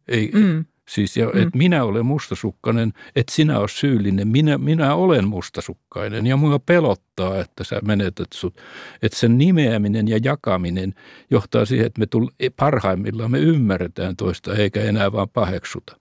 Ei, 0.08 0.32
mm. 0.34 0.66
Siis, 0.90 1.18
ja, 1.18 1.26
mm. 1.26 1.42
että 1.42 1.58
minä 1.58 1.84
olen 1.84 2.06
mustasukkainen, 2.06 2.94
että 3.16 3.34
sinä 3.36 3.60
olet 3.60 3.72
syyllinen. 3.72 4.28
Minä, 4.28 4.58
minä 4.58 4.96
olen 4.96 5.28
mustasukkainen 5.28 6.28
ja 6.28 6.38
minua 6.38 6.60
pelottaa, 6.60 7.40
että 7.40 7.64
sä 7.64 7.80
menetät 7.84 8.28
sut. 8.34 8.58
Että 9.02 9.18
sen 9.18 9.38
nimeäminen 9.38 10.08
ja 10.08 10.20
jakaminen 10.24 10.94
johtaa 11.32 11.66
siihen, 11.66 11.86
että 11.86 12.00
me 12.00 12.06
tull, 12.06 12.28
parhaimmillaan 12.56 13.32
me 13.32 13.40
ymmärretään 13.40 14.16
toista 14.16 14.56
eikä 14.56 14.82
enää 14.82 15.12
vaan 15.12 15.30
paheksuta. 15.30 16.00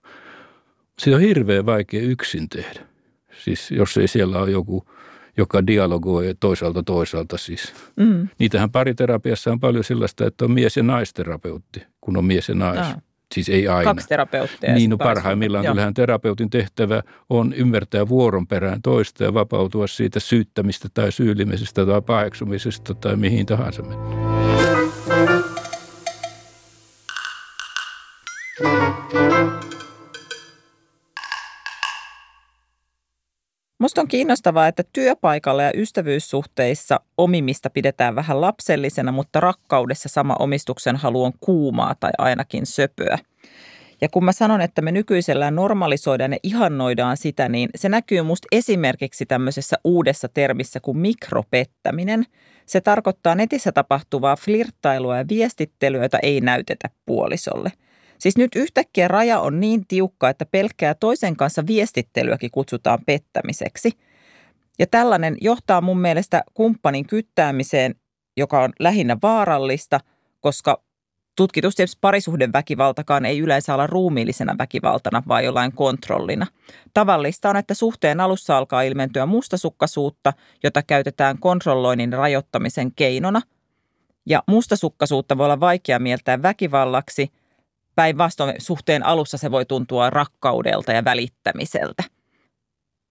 Se 0.98 1.14
on 1.14 1.20
hirveän 1.20 1.66
vaikea 1.66 2.02
yksin 2.02 2.48
tehdä. 2.48 2.80
Siis 3.44 3.70
jos 3.70 3.96
ei 3.96 4.08
siellä 4.08 4.38
ole 4.38 4.50
joku, 4.50 4.84
joka 5.36 5.66
dialogoi 5.66 6.34
toisaalta 6.40 6.82
toisaalta 6.82 7.36
siis. 7.36 7.74
Mm. 7.96 8.28
Niitähän 8.38 8.70
pariterapiassa 8.70 9.52
on 9.52 9.60
paljon 9.60 9.84
sellaista, 9.84 10.26
että 10.26 10.44
on 10.44 10.50
mies- 10.50 10.76
ja 10.76 10.82
naisterapeutti, 10.82 11.82
kun 12.00 12.16
on 12.16 12.24
mies 12.24 12.48
ja 12.48 12.54
nais. 12.54 12.78
Ah. 12.78 12.96
Siis 13.34 13.48
ei 13.48 13.68
aina. 13.68 13.84
Kaksi 13.84 14.08
terapeuttia. 14.08 14.74
Niin, 14.74 14.90
no 14.90 14.98
parhaimmillaan 14.98 15.64
Joo. 15.64 15.74
kyllähän 15.74 15.94
terapeutin 15.94 16.50
tehtävä 16.50 17.02
on 17.30 17.52
ymmärtää 17.52 18.08
vuoron 18.08 18.46
perään 18.46 18.82
toista 18.82 19.24
ja 19.24 19.34
vapautua 19.34 19.86
siitä 19.86 20.20
syyttämistä 20.20 20.88
tai 20.94 21.12
syyllimisestä 21.12 21.86
tai 21.86 22.02
paheksumisesta 22.02 22.94
tai 22.94 23.16
mihin 23.16 23.46
tahansa 23.46 23.82
mennä. 23.82 24.18
Musta 33.78 34.00
on 34.00 34.08
kiinnostavaa, 34.08 34.68
että 34.68 34.82
työpaikalla 34.92 35.62
ja 35.62 35.70
ystävyyssuhteissa 35.74 37.00
omimista 37.18 37.70
pidetään 37.70 38.14
vähän 38.14 38.40
lapsellisena, 38.40 39.12
mutta 39.12 39.40
rakkaudessa 39.40 40.08
sama 40.08 40.36
omistuksen 40.38 40.96
halu 40.96 41.24
on 41.24 41.32
kuumaa 41.40 41.94
tai 42.00 42.10
ainakin 42.18 42.66
söpöä. 42.66 43.18
Ja 44.00 44.08
kun 44.08 44.24
mä 44.24 44.32
sanon, 44.32 44.60
että 44.60 44.82
me 44.82 44.92
nykyisellään 44.92 45.54
normalisoidaan 45.54 46.32
ja 46.32 46.38
ihannoidaan 46.42 47.16
sitä, 47.16 47.48
niin 47.48 47.70
se 47.74 47.88
näkyy 47.88 48.22
musta 48.22 48.48
esimerkiksi 48.52 49.26
tämmöisessä 49.26 49.76
uudessa 49.84 50.28
termissä 50.28 50.80
kuin 50.80 50.98
mikropettäminen. 50.98 52.24
Se 52.66 52.80
tarkoittaa 52.80 53.34
netissä 53.34 53.72
tapahtuvaa 53.72 54.36
flirttailua 54.36 55.16
ja 55.16 55.28
viestittelyä, 55.28 56.02
jota 56.02 56.18
ei 56.22 56.40
näytetä 56.40 56.90
puolisolle– 57.06 57.72
Siis 58.18 58.36
nyt 58.36 58.56
yhtäkkiä 58.56 59.08
raja 59.08 59.40
on 59.40 59.60
niin 59.60 59.86
tiukka, 59.86 60.28
että 60.28 60.46
pelkkää 60.46 60.94
toisen 60.94 61.36
kanssa 61.36 61.66
viestittelyäkin 61.66 62.50
kutsutaan 62.50 62.98
pettämiseksi. 63.06 63.92
Ja 64.78 64.86
tällainen 64.86 65.36
johtaa 65.40 65.80
mun 65.80 66.00
mielestä 66.00 66.44
kumppanin 66.54 67.06
kyttäämiseen, 67.06 67.94
joka 68.36 68.62
on 68.62 68.72
lähinnä 68.78 69.16
vaarallista, 69.22 70.00
koska 70.40 70.82
tutkitusti 71.36 71.82
parisuhden 72.00 72.52
väkivaltakaan 72.52 73.24
ei 73.24 73.38
yleensä 73.38 73.74
olla 73.74 73.86
ruumiillisena 73.86 74.54
väkivaltana, 74.58 75.22
vaan 75.28 75.44
jollain 75.44 75.72
kontrollina. 75.72 76.46
Tavallista 76.94 77.50
on, 77.50 77.56
että 77.56 77.74
suhteen 77.74 78.20
alussa 78.20 78.58
alkaa 78.58 78.82
ilmentyä 78.82 79.26
mustasukkaisuutta, 79.26 80.32
jota 80.62 80.82
käytetään 80.82 81.38
kontrolloinnin 81.38 82.12
rajoittamisen 82.12 82.92
keinona. 82.92 83.42
Ja 84.26 84.42
mustasukkaisuutta 84.46 85.38
voi 85.38 85.44
olla 85.44 85.60
vaikea 85.60 85.98
mieltää 85.98 86.42
väkivallaksi– 86.42 87.28
Päinvastoin 87.98 88.54
suhteen 88.58 89.06
alussa 89.06 89.38
se 89.38 89.50
voi 89.50 89.66
tuntua 89.66 90.10
rakkaudelta 90.10 90.92
ja 90.92 91.04
välittämiseltä. 91.04 92.04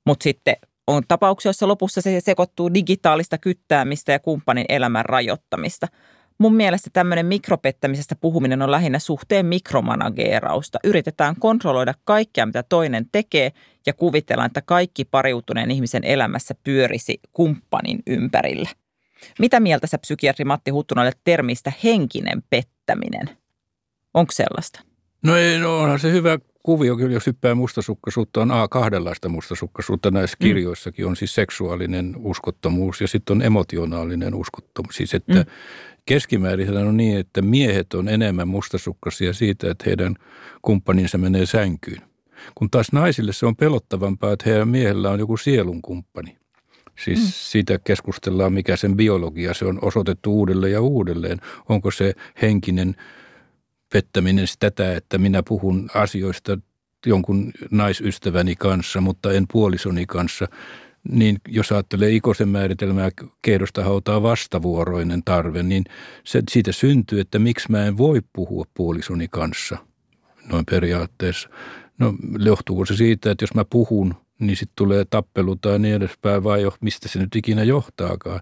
Mutta 0.05 0.23
sitten 0.23 0.55
on 0.87 1.03
tapauksia, 1.07 1.49
joissa 1.49 1.67
lopussa 1.67 2.01
se 2.01 2.21
sekoittuu 2.21 2.73
digitaalista 2.73 3.37
kyttäämistä 3.37 4.11
ja 4.11 4.19
kumppanin 4.19 4.65
elämän 4.69 5.05
rajoittamista. 5.05 5.87
Mun 6.37 6.55
mielestä 6.55 6.89
tämmöinen 6.93 7.25
mikropettämisestä 7.25 8.15
puhuminen 8.15 8.61
on 8.61 8.71
lähinnä 8.71 8.99
suhteen 8.99 9.45
mikromanageerausta. 9.45 10.79
Yritetään 10.83 11.35
kontrolloida 11.39 11.93
kaikkea, 12.03 12.45
mitä 12.45 12.63
toinen 12.63 13.05
tekee 13.11 13.51
ja 13.85 13.93
kuvitellaan, 13.93 14.47
että 14.47 14.61
kaikki 14.61 15.05
pariutuneen 15.05 15.71
ihmisen 15.71 16.03
elämässä 16.03 16.55
pyörisi 16.63 17.19
kumppanin 17.33 17.99
ympärillä. 18.07 18.69
Mitä 19.39 19.59
mieltä 19.59 19.87
sä 19.87 19.97
psykiatri 19.97 20.45
Matti 20.45 20.71
Huttunen 20.71 21.01
olet 21.01 21.19
termistä 21.23 21.71
henkinen 21.83 22.43
pettäminen? 22.49 23.46
Onko 24.13 24.31
sellaista? 24.31 24.81
No 25.23 25.35
ei, 25.35 25.59
no 25.59 25.79
onhan 25.79 25.99
se 25.99 26.11
hyvä 26.11 26.39
kuvio 26.63 26.97
kyllä, 26.97 27.13
jos 27.13 27.27
hyppää 27.27 27.55
mustasukkaisuutta, 27.55 28.41
on 28.41 28.51
A, 28.51 28.67
kahdenlaista 28.67 29.29
mustasukkaisuutta 29.29 30.11
näissä 30.11 30.37
mm. 30.39 30.43
kirjoissakin. 30.43 31.05
On 31.05 31.15
siis 31.15 31.35
seksuaalinen 31.35 32.15
uskottomuus 32.17 33.01
ja 33.01 33.07
sitten 33.07 33.37
on 33.37 33.41
emotionaalinen 33.41 34.35
uskottomuus. 34.35 34.95
Siis 34.95 35.13
että 35.13 35.33
mm. 35.33 35.45
keskimäärin 36.05 36.77
on 36.77 36.97
niin, 36.97 37.17
että 37.17 37.41
miehet 37.41 37.93
on 37.93 38.09
enemmän 38.09 38.47
mustasukkaisia 38.47 39.33
siitä, 39.33 39.71
että 39.71 39.83
heidän 39.87 40.15
kumppaninsa 40.61 41.17
menee 41.17 41.45
sänkyyn. 41.45 42.01
Kun 42.55 42.69
taas 42.69 42.91
naisille 42.91 43.33
se 43.33 43.45
on 43.45 43.55
pelottavampaa, 43.55 44.33
että 44.33 44.49
heidän 44.49 44.67
miehellä 44.67 45.09
on 45.09 45.19
joku 45.19 45.37
sielun 45.37 45.81
kumppani. 45.81 46.37
Siis 47.05 47.19
mm. 47.19 47.25
siitä 47.31 47.79
keskustellaan, 47.83 48.53
mikä 48.53 48.75
sen 48.75 48.97
biologia, 48.97 49.53
se 49.53 49.65
on 49.65 49.79
osoitettu 49.81 50.33
uudelleen 50.33 50.73
ja 50.73 50.81
uudelleen. 50.81 51.41
Onko 51.69 51.91
se 51.91 52.13
henkinen 52.41 52.95
pettäminen 53.93 54.45
tätä, 54.59 54.95
että 54.95 55.17
minä 55.17 55.43
puhun 55.43 55.89
asioista 55.93 56.57
jonkun 57.05 57.51
naisystäväni 57.71 58.55
kanssa, 58.55 59.01
mutta 59.01 59.33
en 59.33 59.45
puolisoni 59.51 60.05
kanssa, 60.05 60.47
niin 61.11 61.37
jos 61.47 61.71
ajattelee 61.71 62.11
Ikosen 62.11 62.49
määritelmää 62.49 63.09
kehdosta 63.41 63.83
hautaa 63.83 64.21
vastavuoroinen 64.23 65.21
tarve, 65.25 65.63
niin 65.63 65.83
se, 66.23 66.43
siitä 66.51 66.71
syntyy, 66.71 67.19
että 67.19 67.39
miksi 67.39 67.71
mä 67.71 67.85
en 67.85 67.97
voi 67.97 68.21
puhua 68.33 68.65
puolisoni 68.73 69.27
kanssa 69.31 69.77
noin 70.51 70.65
periaatteessa. 70.65 71.49
No 71.97 72.13
johtuuko 72.39 72.85
se 72.85 72.95
siitä, 72.95 73.31
että 73.31 73.43
jos 73.43 73.53
mä 73.53 73.65
puhun– 73.65 74.15
niin 74.39 74.57
sitten 74.57 74.75
tulee 74.75 75.05
tappelu 75.09 75.55
tai 75.55 75.79
niin 75.79 75.95
edespäin, 75.95 76.43
vai 76.43 76.61
jo, 76.61 76.73
mistä 76.81 77.07
se 77.07 77.19
nyt 77.19 77.35
ikinä 77.35 77.63
johtaakaan. 77.63 78.39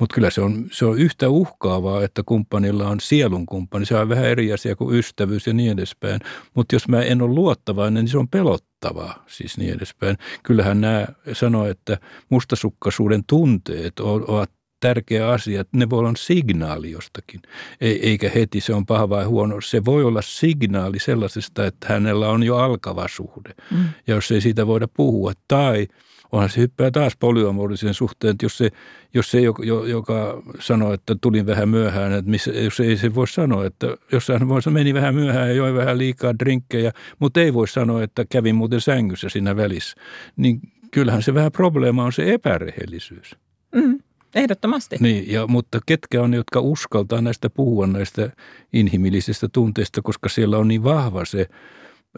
Mutta 0.00 0.14
kyllä 0.14 0.30
se 0.30 0.40
on, 0.40 0.66
se 0.72 0.84
on 0.84 0.98
yhtä 0.98 1.28
uhkaavaa, 1.28 2.04
että 2.04 2.22
kumppanilla 2.26 2.88
on 2.88 3.00
sielun 3.00 3.46
kumppani. 3.46 3.86
Se 3.86 3.96
on 3.96 4.08
vähän 4.08 4.24
eri 4.24 4.52
asia 4.52 4.76
kuin 4.76 4.96
ystävyys 4.96 5.46
ja 5.46 5.52
niin 5.52 5.72
edespäin. 5.72 6.20
Mutta 6.54 6.74
jos 6.74 6.88
mä 6.88 7.02
en 7.02 7.22
ole 7.22 7.34
luottavainen, 7.34 8.04
niin 8.04 8.10
se 8.10 8.18
on 8.18 8.28
pelottavaa, 8.28 9.24
siis 9.26 9.58
niin 9.58 9.74
edespäin. 9.74 10.16
Kyllähän 10.42 10.80
nämä 10.80 11.06
sanoo, 11.32 11.66
että 11.66 11.98
mustasukkaisuuden 12.30 13.24
tunteet 13.26 14.00
ovat 14.00 14.50
tärkeä 14.84 15.28
asia, 15.28 15.60
että 15.60 15.78
ne 15.78 15.90
voi 15.90 15.98
olla 15.98 16.12
signaali 16.16 16.90
jostakin, 16.90 17.40
eikä 17.80 18.30
heti 18.34 18.60
se 18.60 18.74
on 18.74 18.86
paha 18.86 19.08
vai 19.08 19.24
huono. 19.24 19.60
Se 19.60 19.84
voi 19.84 20.04
olla 20.04 20.22
signaali 20.22 20.98
sellaisesta, 20.98 21.66
että 21.66 21.86
hänellä 21.88 22.28
on 22.28 22.42
jo 22.42 22.56
alkava 22.56 23.08
suhde, 23.08 23.54
mm. 23.70 23.84
ja 24.06 24.14
jos 24.14 24.30
ei 24.30 24.40
siitä 24.40 24.66
voida 24.66 24.88
puhua. 24.88 25.32
Tai 25.48 25.86
onhan 26.32 26.50
se 26.50 26.60
hyppää 26.60 26.90
taas 26.90 27.16
polyamorisen 27.16 27.94
suhteen, 27.94 28.30
että 28.30 28.44
jos 28.44 28.58
se, 28.58 28.70
jos 29.14 29.30
se 29.30 29.40
joka 29.86 30.42
sanoo, 30.60 30.92
että 30.92 31.16
tulin 31.20 31.46
vähän 31.46 31.68
myöhään, 31.68 32.12
että 32.12 32.30
missä, 32.30 32.50
jos 32.50 32.80
ei 32.80 32.96
se 32.96 33.14
voi 33.14 33.28
sanoa, 33.28 33.66
että 33.66 33.86
jossain 34.12 34.48
voi 34.48 34.60
meni 34.70 34.94
vähän 34.94 35.14
myöhään 35.14 35.48
ja 35.48 35.54
joi 35.54 35.74
vähän 35.74 35.98
liikaa 35.98 36.38
drinkkejä, 36.38 36.92
mutta 37.18 37.40
ei 37.40 37.54
voi 37.54 37.68
sanoa, 37.68 38.02
että 38.02 38.24
kävin 38.30 38.54
muuten 38.54 38.80
sängyssä 38.80 39.28
siinä 39.28 39.56
välissä, 39.56 39.96
niin 40.36 40.60
kyllähän 40.90 41.22
se 41.22 41.34
vähän 41.34 41.52
probleema 41.52 42.04
on 42.04 42.12
se 42.12 42.34
epärehellisyys. 42.34 43.36
Mm. 43.74 43.98
Ehdottomasti. 44.34 44.96
Niin, 45.00 45.32
ja, 45.32 45.46
mutta 45.46 45.80
ketkä 45.86 46.22
on 46.22 46.30
ne, 46.30 46.36
jotka 46.36 46.60
uskaltaa 46.60 47.20
näistä 47.20 47.50
puhua 47.50 47.86
näistä 47.86 48.30
inhimillisistä 48.72 49.48
tunteista, 49.52 50.02
koska 50.02 50.28
siellä 50.28 50.58
on 50.58 50.68
niin 50.68 50.84
vahva 50.84 51.24
se 51.24 51.46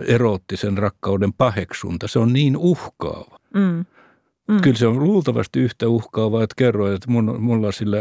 eroottisen 0.07 0.79
rakkauden 0.79 1.33
paheksunta. 1.33 2.09
Se 2.09 2.19
on 2.19 2.33
niin 2.33 2.57
uhkaava. 2.57 3.39
Mm. 3.55 3.85
Mm. 4.49 4.61
Kyllä 4.61 4.76
se 4.76 4.86
on 4.86 5.05
luultavasti 5.05 5.61
yhtä 5.61 5.88
uhkaavaa, 5.88 6.42
että 6.42 6.55
kerroin, 6.57 6.94
että 6.94 7.11
mun, 7.11 7.36
mulla 7.42 7.72
sillä 7.72 7.99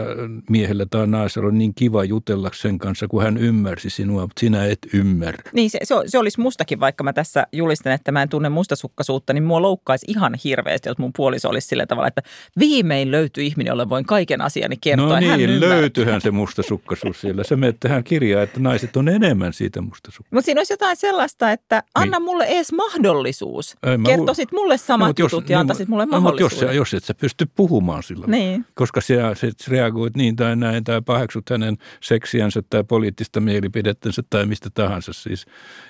miehellä 0.50 0.86
tai 0.90 1.08
naisella 1.08 1.48
on 1.48 1.58
niin 1.58 1.76
kiva 1.76 2.04
jutella 2.04 2.50
sen 2.54 2.78
kanssa, 2.78 3.08
kun 3.08 3.24
hän 3.24 3.38
ymmärsi 3.38 3.90
sinua, 3.90 4.22
mutta 4.22 4.40
sinä 4.40 4.66
et 4.66 4.80
ymmärrä. 4.94 5.52
Niin, 5.54 5.70
se, 5.70 5.80
se, 5.84 5.96
se 6.06 6.18
olisi 6.18 6.42
mustakin, 6.42 6.80
vaikka 6.80 7.04
mä 7.04 7.14
tässä 7.14 7.48
julisten, 7.52 7.94
että 7.94 8.12
mä 8.12 8.22
en 8.22 8.30
tunne 8.30 8.50
mustasukkaisuutta, 8.50 9.34
niin 9.34 9.44
mua 9.44 9.62
loukkaisi 9.62 10.06
ihan 10.10 10.34
hirveästi, 10.44 10.90
jos 10.90 10.98
mun 10.98 11.12
puoliso 11.18 11.50
olisi 11.50 11.68
sillä 11.68 11.86
tavalla, 11.86 12.08
että 12.08 12.22
viimein 12.60 13.12
löytyy 13.12 13.44
ihminen, 13.44 13.72
jolle 13.72 13.90
voin 13.90 14.06
kaiken 14.06 14.42
asiani 14.42 14.78
kertoa. 14.82 15.08
No 15.08 15.20
niin, 15.20 15.50
hän 15.50 15.60
löytyyhän 15.60 16.22
se 16.22 16.32
mustasukkaisuus 16.32 17.22
siellä. 17.22 17.44
Se 17.44 17.56
menet 17.56 17.80
tähän 17.80 18.04
kirjaan, 18.04 18.44
että 18.44 18.60
naiset 18.60 18.98
on 18.98 19.10
enemmän 19.10 19.54
siitä 19.54 19.82
mustasukkaisuudesta. 19.82 20.36
Mutta 20.36 20.46
siinä 20.46 20.60
olisi 20.60 20.74
jotain 20.74 20.96
sellaista, 20.96 21.52
että 21.52 21.84
anna 21.96 22.20
niin. 22.20 22.26
mulle 22.26 22.46
edes 22.46 22.74
mahdollisuus. 22.74 23.76
Kertoisit 24.06 24.52
mulle 24.52 24.78
samat 24.78 25.20
no, 25.20 25.26
jutut 25.26 25.44
jos, 25.44 25.50
ja 25.50 25.60
antaisit 25.60 25.88
mulle 25.88 26.06
mahdollisuus. 26.06 26.35
No, 26.42 26.46
jos, 26.46 26.76
jos 26.76 26.94
et 26.94 27.04
sä 27.04 27.14
pysty 27.14 27.46
puhumaan 27.56 28.04
silloin. 28.04 28.32
Niin. 28.32 28.66
Koska 28.74 29.02
sä, 29.02 29.36
sä 29.36 29.48
reagoit 29.68 30.16
niin 30.16 30.36
tai 30.36 30.56
näin 30.56 30.84
tai 30.84 31.02
paheksut 31.02 31.50
hänen 31.50 31.78
seksiänsä 32.02 32.62
tai 32.70 32.84
poliittista 32.84 33.40
mielipidettänsä 33.40 34.24
tai 34.30 34.46
mistä 34.46 34.70
tahansa. 34.74 35.14
Siis 35.14 35.46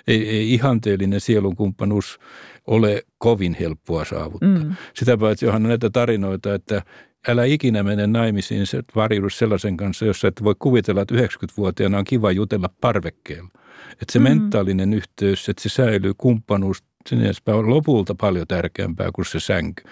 ei, 0.08 0.30
ei 0.30 0.54
ihanteellinen 0.54 1.22
sielunkumppanuus 1.22 2.20
ole 2.68 3.04
kovin 3.18 3.58
helppoa 3.60 4.06
saavuttaa. 4.06 4.50
Mm. 4.50 4.76
Sitä 4.94 5.18
paitsi 5.18 5.48
onhan 5.48 5.64
näitä 5.64 5.90
tarinoita, 5.90 6.54
että 6.54 6.82
älä 7.28 7.46
ikinä 7.46 7.84
mene 7.84 8.08
naimisiin 8.08 8.68
se 8.68 8.84
varjoudu 8.96 9.30
sellaisen 9.30 9.78
kanssa, 9.78 10.06
jossa 10.06 10.28
et 10.28 10.44
voi 10.44 10.56
kuvitella, 10.60 11.02
että 11.02 11.16
90-vuotiaana 11.16 11.98
on 11.98 12.04
kiva 12.04 12.32
jutella 12.32 12.70
parvekkeella. 12.82 13.50
Että 13.92 14.12
se 14.12 14.20
mm. 14.20 14.24
mentaalinen 14.24 14.94
yhteys, 14.94 15.50
että 15.50 15.64
se 15.64 15.70
säilyy, 15.70 16.14
kumppanuus, 16.18 16.84
sinne 17.10 17.32
on 17.48 17.70
lopulta 17.70 18.16
paljon 18.16 18.48
tärkeämpää 18.48 19.10
kuin 19.14 19.26
se 19.26 19.40
sänky. 19.40 19.84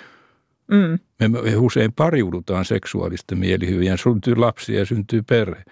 Mm. 0.67 0.99
Me 1.19 1.57
usein 1.57 1.93
pariudutaan 1.93 2.65
seksuaalisten 2.65 3.37
mielihyvien, 3.37 3.97
syntyy 3.97 4.35
lapsia 4.35 4.79
ja 4.79 4.85
syntyy 4.85 5.21
perhe, 5.21 5.63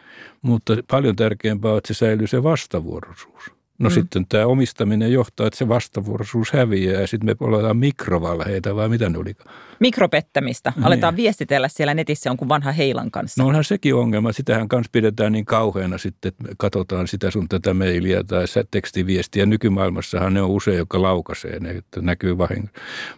mutta 0.41 0.77
paljon 0.91 1.15
tärkeämpää 1.15 1.71
on, 1.71 1.77
että 1.77 1.93
se 1.93 1.97
säilyy 1.97 2.27
se 2.27 2.43
vastavuoroisuus. 2.43 3.60
No 3.81 3.89
mm. 3.89 3.93
sitten 3.93 4.25
tämä 4.29 4.45
omistaminen 4.45 5.11
johtaa, 5.11 5.47
että 5.47 5.57
se 5.57 5.67
vastavuoroisuus 5.67 6.51
häviää 6.51 7.01
ja 7.01 7.07
sitten 7.07 7.25
me 7.39 7.47
oletaan 7.47 7.77
mikrovalheita 7.77 8.75
vai 8.75 8.89
mitä 8.89 9.09
ne 9.09 9.17
oli? 9.17 9.35
Mikropettämistä. 9.79 10.73
Niin. 10.75 10.85
Aletaan 10.85 11.15
viestitellä 11.15 11.67
siellä 11.67 11.93
netissä 11.93 12.29
jonkun 12.29 12.49
vanha 12.49 12.71
heilan 12.71 13.11
kanssa. 13.11 13.43
No 13.43 13.47
onhan 13.47 13.63
sekin 13.63 13.95
ongelma. 13.95 14.31
Sitähän 14.31 14.67
kanssa 14.67 14.89
pidetään 14.91 15.31
niin 15.31 15.45
kauheana 15.45 15.97
sitten, 15.97 16.29
että 16.29 16.55
katsotaan 16.57 17.07
sitä 17.07 17.31
sun 17.31 17.49
tätä 17.49 17.73
mailia 17.73 18.23
tai 18.23 18.45
tekstiviestiä. 18.71 19.45
Nykymaailmassahan 19.45 20.33
ne 20.33 20.41
on 20.41 20.49
usein, 20.49 20.77
joka 20.77 21.01
laukaisee 21.01 21.59
ne, 21.59 21.69
että 21.69 22.01
näkyy 22.01 22.37
vahinko. 22.37 22.69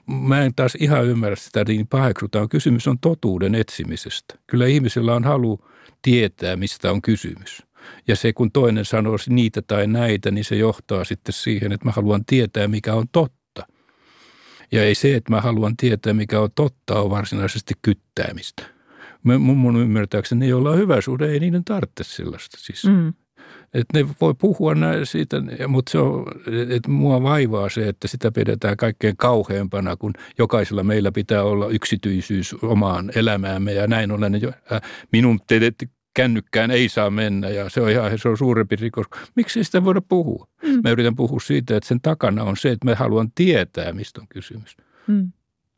Mä 0.08 0.42
en 0.42 0.56
taas 0.56 0.76
ihan 0.80 1.06
ymmärrä 1.06 1.36
sitä, 1.36 1.64
niin 1.68 1.88
paheksutaan. 1.88 2.50
Kysymys 2.50 2.88
on 2.88 3.00
totuuden 3.00 3.56
etsimisestä. 3.56 4.36
Kyllä 4.48 4.68
ihmisellä 4.68 5.16
on 5.16 5.24
halu 5.24 5.60
tietää, 6.02 6.56
mistä 6.56 6.92
on 6.92 7.02
kysymys. 7.02 7.64
Ja 8.08 8.16
se, 8.16 8.34
kun 8.34 8.52
toinen 8.52 8.86
sanoo 8.86 9.16
niitä 9.30 9.62
tai 9.62 9.88
näitä, 9.88 10.32
niin 10.32 10.46
se 10.46 10.56
johtaa 10.56 11.04
sitten 11.04 11.34
siihen, 11.34 11.72
että 11.72 11.86
mä 11.86 11.92
haluan 11.92 12.26
tietää, 12.26 12.68
mikä 12.68 12.94
on 12.94 13.06
totta. 13.12 13.68
Ja 14.72 14.84
ei 14.84 14.96
se, 14.96 15.16
että 15.16 15.32
mä 15.32 15.42
haluan 15.42 15.78
tietää, 15.78 16.14
mikä 16.14 16.40
on 16.40 16.50
totta, 16.56 17.02
on 17.02 17.10
varsinaisesti 17.10 17.74
kyttäämistä. 17.82 18.64
Mun, 19.24 19.58
mun 19.58 19.82
ymmärtääkseni, 19.82 20.48
joilla 20.48 20.70
on 20.72 20.78
hyvä 20.78 21.02
suhde, 21.02 21.32
ei 21.32 21.40
niiden 21.40 21.64
tarvitse 21.64 22.04
sellaista. 22.04 22.58
Siis. 22.60 22.86
Mm. 22.86 23.14
Et 23.74 23.86
ne 23.94 24.06
voi 24.22 24.34
puhua 24.34 24.76
näin 24.76 25.06
siitä, 25.06 25.38
mutta 25.68 25.92
se 25.92 25.98
on, 25.98 26.26
et 26.70 26.88
mua 26.88 27.24
vaivaa 27.24 27.70
se, 27.70 27.88
että 27.88 28.08
sitä 28.08 28.32
pidetään 28.32 28.78
kaikkein 28.78 29.18
kauheampana, 29.18 29.96
kun 29.96 30.14
jokaisella 30.38 30.84
meillä 30.84 31.12
pitää 31.12 31.44
olla 31.44 31.68
yksityisyys 31.68 32.56
omaan 32.62 33.12
elämäämme 33.16 33.74
ja 33.74 33.88
näin 33.88 34.12
ollen 34.12 34.34
minun 35.12 35.40
kännykkään 36.14 36.72
ei 36.72 36.90
saa 36.90 37.10
mennä 37.10 37.50
ja 37.50 37.70
se 37.70 37.82
on 37.82 37.90
ihan 37.90 38.20
se 38.20 38.30
on 38.30 38.38
suurempi 38.38 38.76
rikos. 38.76 39.06
Miksi 39.36 39.64
sitä 39.64 39.84
voida 39.84 40.02
puhua? 40.02 40.48
Mm. 40.64 40.80
Mä 40.84 40.90
yritän 40.90 41.16
puhua 41.16 41.40
siitä, 41.40 41.78
että 41.78 41.88
sen 41.88 42.02
takana 42.02 42.44
on 42.44 42.58
se, 42.58 42.72
että 42.72 42.86
mä 42.86 42.96
haluan 42.96 43.32
tietää, 43.36 43.94
mistä 43.94 44.22
on 44.22 44.28
kysymys. 44.28 44.78
Mm. 45.08 45.32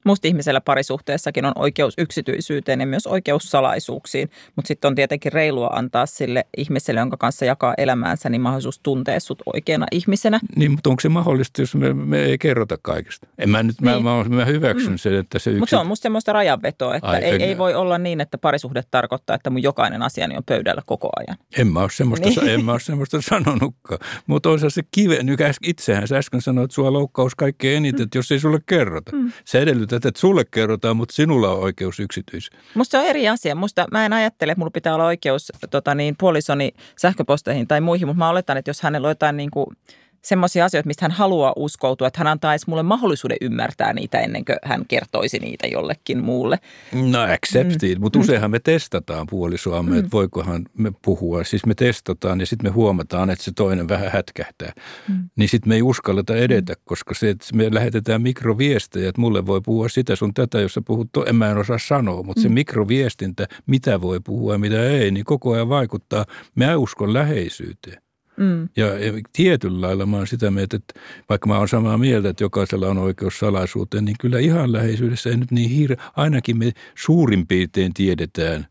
Musta 0.05 0.27
ihmisellä 0.27 0.61
parisuhteessakin 0.61 1.45
on 1.45 1.53
oikeus 1.55 1.93
yksityisyyteen 1.97 2.79
ja 2.79 2.85
myös 2.85 3.07
oikeus 3.07 3.51
salaisuuksiin, 3.51 4.29
mutta 4.55 4.67
sitten 4.67 4.87
on 4.87 4.95
tietenkin 4.95 5.33
reilua 5.33 5.67
antaa 5.67 6.05
sille 6.05 6.45
ihmiselle, 6.57 6.99
jonka 6.99 7.17
kanssa 7.17 7.45
jakaa 7.45 7.73
elämäänsä, 7.77 8.29
niin 8.29 8.41
mahdollisuus 8.41 8.79
tuntea 8.79 9.19
sut 9.19 9.41
oikeana 9.53 9.85
ihmisenä. 9.91 10.39
Niin, 10.55 10.71
mutta 10.71 10.89
onko 10.89 10.99
se 10.99 11.09
mahdollista, 11.09 11.61
jos 11.61 11.75
me, 11.75 11.93
me 11.93 12.23
ei 12.23 12.37
kerrota 12.37 12.77
kaikesta? 12.81 13.27
En 13.37 13.49
mä 13.49 13.63
nyt, 13.63 13.81
niin. 13.81 14.03
mä, 14.03 14.23
mä, 14.23 14.35
mä 14.35 14.45
hyväksyn 14.45 14.91
mm. 14.91 14.97
sen, 14.97 15.13
että 15.13 15.39
se 15.39 15.49
yksi... 15.49 15.59
Mutta 15.59 15.69
se 15.69 15.77
on 15.77 15.87
musta 15.87 16.03
semmoista 16.03 16.33
rajanvetoa, 16.33 16.95
että 16.95 17.07
Ai, 17.07 17.23
ei, 17.23 17.43
ei 17.43 17.57
voi 17.57 17.73
olla 17.73 17.97
niin, 17.97 18.21
että 18.21 18.37
parisuhde 18.37 18.83
tarkoittaa, 18.91 19.35
että 19.35 19.49
mun 19.49 19.63
jokainen 19.63 20.01
asiani 20.01 20.37
on 20.37 20.43
pöydällä 20.45 20.81
koko 20.85 21.09
ajan. 21.19 21.37
En 21.57 21.67
mä 21.67 21.79
ole 21.79 21.89
semmoista, 21.91 22.29
niin. 22.29 22.49
en 22.49 22.65
mä 22.65 22.71
ole 22.71 22.79
semmoista 22.79 23.21
sanonutkaan, 23.21 23.99
mutta 24.27 24.49
on 24.49 24.59
se 24.71 24.81
kive, 24.91 25.23
nyt 25.23 25.39
itsehän 25.63 26.07
sä 26.07 26.17
äsken 26.17 26.41
sanoit, 26.41 26.65
että 26.65 26.75
sua 26.75 26.93
loukkaus 26.93 27.35
kaikkein 27.35 27.77
eniten, 27.77 28.05
mm. 28.05 28.09
jos 28.15 28.31
ei 28.31 28.39
sulle 28.39 28.59
kerrota. 28.65 29.15
Mm. 29.15 29.31
Se 29.45 29.59
edellyttää 29.59 29.94
tätä, 29.94 29.94
että 29.95 30.19
sulle 30.19 30.45
kerrotaan, 30.45 30.97
mutta 30.97 31.15
sinulla 31.15 31.51
on 31.51 31.59
oikeus 31.59 31.99
yksityiseen. 31.99 32.61
Musta 32.73 32.91
se 32.91 32.97
on 32.97 33.05
eri 33.05 33.29
asia. 33.29 33.55
Musta 33.55 33.85
mä 33.91 34.05
en 34.05 34.13
ajattele, 34.13 34.51
että 34.51 34.59
mulla 34.59 34.71
pitää 34.71 34.93
olla 34.95 35.05
oikeus 35.05 35.51
tota 35.69 35.95
niin, 35.95 36.15
puolisoni 36.19 36.71
sähköposteihin 36.97 37.67
tai 37.67 37.81
muihin, 37.81 38.07
mutta 38.07 38.17
mä 38.17 38.29
oletan, 38.29 38.57
että 38.57 38.69
jos 38.69 38.81
hänellä 38.81 39.05
on 39.05 39.11
jotain 39.11 39.37
niin 39.37 39.51
kuin– 39.51 39.67
semmoisia 40.25 40.65
asioita, 40.65 40.87
mistä 40.87 41.05
hän 41.05 41.11
haluaa 41.11 41.53
uskoutua, 41.55 42.07
että 42.07 42.19
hän 42.19 42.27
antaisi 42.27 42.69
mulle 42.69 42.83
mahdollisuuden 42.83 43.37
ymmärtää 43.41 43.93
niitä 43.93 44.19
ennen 44.19 44.45
kuin 44.45 44.57
hän 44.63 44.85
kertoisi 44.87 45.39
niitä 45.39 45.67
jollekin 45.67 46.23
muulle. 46.23 46.59
No 46.93 47.19
accepted, 47.21 47.95
mm. 47.95 48.01
mutta 48.01 48.19
useinhan 48.19 48.51
me 48.51 48.59
testataan 48.59 49.27
puolisoamme, 49.29 49.91
mm. 49.91 49.99
että 49.99 50.11
voikohan 50.11 50.65
me 50.77 50.91
puhua. 51.01 51.43
Siis 51.43 51.65
me 51.65 51.75
testataan 51.75 52.39
ja 52.39 52.45
sitten 52.45 52.71
me 52.71 52.73
huomataan, 52.73 53.29
että 53.29 53.43
se 53.43 53.51
toinen 53.55 53.87
vähän 53.87 54.11
hätkähtää. 54.11 54.73
Mm. 55.09 55.29
Niin 55.35 55.49
sitten 55.49 55.69
me 55.69 55.75
ei 55.75 55.81
uskalleta 55.81 56.35
edetä, 56.35 56.73
mm. 56.73 56.81
koska 56.85 57.13
se, 57.13 57.29
että 57.29 57.45
me 57.53 57.73
lähetetään 57.73 58.21
mikroviestejä, 58.21 59.09
että 59.09 59.21
mulle 59.21 59.45
voi 59.45 59.61
puhua 59.61 59.89
sitä 59.89 60.15
sun 60.15 60.33
tätä, 60.33 60.61
jos 60.61 60.73
sä 60.73 60.81
puhut, 60.85 61.09
to- 61.11 61.25
en 61.25 61.35
mä 61.35 61.51
en 61.51 61.57
osaa 61.57 61.77
sanoa, 61.77 62.23
mutta 62.23 62.39
mm. 62.39 62.43
se 62.43 62.49
mikroviestintä, 62.49 63.47
mitä 63.65 64.01
voi 64.01 64.19
puhua 64.19 64.53
ja 64.53 64.57
mitä 64.57 64.83
ei, 64.83 65.11
niin 65.11 65.25
koko 65.25 65.53
ajan 65.53 65.69
vaikuttaa. 65.69 66.25
Mä 66.55 66.77
uskon 66.77 67.13
läheisyyteen. 67.13 68.04
Mm. 68.37 68.69
Ja 68.75 68.85
tietyllä 69.33 69.87
lailla 69.87 70.05
mä 70.05 70.17
oon 70.17 70.27
sitä 70.27 70.51
mieltä, 70.51 70.77
että 70.77 70.99
vaikka 71.29 71.47
mä 71.47 71.57
oon 71.57 71.67
samaa 71.67 71.97
mieltä, 71.97 72.29
että 72.29 72.43
jokaisella 72.43 72.87
on 72.87 72.97
oikeus 72.97 73.39
salaisuuteen, 73.39 74.05
niin 74.05 74.15
kyllä 74.19 74.39
ihan 74.39 74.71
läheisyydessä 74.71 75.29
ei 75.29 75.37
nyt 75.37 75.51
niin 75.51 75.69
hiir... 75.69 75.95
Ainakin 76.15 76.57
me 76.57 76.71
suurin 76.95 77.47
piirtein 77.47 77.93
tiedetään, 77.93 78.65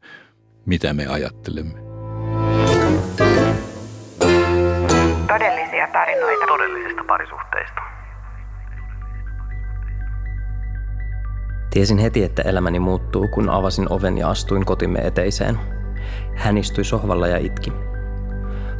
mitä 0.66 0.92
me 0.92 1.06
ajattelemme. 1.06 1.74
Todellisia 5.28 5.88
tarinoita 5.92 6.46
todellisista 6.46 7.04
parisuhteista. 7.06 7.80
Tiesin 11.70 11.98
heti, 11.98 12.24
että 12.24 12.42
elämäni 12.42 12.78
muuttuu, 12.78 13.28
kun 13.28 13.50
avasin 13.50 13.92
oven 13.92 14.18
ja 14.18 14.30
astuin 14.30 14.64
kotimme 14.64 14.98
eteiseen. 14.98 15.58
Hän 16.36 16.58
istui 16.58 16.84
sohvalla 16.84 17.28
ja 17.28 17.38
itki. 17.38 17.72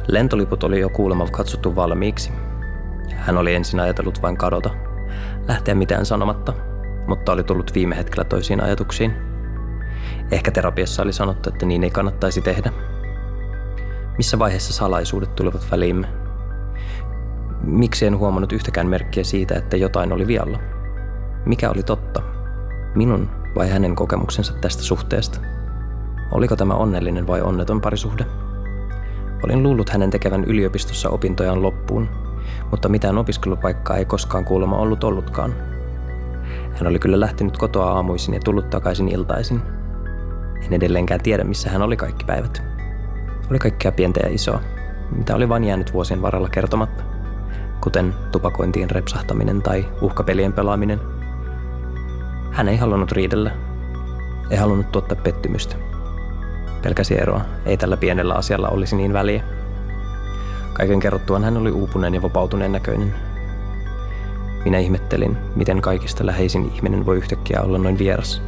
Lentoliput 0.07 0.63
oli 0.63 0.79
jo 0.79 0.89
kuulemma 0.89 1.27
katsottu 1.27 1.75
valmiiksi. 1.75 2.31
Hän 3.15 3.37
oli 3.37 3.55
ensin 3.55 3.79
ajatellut 3.79 4.21
vain 4.21 4.37
kadota, 4.37 4.69
lähteä 5.47 5.75
mitään 5.75 6.05
sanomatta, 6.05 6.53
mutta 7.07 7.31
oli 7.31 7.43
tullut 7.43 7.75
viime 7.75 7.97
hetkellä 7.97 8.23
toisiin 8.23 8.63
ajatuksiin. 8.63 9.13
Ehkä 10.31 10.51
terapiassa 10.51 11.03
oli 11.03 11.13
sanottu, 11.13 11.49
että 11.49 11.65
niin 11.65 11.83
ei 11.83 11.89
kannattaisi 11.89 12.41
tehdä. 12.41 12.71
Missä 14.17 14.39
vaiheessa 14.39 14.73
salaisuudet 14.73 15.35
tulivat 15.35 15.67
väliimme? 15.71 16.07
Miksi 17.63 18.05
en 18.05 18.17
huomannut 18.17 18.51
yhtäkään 18.51 18.87
merkkiä 18.87 19.23
siitä, 19.23 19.55
että 19.55 19.77
jotain 19.77 20.13
oli 20.13 20.27
vialla? 20.27 20.59
Mikä 21.45 21.69
oli 21.69 21.83
totta? 21.83 22.21
Minun 22.95 23.29
vai 23.55 23.69
hänen 23.69 23.95
kokemuksensa 23.95 24.53
tästä 24.53 24.83
suhteesta? 24.83 25.39
Oliko 26.31 26.55
tämä 26.55 26.73
onnellinen 26.73 27.27
vai 27.27 27.41
onneton 27.41 27.81
parisuhde? 27.81 28.25
Olin 29.45 29.63
luullut 29.63 29.89
hänen 29.89 30.09
tekevän 30.09 30.43
yliopistossa 30.43 31.09
opintojaan 31.09 31.61
loppuun, 31.61 32.09
mutta 32.71 32.89
mitään 32.89 33.17
opiskelupaikkaa 33.17 33.97
ei 33.97 34.05
koskaan 34.05 34.45
kuulemma 34.45 34.77
ollut 34.77 35.03
ollutkaan. 35.03 35.53
Hän 36.73 36.87
oli 36.87 36.99
kyllä 36.99 37.19
lähtenyt 37.19 37.57
kotoa 37.57 37.91
aamuisin 37.91 38.33
ja 38.33 38.39
tullut 38.39 38.69
takaisin 38.69 39.09
iltaisin. 39.09 39.61
En 40.65 40.73
edelleenkään 40.73 41.21
tiedä, 41.21 41.43
missä 41.43 41.69
hän 41.69 41.81
oli 41.81 41.97
kaikki 41.97 42.25
päivät. 42.25 42.63
Oli 43.51 43.59
kaikkea 43.59 43.91
pientä 43.91 44.19
ja 44.23 44.29
isoa, 44.29 44.61
mitä 45.11 45.35
oli 45.35 45.49
vain 45.49 45.63
jäänyt 45.63 45.93
vuosien 45.93 46.21
varrella 46.21 46.49
kertomatta, 46.49 47.03
kuten 47.81 48.13
tupakointiin 48.31 48.89
repsahtaminen 48.89 49.61
tai 49.61 49.85
uhkapelien 50.01 50.53
pelaaminen. 50.53 50.99
Hän 52.51 52.69
ei 52.69 52.77
halunnut 52.77 53.11
riidellä, 53.11 53.51
ei 54.49 54.57
halunnut 54.57 54.91
tuottaa 54.91 55.17
pettymystä. 55.23 55.75
Pelkäsi 56.85 57.21
eroa, 57.21 57.41
ei 57.65 57.77
tällä 57.77 57.97
pienellä 57.97 58.33
asialla 58.33 58.67
olisi 58.67 58.95
niin 58.95 59.13
väliä. 59.13 59.43
Kaiken 60.73 60.99
kerrottuaan 60.99 61.43
hän 61.43 61.57
oli 61.57 61.71
uupuneen 61.71 62.13
ja 62.13 62.21
vapautuneen 62.21 62.71
näköinen. 62.71 63.15
Minä 64.65 64.79
ihmettelin, 64.79 65.37
miten 65.55 65.81
kaikista 65.81 66.25
läheisin 66.25 66.71
ihminen 66.75 67.05
voi 67.05 67.17
yhtäkkiä 67.17 67.61
olla 67.61 67.77
noin 67.77 67.97
vieras. 67.97 68.41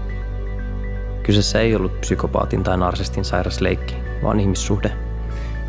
Kyseessä 1.23 1.59
ei 1.59 1.75
ollut 1.75 2.01
psykopaatin 2.01 2.63
tai 2.63 2.77
narsistin 2.77 3.25
sairas 3.25 3.61
leikki, 3.61 3.95
vaan 4.23 4.39
ihmissuhde, 4.39 4.91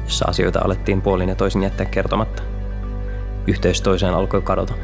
jossa 0.04 0.24
asioita 0.28 0.60
alettiin 0.64 1.02
puolin 1.02 1.28
ja 1.28 1.34
toisin 1.34 1.62
jättää 1.62 1.86
kertomatta. 1.86 2.42
Yhteys 3.46 3.82
toiseen 3.82 4.14
alkoi 4.14 4.42
kadota. 4.42 4.74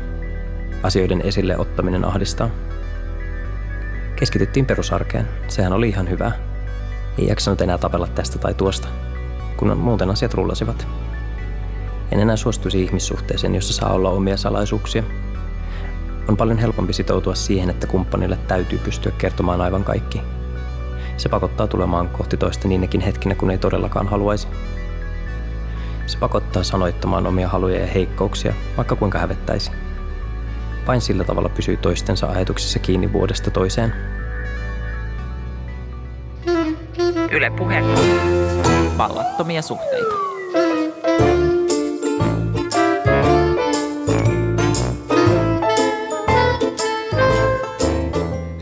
Asioiden 0.82 1.20
esille 1.20 1.59
ottaminen 1.59 2.05
ahdistaa. 2.05 2.51
Keskityttiin 4.16 4.66
perusarkeen. 4.66 5.28
Sehän 5.49 5.72
oli 5.72 5.89
ihan 5.89 6.11
hyvää. 6.11 6.53
Ei 7.19 7.27
jaksanut 7.27 7.61
enää 7.61 7.79
tapella 7.79 8.07
tästä 8.07 8.39
tai 8.39 8.55
tuosta, 8.55 8.89
kun 9.57 9.77
muuten 9.77 10.11
asiat 10.11 10.35
rullasivat. 10.35 10.87
En 12.12 12.21
enää 12.21 12.37
suostuisi 12.37 12.83
ihmissuhteeseen, 12.83 13.55
jossa 13.55 13.73
saa 13.73 13.93
olla 13.93 14.11
omia 14.11 14.37
salaisuuksia. 14.37 15.03
On 16.29 16.37
paljon 16.37 16.59
helpompi 16.59 16.93
sitoutua 16.93 17.35
siihen, 17.35 17.71
että 17.71 17.87
kumppanille 17.87 18.39
täytyy 18.49 18.79
pystyä 18.79 19.12
kertomaan 19.19 19.61
aivan 19.61 19.85
kaikki. 19.85 20.23
Se 21.17 21.29
pakottaa 21.29 21.67
tulemaan 21.67 22.09
kohti 22.09 22.37
toista 22.37 22.69
niinkin 22.69 23.01
hetkinä, 23.01 23.35
kun 23.35 23.51
ei 23.51 23.59
todellakaan 23.59 24.09
haluaisi. 24.09 24.49
Se 26.07 26.19
pakottaa 26.19 26.62
sanoittamaan 26.62 27.27
omia 27.27 27.49
haluja 27.49 27.81
ja 27.81 27.87
heikkouksia, 27.87 28.55
vaikka 28.77 28.97
kuinka 28.97 29.19
hävettäisi. 29.19 29.71
Vain 30.87 31.01
sillä 31.01 31.25
tavalla 31.25 31.49
pysyy 31.49 31.77
toistensa 31.77 32.27
ajatuksissa 32.27 32.79
kiinni 32.79 33.12
vuodesta 33.12 33.51
toiseen. 33.51 34.14
Yle 37.35 37.51
Puhe. 37.51 37.82
Vallattomia 38.99 39.62
suhteita. 39.62 40.14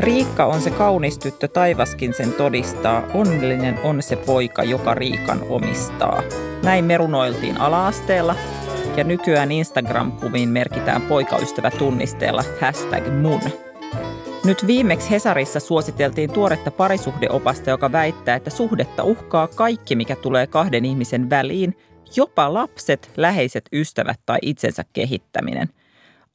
Riikka 0.01 0.45
on 0.47 0.61
se 0.61 0.71
kaunis 0.71 1.19
tyttö, 1.19 1.49
taivaskin 1.49 2.15
sen 2.15 2.33
todistaa. 2.33 3.03
Onnellinen 3.15 3.79
on 3.85 4.03
se 4.03 4.17
poika, 4.17 4.65
joka 4.65 4.95
Riikan 4.95 5.41
omistaa. 5.49 6.23
Näin 6.65 6.85
merunoiltiin 6.85 7.61
alaasteella 7.61 8.37
ja 8.97 9.05
nykyään 9.05 9.51
Instagram-kuviin 9.53 10.49
merkitään 10.49 11.03
poikaystävä 11.03 11.71
tunnisteella 11.71 12.45
hashtag 12.61 13.05
mun. 13.21 13.72
Nyt 14.45 14.67
viimeksi 14.67 15.11
Hesarissa 15.11 15.61
suositeltiin 15.61 16.33
tuoretta 16.33 16.71
parisuhdeopasta, 16.71 17.71
joka 17.71 17.93
väittää, 17.93 18.37
että 18.37 18.51
suhdetta 18.51 19.05
uhkaa 19.05 19.49
kaikki, 19.49 19.97
mikä 19.97 20.17
tulee 20.17 20.47
kahden 20.47 20.85
ihmisen 20.85 21.31
väliin, 21.31 21.77
jopa 22.17 22.55
lapset, 22.55 23.11
läheiset 23.17 23.65
ystävät 23.73 24.21
tai 24.27 24.39
itsensä 24.43 24.85
kehittäminen. 24.93 25.69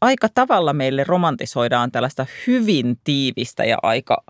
Aika 0.02 0.30
tavalla 0.30 0.74
meille 0.74 1.04
romantisoidaan 1.04 1.92
tällaista 1.92 2.26
hyvin 2.48 2.98
tiivistä 3.04 3.66
ja 3.66 3.78
aika 3.84 4.24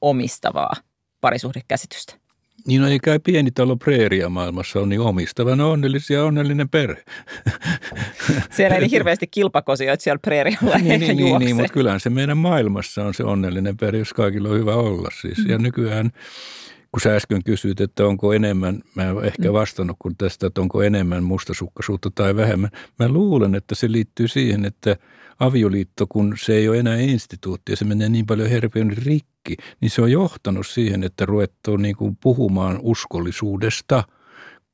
omistavaa 0.00 0.72
parisuhdekäsitystä. 1.20 2.21
Niin 2.66 2.80
no 2.80 2.88
ei 2.88 2.98
kai 2.98 3.18
pienitalo 3.18 3.76
preeria 3.76 4.28
maailmassa 4.28 4.80
on 4.80 4.88
niin 4.88 5.00
omistavan 5.00 5.60
onnellisia 5.60 6.24
onnellinen 6.24 6.68
perhe. 6.68 7.04
Siellä 8.50 8.74
ei 8.76 8.80
niin 8.80 8.90
hirveästi 8.96 9.26
kilpakosioita 9.26 10.02
siellä 10.02 10.18
preerialla 10.18 10.78
niin, 10.78 11.00
niin, 11.00 11.16
niin, 11.16 11.38
niin, 11.38 11.56
mutta 11.56 11.72
kyllähän 11.72 12.00
se 12.00 12.10
meidän 12.10 12.38
maailmassa 12.38 13.04
on 13.04 13.14
se 13.14 13.24
onnellinen 13.24 13.76
perhe, 13.76 13.98
jos 13.98 14.12
kaikilla 14.12 14.48
on 14.48 14.58
hyvä 14.58 14.74
olla 14.74 15.08
siis. 15.20 15.38
Mm. 15.38 15.50
Ja 15.50 15.58
nykyään, 15.58 16.10
kun 16.92 17.00
sä 17.00 17.16
äsken 17.16 17.44
kysyit, 17.44 17.80
että 17.80 18.06
onko 18.06 18.32
enemmän, 18.32 18.82
mä 18.94 19.02
en 19.02 19.24
ehkä 19.24 19.48
mm. 19.48 19.52
vastannut 19.52 19.96
kuin 19.98 20.16
tästä, 20.16 20.46
että 20.46 20.60
onko 20.60 20.82
enemmän 20.82 21.24
mustasukkaisuutta 21.24 22.10
tai 22.14 22.36
vähemmän. 22.36 22.70
Mä 22.98 23.08
luulen, 23.08 23.54
että 23.54 23.74
se 23.74 23.92
liittyy 23.92 24.28
siihen, 24.28 24.64
että 24.64 24.96
avioliitto, 25.38 26.06
kun 26.08 26.34
se 26.38 26.54
ei 26.54 26.68
ole 26.68 26.78
enää 26.78 26.96
instituutti 26.96 27.72
ja 27.72 27.76
se 27.76 27.84
menee 27.84 28.08
niin 28.08 28.26
paljon 28.26 28.50
herpiön 28.50 28.90
rikki, 28.90 29.56
niin 29.80 29.90
se 29.90 30.02
on 30.02 30.12
johtanut 30.12 30.66
siihen, 30.66 31.04
että 31.04 31.26
ruvettu 31.26 31.76
niin 31.76 31.96
kuin 31.96 32.16
puhumaan 32.16 32.78
uskollisuudesta, 32.82 34.04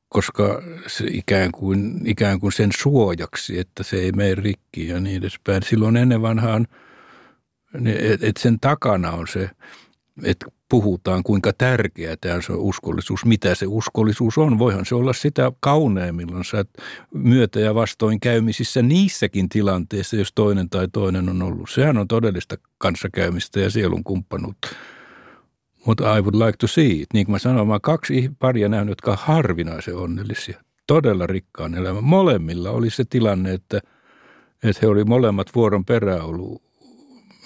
koska 0.09 0.61
se 0.87 1.05
ikään 1.07 1.51
kuin, 1.51 2.01
ikään 2.05 2.39
kuin 2.39 2.51
sen 2.51 2.69
suojaksi, 2.77 3.59
että 3.59 3.83
se 3.83 3.97
ei 3.97 4.11
mene 4.11 4.35
rikki 4.35 4.87
ja 4.87 4.99
niin 4.99 5.17
edespäin. 5.17 5.63
Silloin 5.63 5.97
ennen 5.97 6.21
vanhaan, 6.21 6.67
että 7.85 8.27
et 8.27 8.37
sen 8.37 8.59
takana 8.59 9.11
on 9.11 9.27
se, 9.27 9.49
että 10.23 10.45
puhutaan, 10.69 11.23
kuinka 11.23 11.53
tärkeää 11.53 12.15
tämä 12.21 12.35
on 12.35 12.57
uskollisuus, 12.57 13.25
mitä 13.25 13.55
se 13.55 13.65
uskollisuus 13.67 14.37
on. 14.37 14.59
Voihan 14.59 14.85
se 14.85 14.95
olla 14.95 15.13
sitä 15.13 15.51
kauneimmillaan 15.59 16.43
sä 16.43 16.65
myötä- 17.13 17.59
ja 17.59 17.75
vastoin 17.75 18.19
käymisissä 18.19 18.81
niissäkin 18.81 19.49
tilanteissa, 19.49 20.15
jos 20.15 20.31
toinen 20.35 20.69
tai 20.69 20.87
toinen 20.87 21.29
on 21.29 21.41
ollut. 21.41 21.69
Sehän 21.69 21.97
on 21.97 22.07
todellista 22.07 22.55
kanssakäymistä 22.77 23.59
ja 23.59 23.69
sielun 23.69 24.03
kumppanuutta. 24.03 24.67
Mutta 25.85 26.17
I 26.17 26.21
would 26.21 26.35
like 26.35 26.57
to 26.57 26.67
see 26.67 26.91
it. 26.91 27.07
Niin 27.13 27.25
kuin 27.25 27.33
mä 27.33 27.39
sanoin, 27.39 27.67
mä 27.67 27.73
olen 27.73 27.81
kaksi 27.81 28.31
paria 28.39 28.69
nähnyt, 28.69 28.91
jotka 28.91 29.11
ovat 29.11 29.19
harvinaisen 29.19 29.95
onnellisia. 29.95 30.63
Todella 30.87 31.27
rikkaan 31.27 31.75
elämän. 31.75 32.03
Molemmilla 32.03 32.69
oli 32.71 32.89
se 32.89 33.03
tilanne, 33.09 33.53
että, 33.53 33.77
että 34.63 34.79
he 34.81 34.87
oli 34.87 35.03
molemmat 35.03 35.47
vuoron 35.55 35.85
perään 35.85 36.21
ollut 36.21 36.68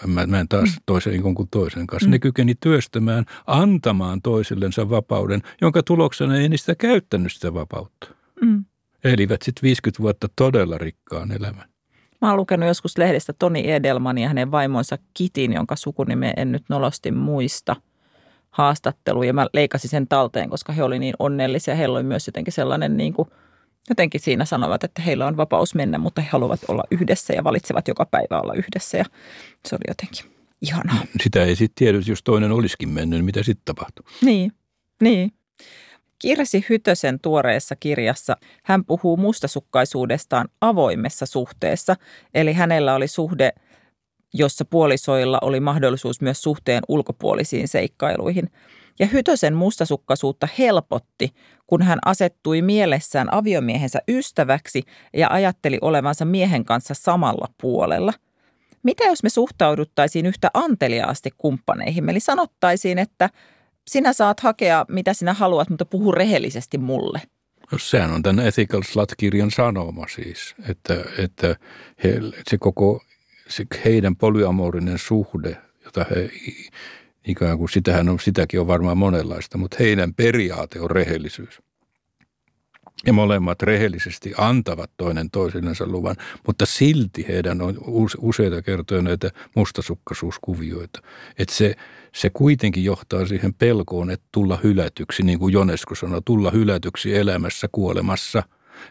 mä, 0.08 0.28
mä 0.28 0.40
en 0.40 0.48
taas 0.48 0.70
mm. 0.70 0.82
toisen 0.86 1.14
niin 1.14 1.36
kuin 1.36 1.48
toisen 1.52 1.88
kanssa. 1.88 2.08
Mm. 2.08 2.12
Ne 2.12 2.20
kykeni 2.20 2.56
työstämään, 2.60 3.26
antamaan 3.48 4.22
toisillensa 4.22 4.90
vapauden, 4.90 5.42
jonka 5.62 5.84
tuloksena 5.84 6.38
ei 6.38 6.50
niistä 6.50 6.76
käyttänyt 6.76 7.34
sitä 7.34 7.54
vapautta. 7.54 8.08
Mm. 8.42 8.66
Elivät 9.04 9.42
sitten 9.42 9.64
50 9.64 10.04
vuotta 10.04 10.28
todella 10.36 10.78
rikkaan 10.78 11.32
elämän. 11.32 11.70
Mä 12.22 12.30
oon 12.30 12.38
lukenut 12.38 12.68
joskus 12.68 12.98
lehdestä 12.98 13.34
Toni 13.40 13.72
Edelman 13.72 14.18
ja 14.18 14.28
hänen 14.28 14.52
vaimonsa 14.52 14.98
Kitin, 15.14 15.54
jonka 15.54 15.76
sukunimeä 15.76 16.34
en 16.38 16.52
nyt 16.52 16.64
nolosti 16.70 17.12
muista 17.12 17.76
haastattelu. 18.52 19.24
Ja 19.24 19.34
mä 19.34 19.48
leikasin 19.54 19.90
sen 19.90 20.08
talteen, 20.08 20.50
koska 20.50 20.74
he 20.74 20.84
oli 20.84 21.00
niin 21.00 21.16
onnellisia. 21.20 21.76
Heillä 21.76 21.98
oli 21.98 22.04
myös 22.04 22.28
jotenkin 22.28 22.54
sellainen 22.54 22.98
niin 22.98 23.14
kuin– 23.14 23.28
jotenkin 23.90 24.22
siinä 24.22 24.46
sanovat, 24.46 24.84
että 24.84 25.02
heillä 25.02 25.28
on 25.28 25.38
vapaus 25.38 25.76
mennä, 25.76 25.98
mutta 25.98 26.22
he 26.22 26.28
haluavat 26.32 26.60
olla 26.68 26.84
yhdessä 26.92 27.34
ja 27.34 27.44
valitsevat 27.44 27.88
joka 27.88 28.06
päivä 28.06 28.42
olla 28.42 28.54
yhdessä 28.54 28.98
ja 28.98 29.06
se 29.68 29.76
oli 29.76 29.84
jotenkin 29.88 30.26
ihanaa. 30.62 31.06
Sitä 31.24 31.44
ei 31.44 31.56
sitten 31.56 31.76
tiedä, 31.76 31.98
jos 32.08 32.24
toinen 32.24 32.52
olisikin 32.52 32.90
mennyt, 32.90 33.18
niin 33.18 33.26
mitä 33.26 33.44
sitten 33.44 33.76
tapahtuu. 33.76 34.06
Niin, 34.22 34.52
niin. 35.02 35.32
Kirsi 36.20 36.66
Hytösen 36.70 37.20
tuoreessa 37.20 37.76
kirjassa 37.76 38.38
hän 38.64 38.86
puhuu 38.86 39.18
mustasukkaisuudestaan 39.18 40.48
avoimessa 40.62 41.26
suhteessa, 41.26 41.96
eli 42.34 42.54
hänellä 42.54 42.96
oli 42.96 43.08
suhde, 43.08 43.54
jossa 44.34 44.66
puolisoilla 44.66 45.40
oli 45.42 45.60
mahdollisuus 45.60 46.22
myös 46.22 46.42
suhteen 46.42 46.84
ulkopuolisiin 46.88 47.68
seikkailuihin. 47.68 48.50
Ja 49.00 49.06
Hytösen 49.06 49.54
mustasukkaisuutta 49.54 50.48
helpotti, 50.58 51.34
kun 51.68 51.82
hän 51.82 52.00
asettui 52.06 52.62
mielessään 52.62 53.34
aviomiehensä 53.34 54.00
ystäväksi 54.08 54.84
ja 55.14 55.28
ajatteli 55.30 55.78
olevansa 55.82 56.26
miehen 56.26 56.66
kanssa 56.66 56.94
samalla 56.94 57.48
puolella. 57.62 58.14
Mitä 58.84 59.04
jos 59.04 59.24
me 59.24 59.30
suhtauduttaisiin 59.30 60.26
yhtä 60.26 60.50
anteliaasti 60.54 61.30
kumppaneihin? 61.38 62.10
Eli 62.10 62.20
sanottaisiin, 62.20 63.00
että 63.00 63.30
sinä 63.88 64.14
saat 64.14 64.40
hakea 64.40 64.86
mitä 64.90 65.14
sinä 65.14 65.34
haluat, 65.34 65.70
mutta 65.70 65.86
puhu 65.86 66.12
rehellisesti 66.12 66.78
mulle. 66.78 67.22
No, 67.72 67.78
sehän 67.78 68.12
on 68.12 68.24
tämän 68.24 68.46
Ethical 68.46 68.82
Slut-kirjan 68.82 69.52
sanoma 69.52 70.08
siis, 70.08 70.56
että, 70.70 70.94
että 71.18 71.56
he, 72.04 72.20
se 72.50 72.58
koko 72.58 73.02
se 73.48 73.66
heidän 73.86 74.16
polyamorinen 74.16 74.98
suhde, 74.98 75.58
jota 75.86 76.06
he 76.10 76.30
ikään 77.28 77.58
kuin, 77.58 77.70
sitähän 77.70 78.10
on, 78.10 78.20
sitäkin 78.20 78.60
on 78.60 78.68
varmaan 78.68 78.98
monenlaista, 78.98 79.58
mutta 79.58 79.78
heidän 79.80 80.14
periaate 80.14 80.80
on 80.80 80.92
rehellisyys. 80.92 81.62
Ja 83.06 83.14
molemmat 83.14 83.62
rehellisesti 83.62 84.34
antavat 84.38 84.92
toinen 84.98 85.32
toisillensa 85.32 85.88
luvan, 85.88 86.16
mutta 86.48 86.66
silti 86.66 87.26
heidän 87.28 87.62
on 87.62 87.78
useita 88.18 88.62
kertoja 88.62 89.02
näitä 89.02 89.32
mustasukkaisuuskuvioita. 89.56 91.02
Että 91.38 91.56
se, 91.56 91.76
se 92.16 92.30
kuitenkin 92.30 92.84
johtaa 92.84 93.26
siihen 93.26 93.54
pelkoon, 93.54 94.12
että 94.12 94.26
tulla 94.32 94.60
hylätyksi, 94.64 95.24
niin 95.24 95.40
kuin 95.40 95.54
Jonesko 95.54 95.96
sanoi, 95.96 96.22
tulla 96.26 96.52
hylätyksi 96.52 97.16
elämässä, 97.16 97.68
kuolemassa, 97.72 98.44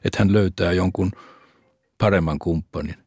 että 0.04 0.18
hän 0.18 0.32
löytää 0.32 0.72
jonkun 0.72 1.10
paremman 1.98 2.38
kumppanin 2.38 3.01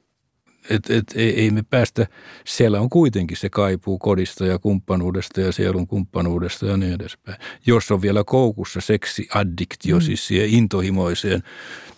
et, 0.70 0.90
et, 0.90 1.04
ei, 1.16 1.42
ei 1.42 1.52
me 1.52 1.64
päästä, 1.70 2.08
siellä 2.46 2.82
on 2.82 2.90
kuitenkin 2.90 3.38
se 3.38 3.50
kaipuu 3.50 3.98
kodista 3.98 4.46
ja 4.46 4.60
kumppanuudesta 4.60 5.42
ja 5.42 5.52
sielun 5.52 5.88
kumppanuudesta 5.88 6.66
ja 6.66 6.78
niin 6.78 6.94
edespäin. 6.94 7.38
Jos 7.66 7.92
on 7.92 8.02
vielä 8.02 8.24
koukussa 8.24 8.82
seksiaddiktio, 8.82 9.96
mm. 9.96 10.02
siis 10.02 10.28
siihen 10.28 10.50
intohimoiseen 10.50 11.44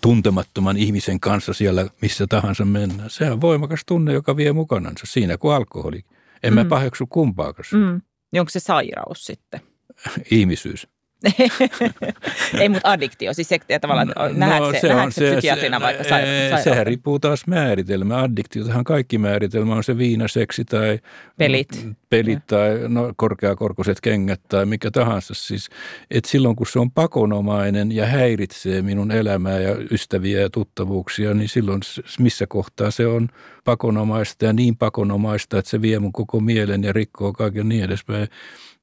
tuntemattoman 0.02 0.78
ihmisen 0.78 1.20
kanssa 1.20 1.54
siellä 1.54 1.88
missä 2.02 2.28
tahansa 2.28 2.66
mennään. 2.66 3.10
Sehän 3.10 3.34
on 3.34 3.42
voimakas 3.42 3.82
tunne, 3.86 4.14
joka 4.14 4.38
vie 4.38 4.54
mukanansa 4.54 5.06
siinä 5.06 5.38
kuin 5.38 5.56
alkoholi. 5.56 6.06
En 6.44 6.54
mm. 6.54 6.56
mä 6.56 6.66
paheksu 6.66 7.08
kumpaakaan. 7.08 7.66
Mm. 7.74 8.02
Niin 8.32 8.40
onko 8.40 8.50
se 8.50 8.60
sairaus 8.60 9.26
sitten? 9.26 9.62
Ihmisyys. 10.32 10.88
Ei, 12.60 12.70
mutta 12.70 12.92
addiktio, 12.92 13.34
siis 13.34 13.50
se, 13.50 13.60
tavallaan, 13.82 14.08
no, 14.08 14.28
nähdäänkö 14.34 14.72
se, 14.72 14.80
se, 14.80 14.88
nähdäänkö 14.88 15.14
se, 15.14 15.30
se 15.30 15.36
psykiatrina 15.36 15.78
se, 15.78 15.84
vaikka 15.84 16.04
sairautena? 16.04 16.62
Sehän 16.62 16.88
riippuu 16.88 17.20
taas 17.20 17.48
määritelmä. 17.48 18.18
Addiktiotahan 18.18 18.84
kaikki 18.84 19.18
määritelmä 19.18 19.76
on 19.76 19.84
se 19.84 19.98
viinaseksi 19.98 20.66
tai 20.66 21.00
pelit, 21.38 21.88
pelit 22.10 22.48
tai 22.48 22.80
no, 22.88 23.14
korkeakorkoiset 23.16 24.02
kengät 24.02 24.42
tai 24.50 24.66
mikä 24.66 24.92
tahansa. 24.92 25.34
Siis, 25.34 25.70
et 26.12 26.26
silloin 26.26 26.56
kun 26.56 26.68
se 26.68 26.80
on 26.80 26.92
pakonomainen 26.92 27.92
ja 27.92 28.06
häiritsee 28.06 28.82
minun 28.82 29.12
elämää 29.12 29.60
ja 29.60 29.76
ystäviä 29.92 30.42
ja 30.42 30.50
tuttavuuksia, 30.50 31.34
niin 31.34 31.50
silloin 31.50 31.82
missä 32.20 32.48
kohtaa 32.48 32.92
se 32.92 33.08
on 33.08 33.30
pakonomaista 33.64 34.46
ja 34.46 34.54
niin 34.54 34.78
pakonomaista, 34.78 35.58
että 35.58 35.72
se 35.72 35.82
vie 35.82 36.00
mun 36.00 36.14
koko 36.14 36.40
mielen 36.40 36.84
ja 36.84 36.94
rikkoo 36.94 37.34
kaiken 37.34 37.70
niin 37.70 37.84
edespäin. 37.84 38.28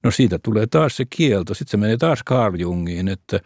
No 0.04 0.10
siitä 0.10 0.38
tulee 0.38 0.66
taas 0.66 0.96
se 0.96 1.04
kielto. 1.10 1.54
Sitten 1.54 1.70
se 1.70 1.76
menee 1.76 1.96
taas 1.96 2.18
Carl 2.28 2.54
Jungiin, 2.58 3.08
että 3.08 3.40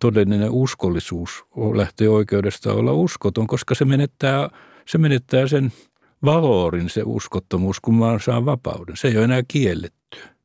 todellinen 0.00 0.50
uskollisuus 0.50 1.44
lähtee 1.74 2.08
oikeudesta 2.08 2.72
olla 2.72 2.92
uskoton, 2.92 3.46
koska 3.46 3.74
se 3.74 3.84
menettää, 3.84 4.50
se 4.86 4.98
menettää 4.98 5.46
sen 5.46 5.72
valorin, 6.24 6.90
se 6.90 7.02
uskottomuus, 7.04 7.80
kun 7.80 7.94
mä 7.94 8.18
saan 8.24 8.44
vapauden. 8.44 8.96
Se 8.96 9.08
ei 9.08 9.16
ole 9.16 9.24
enää 9.24 9.42
kiellettyä 9.48 10.01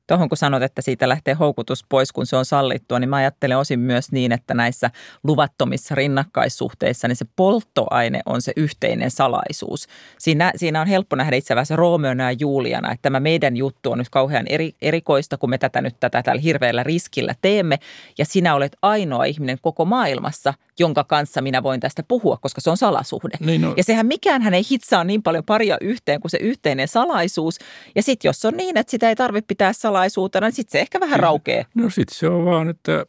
tuohon 0.08 0.30
kun 0.30 0.38
sanot, 0.38 0.64
että 0.64 0.82
siitä 0.82 1.10
lähtee 1.10 1.34
houkutus 1.34 1.86
pois, 1.90 2.12
kun 2.12 2.26
se 2.26 2.36
on 2.36 2.46
sallittua, 2.46 3.00
niin 3.00 3.10
mä 3.10 3.16
ajattelen 3.16 3.58
osin 3.58 3.80
myös 3.80 4.12
niin, 4.12 4.32
että 4.32 4.54
näissä 4.54 4.92
luvattomissa 5.24 5.96
rinnakkaissuhteissa 5.96 7.08
niin 7.08 7.16
se 7.16 7.26
polttoaine 7.36 8.22
on 8.26 8.42
se 8.42 8.54
yhteinen 8.56 9.12
salaisuus. 9.12 9.88
Siinä, 10.20 10.52
siinä 10.56 10.82
on 10.82 10.88
helppo 10.88 11.16
nähdä 11.16 11.36
itse 11.36 11.54
asiassa 11.54 11.76
Roomeona 11.76 12.32
ja 12.32 12.38
Juliana, 12.40 12.92
että 12.92 13.02
tämä 13.02 13.20
meidän 13.20 13.58
juttu 13.58 13.92
on 13.92 13.98
nyt 13.98 14.10
kauhean 14.10 14.46
eri, 14.50 14.76
erikoista, 14.82 15.38
kun 15.38 15.50
me 15.50 15.58
tätä 15.58 15.82
nyt 15.82 16.00
tätä 16.00 16.24
tällä 16.24 16.42
hirveällä 16.42 16.84
riskillä 16.84 17.36
teemme. 17.42 17.80
Ja 18.18 18.26
sinä 18.26 18.56
olet 18.56 18.78
ainoa 18.82 19.24
ihminen 19.24 19.58
koko 19.62 19.86
maailmassa, 19.86 20.54
jonka 20.80 21.04
kanssa 21.04 21.42
minä 21.42 21.64
voin 21.64 21.80
tästä 21.80 22.04
puhua, 22.08 22.38
koska 22.42 22.62
se 22.62 22.70
on 22.70 22.78
salasuhde. 22.78 23.38
Niin 23.40 23.62
no. 23.62 23.74
Ja 23.78 23.84
sehän 23.84 24.06
mikään 24.06 24.42
hän 24.42 24.54
ei 24.54 24.64
hitsaa 24.72 25.04
niin 25.04 25.24
paljon 25.24 25.44
paria 25.44 25.78
yhteen 25.82 26.22
kuin 26.22 26.32
se 26.32 26.38
yhteinen 26.38 26.88
salaisuus. 26.88 27.60
Ja 27.96 28.04
sitten 28.04 28.30
jos 28.30 28.46
on 28.46 28.54
niin, 28.58 28.78
että 28.78 28.92
sitä 28.92 29.10
ei 29.10 29.16
tarvitse 29.16 29.48
pitää 29.48 29.74
salaisuutena, 29.74 30.48
niin 30.48 30.56
sitten 30.56 30.72
se 30.72 30.80
ehkä 30.80 31.00
vähän 31.00 31.20
raukee. 31.20 31.66
No 31.76 31.90
sitten 31.90 32.18
se 32.18 32.28
on 32.28 32.46
vaan, 32.46 32.70
että 32.70 33.06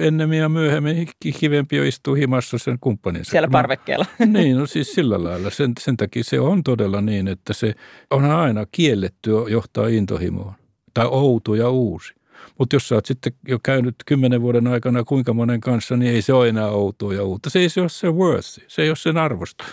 ennemmin 0.00 0.38
ja 0.38 0.48
myöhemmin 0.48 1.08
kivempi 1.40 1.76
jo 1.76 1.84
istuu 1.84 2.14
himassa 2.14 2.58
sen 2.58 2.78
kumppaninsa. 2.80 3.30
Siellä 3.30 3.48
parvekkeella. 3.48 4.06
No, 4.18 4.26
niin, 4.38 4.56
no 4.56 4.66
siis 4.66 4.92
sillä 4.92 5.24
lailla. 5.24 5.50
Sen, 5.50 5.72
sen 5.80 5.96
takia 5.96 6.24
se 6.24 6.40
on 6.40 6.64
todella 6.64 7.00
niin, 7.00 7.28
että 7.28 7.52
se 7.52 7.74
on 8.10 8.24
aina 8.24 8.66
kielletty 8.72 9.30
johtaa 9.48 9.88
intohimoon. 9.88 10.54
Tai 10.94 11.06
outo 11.06 11.54
ja 11.54 11.70
uusi. 11.70 12.14
Mutta 12.60 12.76
jos 12.76 12.88
sä 12.88 12.94
oot 12.94 13.06
sitten 13.06 13.32
jo 13.48 13.58
käynyt 13.62 13.94
kymmenen 14.06 14.42
vuoden 14.42 14.66
aikana 14.66 15.04
kuinka 15.04 15.32
monen 15.32 15.60
kanssa, 15.60 15.96
niin 15.96 16.14
ei 16.14 16.22
se 16.22 16.32
ole 16.32 16.48
enää 16.48 16.68
outoa 16.70 17.14
ja 17.14 17.24
uutta. 17.24 17.50
Se 17.50 17.58
ei 17.58 17.68
se 17.68 17.80
ole 17.80 17.88
se 17.88 18.08
worth, 18.10 18.48
se 18.68 18.82
ei 18.82 18.90
ole 18.90 18.96
sen 18.96 19.16
arvosta. 19.16 19.64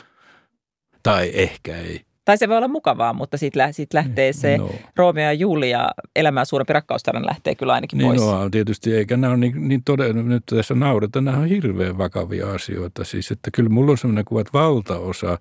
Tai 1.03 1.31
ehkä 1.33 1.77
ei. 1.77 2.01
Tai 2.25 2.37
se 2.37 2.49
voi 2.49 2.57
olla 2.57 2.67
mukavaa, 2.67 3.13
mutta 3.13 3.37
sitten 3.37 3.73
sit 3.73 3.93
lähtee 3.93 4.33
se 4.33 4.57
no. 4.57 4.69
Romeo 4.95 5.23
ja 5.23 5.33
Julia, 5.33 5.89
elämää 6.15 6.45
suurempi 6.45 6.73
rakkaustarina 6.73 7.25
lähtee 7.25 7.55
kyllä 7.55 7.73
ainakin 7.73 7.97
niin 7.97 8.07
pois. 8.07 8.21
No 8.21 8.49
tietysti, 8.49 8.93
eikä 8.93 9.17
nämä 9.17 9.31
ole 9.31 9.39
niin, 9.39 9.67
niin 9.67 9.83
todella, 9.83 10.23
nyt 10.23 10.43
tässä 10.45 10.75
naurata, 10.75 11.21
nämä 11.21 11.37
on 11.37 11.45
hirveän 11.45 11.97
vakavia 11.97 12.51
asioita. 12.51 13.03
Siis, 13.03 13.31
että 13.31 13.51
kyllä 13.51 13.69
mulla 13.69 13.91
on 13.91 13.97
sellainen 13.97 14.25
kuva, 14.25 14.41
että 14.41 14.53
valtaosa 14.53 15.39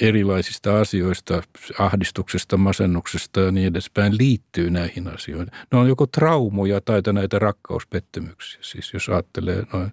erilaisista 0.00 0.80
asioista, 0.80 1.42
ahdistuksesta, 1.78 2.56
masennuksesta 2.56 3.40
ja 3.40 3.50
niin 3.50 3.66
edespäin 3.66 4.18
liittyy 4.18 4.70
näihin 4.70 5.08
asioihin. 5.08 5.50
Ne 5.72 5.78
on 5.78 5.88
joko 5.88 6.06
traumoja 6.06 6.80
tai 6.80 7.02
näitä 7.12 7.38
rakkauspettymyksiä. 7.38 8.58
Siis 8.62 8.92
jos 8.92 9.08
ajattelee 9.08 9.62
noin 9.72 9.92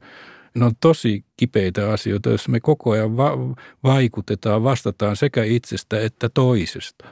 ne 0.56 0.66
on 0.66 0.72
tosi 0.82 1.26
kipeitä 1.38 1.92
asioita, 1.92 2.30
jos 2.30 2.48
me 2.48 2.60
koko 2.60 2.92
ajan 2.92 3.18
va- 3.18 3.38
vaikutetaan, 3.84 4.64
vastataan 4.64 5.16
sekä 5.16 5.44
itsestä 5.44 6.00
että 6.00 6.30
toisesta. 6.30 7.06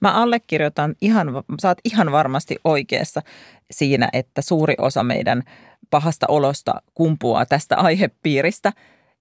Mä 0.00 0.12
allekirjoitan 0.12 0.94
ihan, 1.00 1.28
sä 1.62 1.68
oot 1.68 1.78
ihan 1.84 2.12
varmasti 2.12 2.56
oikeassa 2.64 3.22
siinä, 3.70 4.08
että 4.12 4.42
suuri 4.42 4.74
osa 4.78 5.02
meidän 5.02 5.42
pahasta 5.90 6.26
olosta 6.28 6.82
kumpuaa 6.94 7.46
tästä 7.46 7.76
aihepiiristä, 7.76 8.72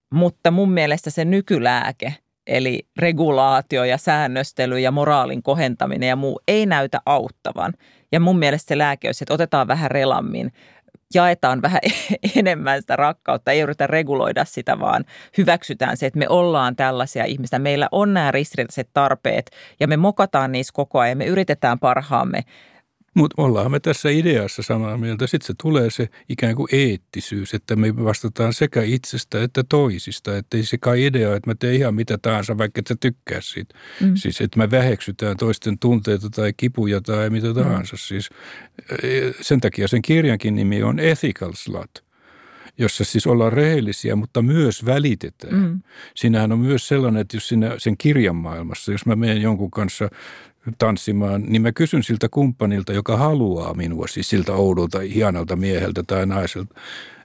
mutta 0.10 0.52
mun 0.52 0.72
mielestä 0.72 1.10
se 1.10 1.26
nykylääke, 1.26 2.16
eli 2.48 2.80
regulaatio 3.00 3.84
ja 3.84 3.98
säännöstely 3.98 4.80
ja 4.80 4.92
moraalin 4.92 5.44
kohentaminen 5.44 6.10
ja 6.10 6.16
muu 6.16 6.42
ei 6.48 6.66
näytä 6.66 7.02
auttavan. 7.06 7.74
Ja 8.12 8.20
mun 8.20 8.40
mielestä 8.40 8.68
se 8.68 8.78
lääke 8.78 9.08
olisi, 9.08 9.24
että 9.24 9.34
otetaan 9.34 9.68
vähän 9.68 9.92
relammin 9.92 10.52
jaetaan 11.14 11.62
vähän 11.62 11.82
enemmän 12.36 12.82
sitä 12.82 12.96
rakkautta, 12.96 13.52
ei 13.52 13.60
yritä 13.60 13.88
reguloida 13.88 14.46
sitä, 14.46 14.80
vaan 14.80 15.06
hyväksytään 15.38 15.98
se, 15.98 16.06
että 16.06 16.20
me 16.20 16.30
ollaan 16.30 16.76
tällaisia 16.76 17.26
ihmisiä. 17.26 17.60
Meillä 17.60 17.88
on 17.92 18.14
nämä 18.14 18.32
ristiriitaiset 18.32 18.90
tarpeet 18.94 19.52
ja 19.80 19.88
me 19.88 19.98
mokataan 19.98 20.52
niissä 20.52 20.74
koko 20.76 21.00
ajan, 21.00 21.18
me 21.18 21.26
yritetään 21.26 21.80
parhaamme 21.80 22.44
mutta 23.14 23.42
ollaan 23.42 23.72
me 23.72 23.80
tässä 23.80 24.10
ideassa 24.10 24.62
samaa 24.62 24.98
mieltä. 24.98 25.28
Sitten 25.28 25.48
se 25.48 25.54
tulee 25.62 25.90
se 25.90 26.10
ikään 26.30 26.56
kuin 26.56 26.68
eettisyys, 26.72 27.54
että 27.54 27.76
me 27.76 27.96
vastataan 27.96 28.54
sekä 28.54 28.82
itsestä 28.84 29.44
että 29.44 29.64
toisista. 29.70 30.38
Että 30.38 30.58
ei 30.58 30.64
se 30.64 30.78
kai 30.78 31.06
idea, 31.06 31.36
että 31.36 31.50
mä 31.50 31.56
teen 31.56 31.76
ihan 31.76 31.96
mitä 31.96 32.18
tahansa, 32.18 32.58
vaikka 32.58 32.80
et 32.80 32.88
sä 32.88 32.96
tykkää 33.00 33.42
siitä. 33.42 33.76
Mm. 34.02 34.16
Siis 34.16 34.42
että 34.42 34.60
me 34.60 34.72
väheksytään 34.72 35.38
toisten 35.38 35.80
tunteita 35.80 36.30
tai 36.30 36.54
kipuja 36.58 37.02
tai 37.02 37.30
mitä 37.30 37.48
mm. 37.48 37.54
tahansa. 37.54 37.96
Mm. 37.96 38.00
Siis, 38.00 38.30
e, 39.04 39.08
sen 39.42 39.62
takia 39.62 39.88
sen 39.88 40.02
kirjankin 40.02 40.56
nimi 40.56 40.84
on 40.84 41.00
Ethical 41.00 41.52
Slut 41.54 42.04
jossa 42.78 43.04
siis 43.04 43.28
ollaan 43.28 43.54
rehellisiä, 43.54 44.16
mutta 44.16 44.42
myös 44.42 44.86
välitetään. 44.86 45.56
Mm. 45.56 45.82
Siinähän 46.16 46.52
on 46.52 46.60
myös 46.60 46.88
sellainen, 46.88 47.22
että 47.22 47.38
jos 47.38 47.48
siinä, 47.48 47.76
sen 47.78 47.98
kirjan 47.98 48.36
maailmassa, 48.36 48.92
jos 48.92 49.06
mä 49.06 49.16
menen 49.16 49.42
jonkun 49.42 49.72
kanssa 49.72 50.10
tanssimaan, 50.78 51.44
niin 51.48 51.62
mä 51.62 51.72
kysyn 51.72 52.04
siltä 52.04 52.30
kumppanilta, 52.30 52.94
joka 52.94 53.18
haluaa 53.18 53.74
minua, 53.74 54.08
siis 54.08 54.30
siltä 54.30 54.54
oudolta, 54.54 55.00
hienolta 55.00 55.56
mieheltä 55.56 56.04
tai 56.08 56.26
naiselta, 56.26 56.76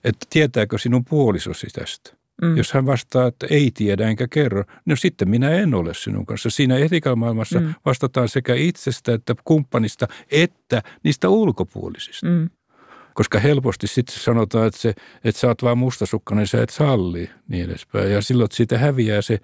että 0.05 0.27
tietääkö 0.31 0.79
sinun 0.79 1.05
puolisosi 1.05 1.67
tästä? 1.67 2.17
Mm. 2.43 2.57
Jos 2.57 2.73
hän 2.73 2.87
vastaa, 2.87 3.27
että 3.27 3.47
ei 3.51 3.71
tiedä 3.75 4.09
enkä 4.09 4.29
kerro, 4.29 4.65
no 4.87 4.97
sitten 4.97 5.29
minä 5.29 5.51
en 5.51 5.75
ole 5.75 5.95
sinun 5.95 6.27
kanssa. 6.27 6.51
Siinä 6.51 6.79
etikalmaailmassa 6.79 7.61
mm. 7.61 7.75
vastataan 7.85 8.29
sekä 8.29 8.55
itsestä 8.55 9.15
että 9.15 9.35
kumppanista 9.45 10.09
että 10.31 10.83
niistä 11.03 11.29
ulkopuolisista. 11.29 12.27
Mm. 12.27 12.51
koska 13.15 13.39
helposti 13.39 13.87
sitten 13.87 14.21
sanotaan, 14.21 14.67
että, 14.67 14.81
se, 14.81 14.95
että 15.25 15.41
sä 15.41 15.47
oot 15.47 15.63
vaan 15.63 15.79
mustasukkainen, 15.79 16.47
sä 16.47 16.63
et 16.63 16.71
salli 16.71 17.31
niin 17.49 17.65
edespäin. 17.65 18.13
Ja 18.13 18.23
silloin 18.23 18.49
siitä 18.53 18.79
häviää 18.79 19.23
se 19.23 19.41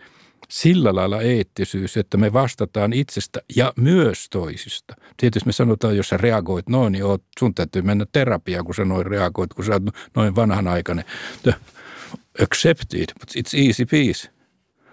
sillä 0.53 0.94
lailla 0.94 1.22
eettisyys, 1.22 1.96
että 1.96 2.16
me 2.16 2.32
vastataan 2.32 2.92
itsestä 2.92 3.40
ja 3.57 3.72
myös 3.76 4.26
toisista. 4.30 4.94
Tietysti 5.16 5.46
me 5.46 5.53
sanotaan, 5.53 5.96
jos 5.96 6.09
sä 6.09 6.16
reagoit 6.16 6.68
noin, 6.68 6.92
niin 6.92 7.05
oot, 7.05 7.22
sun 7.38 7.55
täytyy 7.55 7.82
mennä 7.82 8.07
terapiaan, 8.12 8.64
kun 8.64 8.74
sä 8.74 8.84
noin 8.84 9.07
reagoit, 9.07 9.55
kun 9.55 9.64
sä 9.64 9.72
oot 9.72 9.82
noin 10.16 10.36
vanhanaikainen. 10.36 11.05
Accept 12.42 12.94
it, 12.94 13.12
but 13.20 13.30
it's 13.30 13.66
easy 13.66 13.86
peasy. 13.86 14.28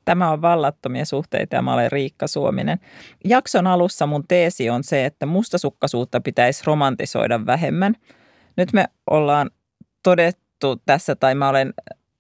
Tämä 0.06 0.32
on 0.32 0.42
vallattomia 0.42 1.06
suhteita 1.06 1.56
ja 1.56 1.62
mä 1.62 1.74
olen 1.74 1.92
Riikka 1.92 2.28
Suominen. 2.28 2.80
Jakson 3.26 3.68
alussa 3.68 4.08
mun 4.08 4.28
teesi 4.28 4.70
on 4.70 4.84
se, 4.84 5.06
että 5.06 5.26
mustasukkaisuutta 5.26 6.22
pitäisi 6.22 6.64
romantisoida 6.66 7.46
vähemmän. 7.46 7.96
Nyt 8.58 8.74
me 8.74 8.86
ollaan 9.10 9.50
todettu 10.04 10.82
tässä, 10.86 11.16
tai 11.16 11.36
mä 11.36 11.50
olen 11.50 11.74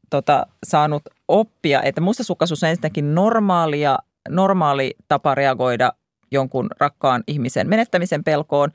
tota, 0.09 0.47
saanut 0.63 1.03
oppia, 1.29 1.81
että 1.83 2.01
mustasukkaisuus 2.01 2.63
on 2.63 2.69
ensinnäkin 2.69 3.15
normaalia, 3.15 3.97
normaali 4.29 4.95
tapa 5.07 5.35
reagoida 5.35 5.93
jonkun 6.31 6.67
rakkaan 6.79 7.23
ihmisen 7.27 7.69
menettämisen 7.69 8.23
pelkoon. 8.23 8.71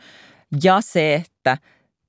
Ja 0.63 0.81
se, 0.81 1.15
että 1.15 1.59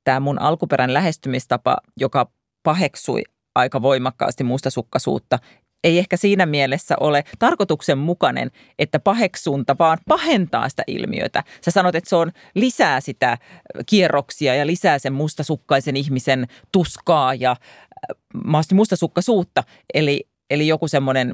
tämä 0.04 0.20
mun 0.20 0.42
alkuperäinen 0.42 0.94
lähestymistapa, 0.94 1.78
joka 1.98 2.32
paheksui 2.64 3.22
aika 3.56 3.82
voimakkaasti 3.82 4.44
mustasukkaisuutta, 4.44 5.40
ei 5.84 6.00
ehkä 6.00 6.18
siinä 6.18 6.46
mielessä 6.46 6.96
ole 7.00 7.24
tarkoituksenmukainen, 7.40 8.52
että 8.80 9.00
paheksunta 9.00 9.76
vaan 9.80 9.98
pahentaa 10.08 10.70
sitä 10.70 10.84
ilmiötä. 10.88 11.44
Sä 11.66 11.72
sanot, 11.72 11.96
että 11.96 12.10
se 12.10 12.16
on 12.16 12.32
lisää 12.56 13.02
sitä 13.02 13.38
kierroksia 13.86 14.56
ja 14.56 14.68
lisää 14.68 15.00
sen 15.00 15.14
mustasukkaisen 15.14 15.96
ihmisen 15.98 16.48
tuskaa 16.72 17.34
ja 17.34 17.52
äh, 17.52 18.66
mustasukkaisuutta. 18.74 19.64
Eli, 19.94 20.28
eli 20.50 20.68
joku 20.68 20.88
semmoinen 20.88 21.34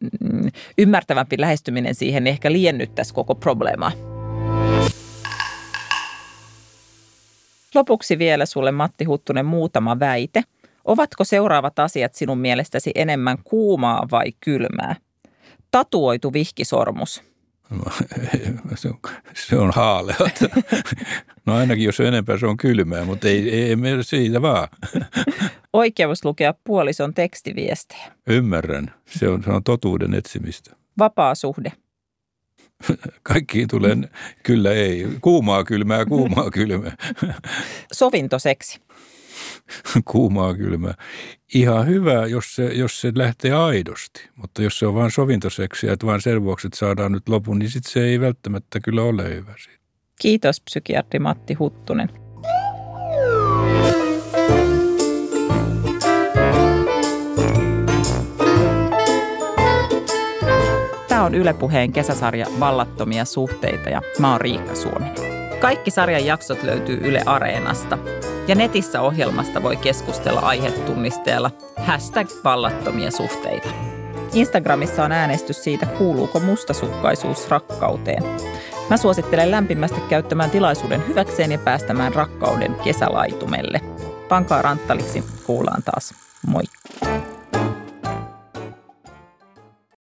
mm, 0.00 0.50
ymmärtävämpi 0.78 1.40
lähestyminen 1.40 1.94
siihen 1.94 2.26
ehkä 2.26 2.52
liennyttäisi 2.52 3.14
koko 3.14 3.34
probleemaa. 3.34 3.92
Lopuksi 7.74 8.18
vielä 8.18 8.46
sulle 8.46 8.72
Matti 8.72 9.04
Huttunen 9.04 9.46
muutama 9.46 10.00
väite– 10.00 10.42
Ovatko 10.84 11.24
seuraavat 11.24 11.78
asiat 11.78 12.14
sinun 12.14 12.38
mielestäsi 12.38 12.90
enemmän 12.94 13.38
kuumaa 13.44 14.06
vai 14.10 14.32
kylmää? 14.40 14.96
Tatuoitu 15.70 16.32
vihkisormus. 16.32 17.22
Se 18.74 18.88
on, 18.88 18.98
se 19.34 19.56
on 19.56 19.70
haalea. 19.74 20.16
No 21.46 21.56
ainakin 21.56 21.84
jos 21.84 22.00
on 22.00 22.06
enempää, 22.06 22.38
se 22.38 22.46
on 22.46 22.56
kylmää, 22.56 23.04
mutta 23.04 23.28
ei, 23.28 23.50
ei, 23.50 23.70
ei 23.70 23.76
siitä 24.04 24.42
vaan. 24.42 24.68
Oikeus 25.72 26.24
lukea 26.24 26.54
puolison 26.64 27.14
tekstiviestejä. 27.14 28.12
Ymmärrän. 28.26 28.94
Se 29.06 29.28
on, 29.28 29.44
se 29.44 29.50
on 29.50 29.64
totuuden 29.64 30.14
etsimistä. 30.14 30.76
Vapaa 30.98 31.34
suhde. 31.34 31.72
Kaikkiin 33.22 33.68
tulee 33.68 33.96
kyllä 34.42 34.72
ei. 34.72 35.06
Kuumaa 35.20 35.64
kylmää, 35.64 36.06
kuumaa 36.06 36.50
kylmää. 36.50 36.96
Sovintoseksi. 37.92 38.80
kuumaa 40.04 40.54
kylmää. 40.54 40.94
Ihan 41.54 41.86
hyvä, 41.86 42.26
jos 42.26 42.54
se, 42.54 42.64
jos 42.64 43.00
se 43.00 43.12
lähtee 43.14 43.52
aidosti, 43.52 44.28
mutta 44.36 44.62
jos 44.62 44.78
se 44.78 44.86
on 44.86 44.94
vain 44.94 45.10
sovintoseksiä, 45.10 45.92
että 45.92 46.06
vain 46.06 46.20
sen 46.20 46.42
vuoksi, 46.42 46.66
että 46.66 46.78
saadaan 46.78 47.12
nyt 47.12 47.28
lopun, 47.28 47.58
niin 47.58 47.70
sitten 47.70 47.92
se 47.92 48.04
ei 48.04 48.20
välttämättä 48.20 48.80
kyllä 48.80 49.02
ole 49.02 49.34
hyvä 49.34 49.54
siitä. 49.64 49.84
Kiitos 50.20 50.60
psykiatri 50.60 51.18
Matti 51.18 51.54
Huttunen. 51.54 52.08
Tämä 61.08 61.24
on 61.24 61.34
Yle 61.34 61.54
Puheen 61.54 61.92
kesäsarja 61.92 62.46
Vallattomia 62.60 63.24
suhteita 63.24 63.90
ja 63.90 64.02
mä 64.18 64.30
oon 64.30 64.40
Riikka 64.40 64.74
Suominen. 64.74 65.14
Kaikki 65.60 65.90
sarjan 65.90 66.26
jaksot 66.26 66.62
löytyy 66.62 66.98
Yle 67.02 67.22
Areenasta– 67.26 67.98
ja 68.48 68.54
netissä 68.54 69.00
ohjelmasta 69.00 69.62
voi 69.62 69.76
keskustella 69.76 70.40
aihetunnisteella 70.40 71.50
hashtag 71.76 72.28
vallattomia 72.44 73.10
suhteita. 73.10 73.68
Instagramissa 74.32 75.04
on 75.04 75.12
äänestys 75.12 75.64
siitä, 75.64 75.86
kuuluuko 75.86 76.40
mustasukkaisuus 76.40 77.50
rakkauteen. 77.50 78.22
Mä 78.90 78.96
suosittelen 78.96 79.50
lämpimästi 79.50 80.00
käyttämään 80.00 80.50
tilaisuuden 80.50 81.08
hyväkseen 81.08 81.52
ja 81.52 81.58
päästämään 81.58 82.14
rakkauden 82.14 82.74
kesälaitumelle. 82.74 83.80
Pankaa 84.28 84.62
ranttaliksi, 84.62 85.24
kuullaan 85.46 85.82
taas. 85.82 86.14
Moikka! 86.46 87.33